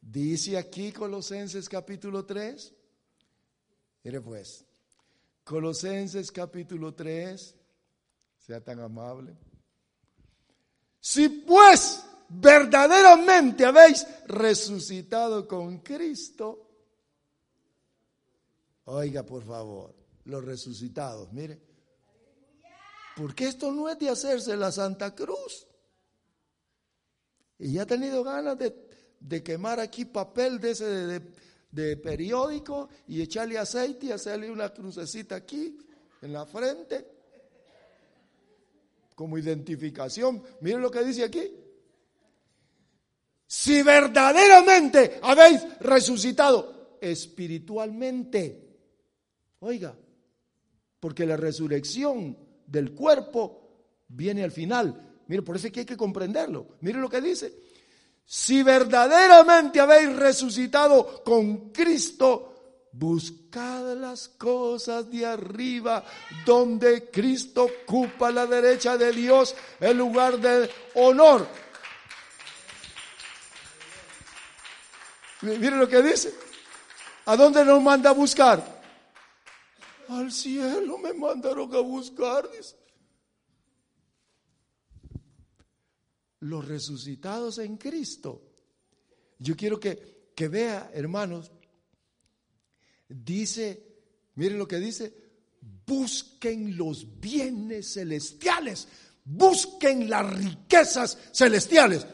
Dice 0.00 0.56
aquí 0.56 0.92
Colosenses 0.92 1.68
capítulo 1.68 2.24
3. 2.24 2.74
Mire 4.02 4.22
pues, 4.22 4.64
Colosenses 5.46 6.32
capítulo 6.32 6.92
3, 6.92 7.54
sea 8.36 8.60
tan 8.64 8.80
amable. 8.80 9.32
Si 10.98 11.28
pues 11.28 12.04
verdaderamente 12.28 13.64
habéis 13.64 14.04
resucitado 14.26 15.46
con 15.46 15.78
Cristo, 15.78 16.68
oiga 18.86 19.22
por 19.22 19.44
favor, 19.44 19.94
los 20.24 20.44
resucitados, 20.44 21.32
mire, 21.32 21.62
porque 23.14 23.46
esto 23.46 23.70
no 23.70 23.88
es 23.88 23.96
de 24.00 24.08
hacerse 24.08 24.56
la 24.56 24.72
Santa 24.72 25.14
Cruz. 25.14 25.64
Y 27.60 27.74
ya 27.74 27.82
ha 27.82 27.86
tenido 27.86 28.24
ganas 28.24 28.58
de 28.58 28.86
de 29.20 29.42
quemar 29.42 29.80
aquí 29.80 30.04
papel 30.04 30.60
de 30.60 30.70
ese 30.70 30.84
de, 30.84 31.22
periódico 31.72 32.88
y 33.08 33.20
echarle 33.20 33.58
aceite 33.58 34.06
y 34.06 34.12
hacerle 34.12 34.50
una 34.50 34.72
crucecita 34.72 35.36
aquí 35.36 35.78
en 36.22 36.32
la 36.32 36.46
frente 36.46 37.06
como 39.14 39.38
identificación. 39.38 40.42
Miren 40.60 40.82
lo 40.82 40.90
que 40.90 41.02
dice 41.02 41.24
aquí. 41.24 41.50
Si 43.46 43.82
verdaderamente 43.82 45.18
habéis 45.22 45.62
resucitado 45.80 46.98
espiritualmente, 47.00 48.68
oiga, 49.60 49.96
porque 50.98 51.24
la 51.24 51.36
resurrección 51.36 52.36
del 52.66 52.92
cuerpo 52.92 53.66
viene 54.08 54.42
al 54.42 54.50
final. 54.50 55.20
Mire, 55.28 55.42
por 55.42 55.56
eso 55.56 55.68
es 55.68 55.72
que 55.72 55.80
hay 55.80 55.86
que 55.86 55.96
comprenderlo. 55.96 56.76
Mire 56.80 56.98
lo 56.98 57.08
que 57.08 57.20
dice 57.20 57.65
si 58.26 58.64
verdaderamente 58.64 59.78
habéis 59.78 60.14
resucitado 60.16 61.22
con 61.22 61.70
Cristo, 61.70 62.88
buscad 62.90 63.94
las 63.96 64.28
cosas 64.30 65.08
de 65.08 65.24
arriba, 65.24 66.04
donde 66.44 67.08
Cristo 67.08 67.70
ocupa 67.84 68.32
la 68.32 68.46
derecha 68.46 68.96
de 68.96 69.12
Dios, 69.12 69.54
el 69.78 69.96
lugar 69.96 70.38
de 70.38 70.68
honor. 70.94 71.46
Miren 75.42 75.78
lo 75.78 75.88
que 75.88 76.02
dice. 76.02 76.34
¿A 77.26 77.36
dónde 77.36 77.64
nos 77.64 77.80
manda 77.80 78.10
a 78.10 78.12
buscar? 78.12 78.82
Al 80.08 80.32
cielo 80.32 80.98
me 80.98 81.12
mandaron 81.12 81.72
a 81.74 81.80
buscar, 81.80 82.50
dice. 82.50 82.76
Los 86.46 86.68
resucitados 86.68 87.58
en 87.58 87.76
Cristo. 87.76 88.52
Yo 89.38 89.54
quiero 89.56 89.80
que, 89.80 90.30
que 90.34 90.48
vea, 90.48 90.90
hermanos, 90.94 91.50
dice, 93.08 93.82
miren 94.36 94.58
lo 94.58 94.68
que 94.68 94.78
dice, 94.78 95.12
busquen 95.84 96.76
los 96.76 97.20
bienes 97.20 97.94
celestiales, 97.94 98.86
busquen 99.24 100.08
las 100.08 100.38
riquezas 100.38 101.18
celestiales. 101.32 102.06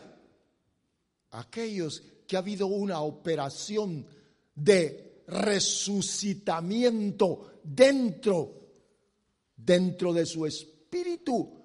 Aquellos 1.32 2.02
que 2.26 2.36
ha 2.36 2.40
habido 2.40 2.68
una 2.68 3.02
operación 3.02 4.06
de 4.54 5.24
resucitamiento 5.26 7.60
dentro, 7.62 8.54
dentro 9.56 10.14
de 10.14 10.26
su 10.26 10.46
espíritu, 10.46 11.62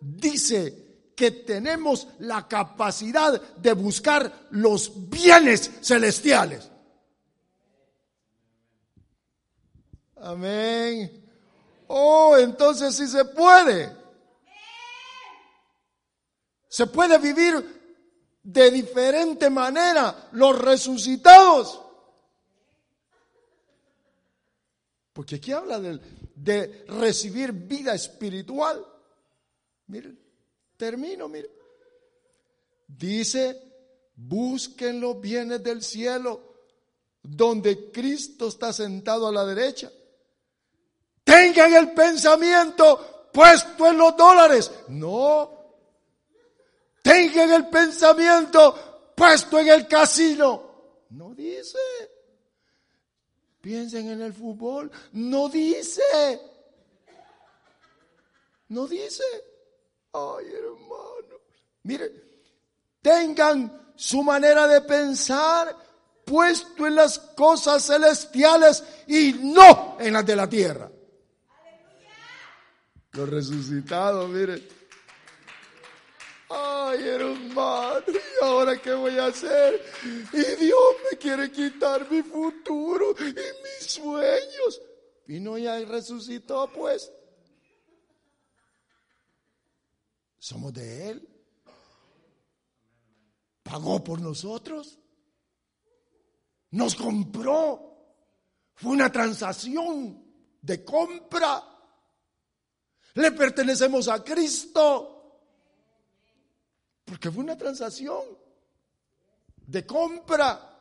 dice 0.00 0.89
que 1.20 1.30
tenemos 1.32 2.08
la 2.20 2.48
capacidad 2.48 3.38
de 3.56 3.74
buscar 3.74 4.46
los 4.52 5.10
bienes 5.10 5.70
celestiales. 5.82 6.70
Amén. 10.16 11.22
Oh, 11.88 12.38
entonces 12.38 12.96
sí 12.96 13.06
se 13.06 13.26
puede. 13.26 13.94
Se 16.68 16.86
puede 16.86 17.18
vivir 17.18 18.38
de 18.42 18.70
diferente 18.70 19.50
manera 19.50 20.30
los 20.32 20.58
resucitados. 20.58 21.82
Porque 25.12 25.34
aquí 25.34 25.52
habla 25.52 25.78
de, 25.80 25.98
de 26.34 26.86
recibir 26.88 27.52
vida 27.52 27.92
espiritual. 27.92 28.82
Miren, 29.88 30.29
termino, 30.80 31.28
miren. 31.28 31.52
Dice, 32.88 33.62
busquen 34.16 34.98
los 34.98 35.20
bienes 35.20 35.62
del 35.62 35.82
cielo, 35.82 36.54
donde 37.22 37.92
Cristo 37.92 38.48
está 38.48 38.72
sentado 38.72 39.28
a 39.28 39.32
la 39.32 39.44
derecha. 39.44 39.92
Tengan 41.22 41.74
el 41.74 41.92
pensamiento 41.92 43.28
puesto 43.30 43.86
en 43.86 43.98
los 43.98 44.16
dólares. 44.16 44.72
No. 44.88 45.50
Tengan 47.02 47.52
el 47.52 47.68
pensamiento 47.68 49.12
puesto 49.14 49.58
en 49.58 49.68
el 49.68 49.86
casino. 49.86 51.04
No 51.10 51.34
dice. 51.34 51.78
Piensen 53.60 54.08
en 54.08 54.22
el 54.22 54.32
fútbol. 54.32 54.90
No 55.12 55.50
dice. 55.50 56.40
No 58.68 58.88
dice. 58.88 59.49
Ay, 60.12 60.46
hermano. 60.52 61.40
Mire, 61.84 62.12
tengan 63.00 63.92
su 63.96 64.22
manera 64.22 64.66
de 64.66 64.80
pensar 64.82 65.76
puesto 66.24 66.86
en 66.86 66.94
las 66.94 67.18
cosas 67.18 67.84
celestiales 67.84 68.84
y 69.06 69.32
no 69.32 69.96
en 69.98 70.12
las 70.12 70.24
de 70.24 70.36
la 70.36 70.48
tierra. 70.48 70.90
Los 73.12 73.28
resucitados, 73.28 74.28
mire. 74.28 74.62
Ay, 76.48 77.06
hermano, 77.06 78.02
¿y 78.08 78.44
ahora 78.44 78.80
qué 78.80 78.92
voy 78.92 79.18
a 79.18 79.26
hacer? 79.26 79.80
Y 80.32 80.64
Dios 80.64 80.94
me 81.10 81.16
quiere 81.16 81.50
quitar 81.50 82.10
mi 82.10 82.22
futuro 82.22 83.14
y 83.20 83.24
mis 83.24 83.92
sueños. 83.92 84.80
Vino 85.26 85.58
ya 85.58 85.78
y 85.78 85.84
resucitó, 85.84 86.68
pues. 86.72 87.12
Somos 90.40 90.72
de 90.72 91.10
Él. 91.10 91.28
Pagó 93.62 94.02
por 94.02 94.20
nosotros. 94.20 94.98
Nos 96.70 96.94
compró. 96.94 97.86
Fue 98.74 98.92
una 98.92 99.12
transacción 99.12 100.24
de 100.62 100.82
compra. 100.82 101.62
Le 103.14 103.32
pertenecemos 103.32 104.08
a 104.08 104.24
Cristo. 104.24 105.42
Porque 107.04 107.30
fue 107.30 107.44
una 107.44 107.58
transacción 107.58 108.24
de 109.66 109.86
compra. 109.86 110.80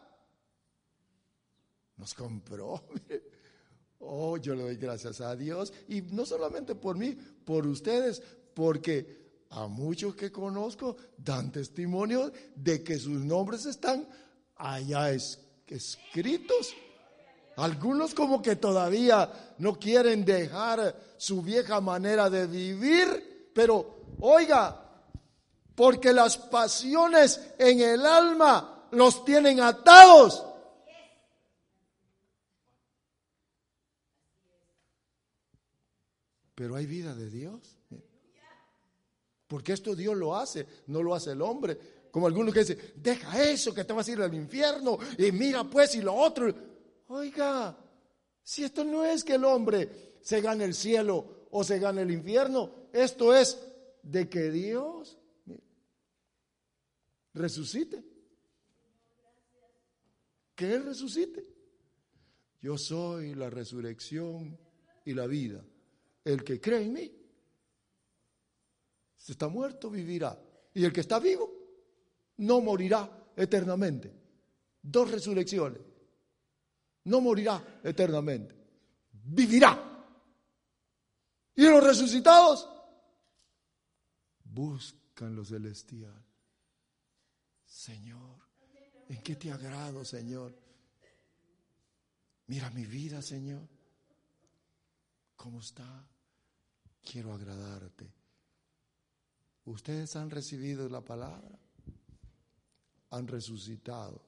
Nos 1.97 2.14
compró. 2.16 2.82
Oh, 4.01 4.38
yo 4.38 4.55
le 4.55 4.64
doy 4.64 4.78
gracias 4.78 5.20
a 5.20 5.36
Dios. 5.36 5.74
Y 5.89 6.01
no 6.01 6.26
solamente 6.26 6.74
por 6.74 6.97
mí, 6.97 7.12
por 7.43 7.68
ustedes, 7.68 8.24
porque 8.53 9.18
a 9.51 9.67
muchos 9.67 10.15
que 10.15 10.31
conozco 10.31 10.95
dan 11.17 11.51
testimonio 11.51 12.31
de 12.55 12.83
que 12.83 12.99
sus 12.99 13.19
nombres 13.19 13.65
están 13.65 14.07
allá 14.55 15.11
escritos. 15.11 16.75
Algunos 17.57 18.13
como 18.13 18.41
que 18.41 18.55
todavía 18.55 19.55
no 19.57 19.77
quieren 19.77 20.23
dejar 20.23 20.95
su 21.17 21.41
vieja 21.41 21.81
manera 21.81 22.29
de 22.29 22.47
vivir, 22.47 23.51
pero 23.53 24.03
oiga, 24.21 24.85
porque 25.75 26.13
las 26.13 26.37
pasiones 26.37 27.41
en 27.57 27.81
el 27.81 28.05
alma 28.05 28.87
los 28.91 29.25
tienen 29.25 29.59
atados. 29.61 30.45
Pero 36.55 36.75
hay 36.75 36.85
vida 36.85 37.15
de 37.15 37.29
Dios. 37.29 37.78
Porque 39.49 39.73
esto 39.73 39.95
Dios 39.95 40.15
lo 40.15 40.37
hace, 40.37 40.67
no 40.87 41.01
lo 41.01 41.15
hace 41.15 41.31
el 41.31 41.41
hombre. 41.41 41.75
Como 42.11 42.27
algunos 42.27 42.53
que 42.53 42.59
dicen, 42.59 42.77
deja 42.95 43.43
eso 43.43 43.73
que 43.73 43.83
te 43.83 43.93
vas 43.93 44.07
a 44.07 44.11
ir 44.11 44.21
al 44.21 44.33
infierno 44.35 44.99
y 45.17 45.31
mira 45.31 45.63
pues 45.63 45.95
y 45.95 46.03
lo 46.03 46.13
otro. 46.13 46.53
Oiga, 47.07 47.75
si 48.43 48.63
esto 48.63 48.83
no 48.83 49.03
es 49.03 49.23
que 49.23 49.33
el 49.33 49.45
hombre 49.45 50.19
se 50.21 50.39
gane 50.39 50.65
el 50.65 50.75
cielo 50.75 51.47
o 51.49 51.63
se 51.63 51.79
gane 51.79 52.03
el 52.03 52.11
infierno, 52.11 52.89
esto 52.93 53.35
es 53.35 53.59
de 54.03 54.29
que 54.29 54.51
Dios 54.51 55.17
resucite. 57.33 58.03
Que 60.53 60.75
Él 60.75 60.85
resucite. 60.85 61.43
Yo 62.61 62.77
soy 62.77 63.33
la 63.33 63.49
resurrección 63.49 64.59
y 65.05 65.15
la 65.15 65.25
vida. 65.25 65.65
El 66.23 66.43
que 66.43 66.61
cree 66.61 66.83
en 66.83 66.93
mí, 66.93 67.18
si 69.20 69.34
está 69.34 69.49
muerto, 69.49 69.89
vivirá. 69.89 70.39
Y 70.74 70.86
el 70.86 70.93
que 70.93 71.01
está 71.01 71.20
vivo, 71.20 71.51
no 72.38 72.61
morirá 72.61 73.32
eternamente. 73.36 74.11
Dos 74.82 75.11
resurrecciones. 75.11 75.82
No 77.03 77.20
morirá 77.20 77.82
eternamente. 77.84 78.55
Vivirá. 79.11 79.78
Y 81.53 81.63
los 81.63 81.84
resucitados 81.84 82.70
buscan 84.45 85.36
lo 85.36 85.43
celestial. 85.43 86.24
Señor, 87.65 88.39
¿en 89.09 89.22
qué 89.22 89.36
te 89.36 89.51
agrado, 89.51 90.05
Señor? 90.05 90.57
Mira 92.47 92.70
mi 92.72 92.86
vida, 92.86 93.22
Señor. 93.22 93.67
¿Cómo 95.36 95.59
está? 95.59 96.07
Quiero 97.01 97.34
agradarte. 97.34 98.18
Ustedes 99.70 100.15
han 100.15 100.32
recibido 100.32 100.89
la 100.89 101.01
palabra, 101.01 101.59
han 103.11 103.28
resucitado. 103.28 104.20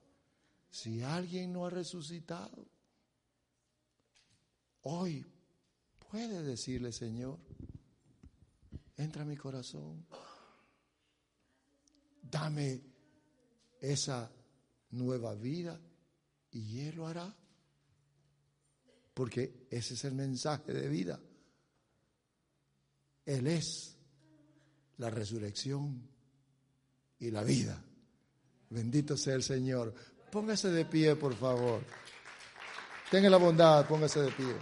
Si 0.70 1.02
alguien 1.02 1.52
no 1.52 1.66
ha 1.66 1.72
resucitado, 1.72 2.68
hoy 4.84 5.26
puede 6.12 6.44
decirle, 6.44 6.92
Señor, 6.92 7.40
entra 8.96 9.24
a 9.24 9.26
mi 9.26 9.36
corazón, 9.36 10.06
dame 12.22 12.80
esa 13.80 14.32
nueva 14.92 15.34
vida 15.34 15.82
y 16.52 16.82
Él 16.82 16.98
lo 16.98 17.08
hará. 17.08 17.36
Porque 19.16 19.66
ese 19.72 19.96
es 19.96 20.04
el 20.06 20.14
mensaje 20.14 20.72
de 20.72 20.88
vida. 20.88 21.20
Él 23.26 23.48
es 23.48 23.98
la 25.02 25.10
resurrección 25.10 26.00
y 27.20 27.32
la 27.32 27.44
vida. 27.44 27.82
Bendito 28.70 29.18
sea 29.18 29.34
el 29.34 29.42
Señor. 29.42 29.94
Póngase 30.32 30.70
de 30.70 30.86
pie, 30.86 31.16
por 31.16 31.36
favor. 31.36 31.82
Tenga 33.10 33.28
la 33.28 33.38
bondad, 33.38 33.88
póngase 33.88 34.22
de 34.22 34.32
pie. 34.32 34.54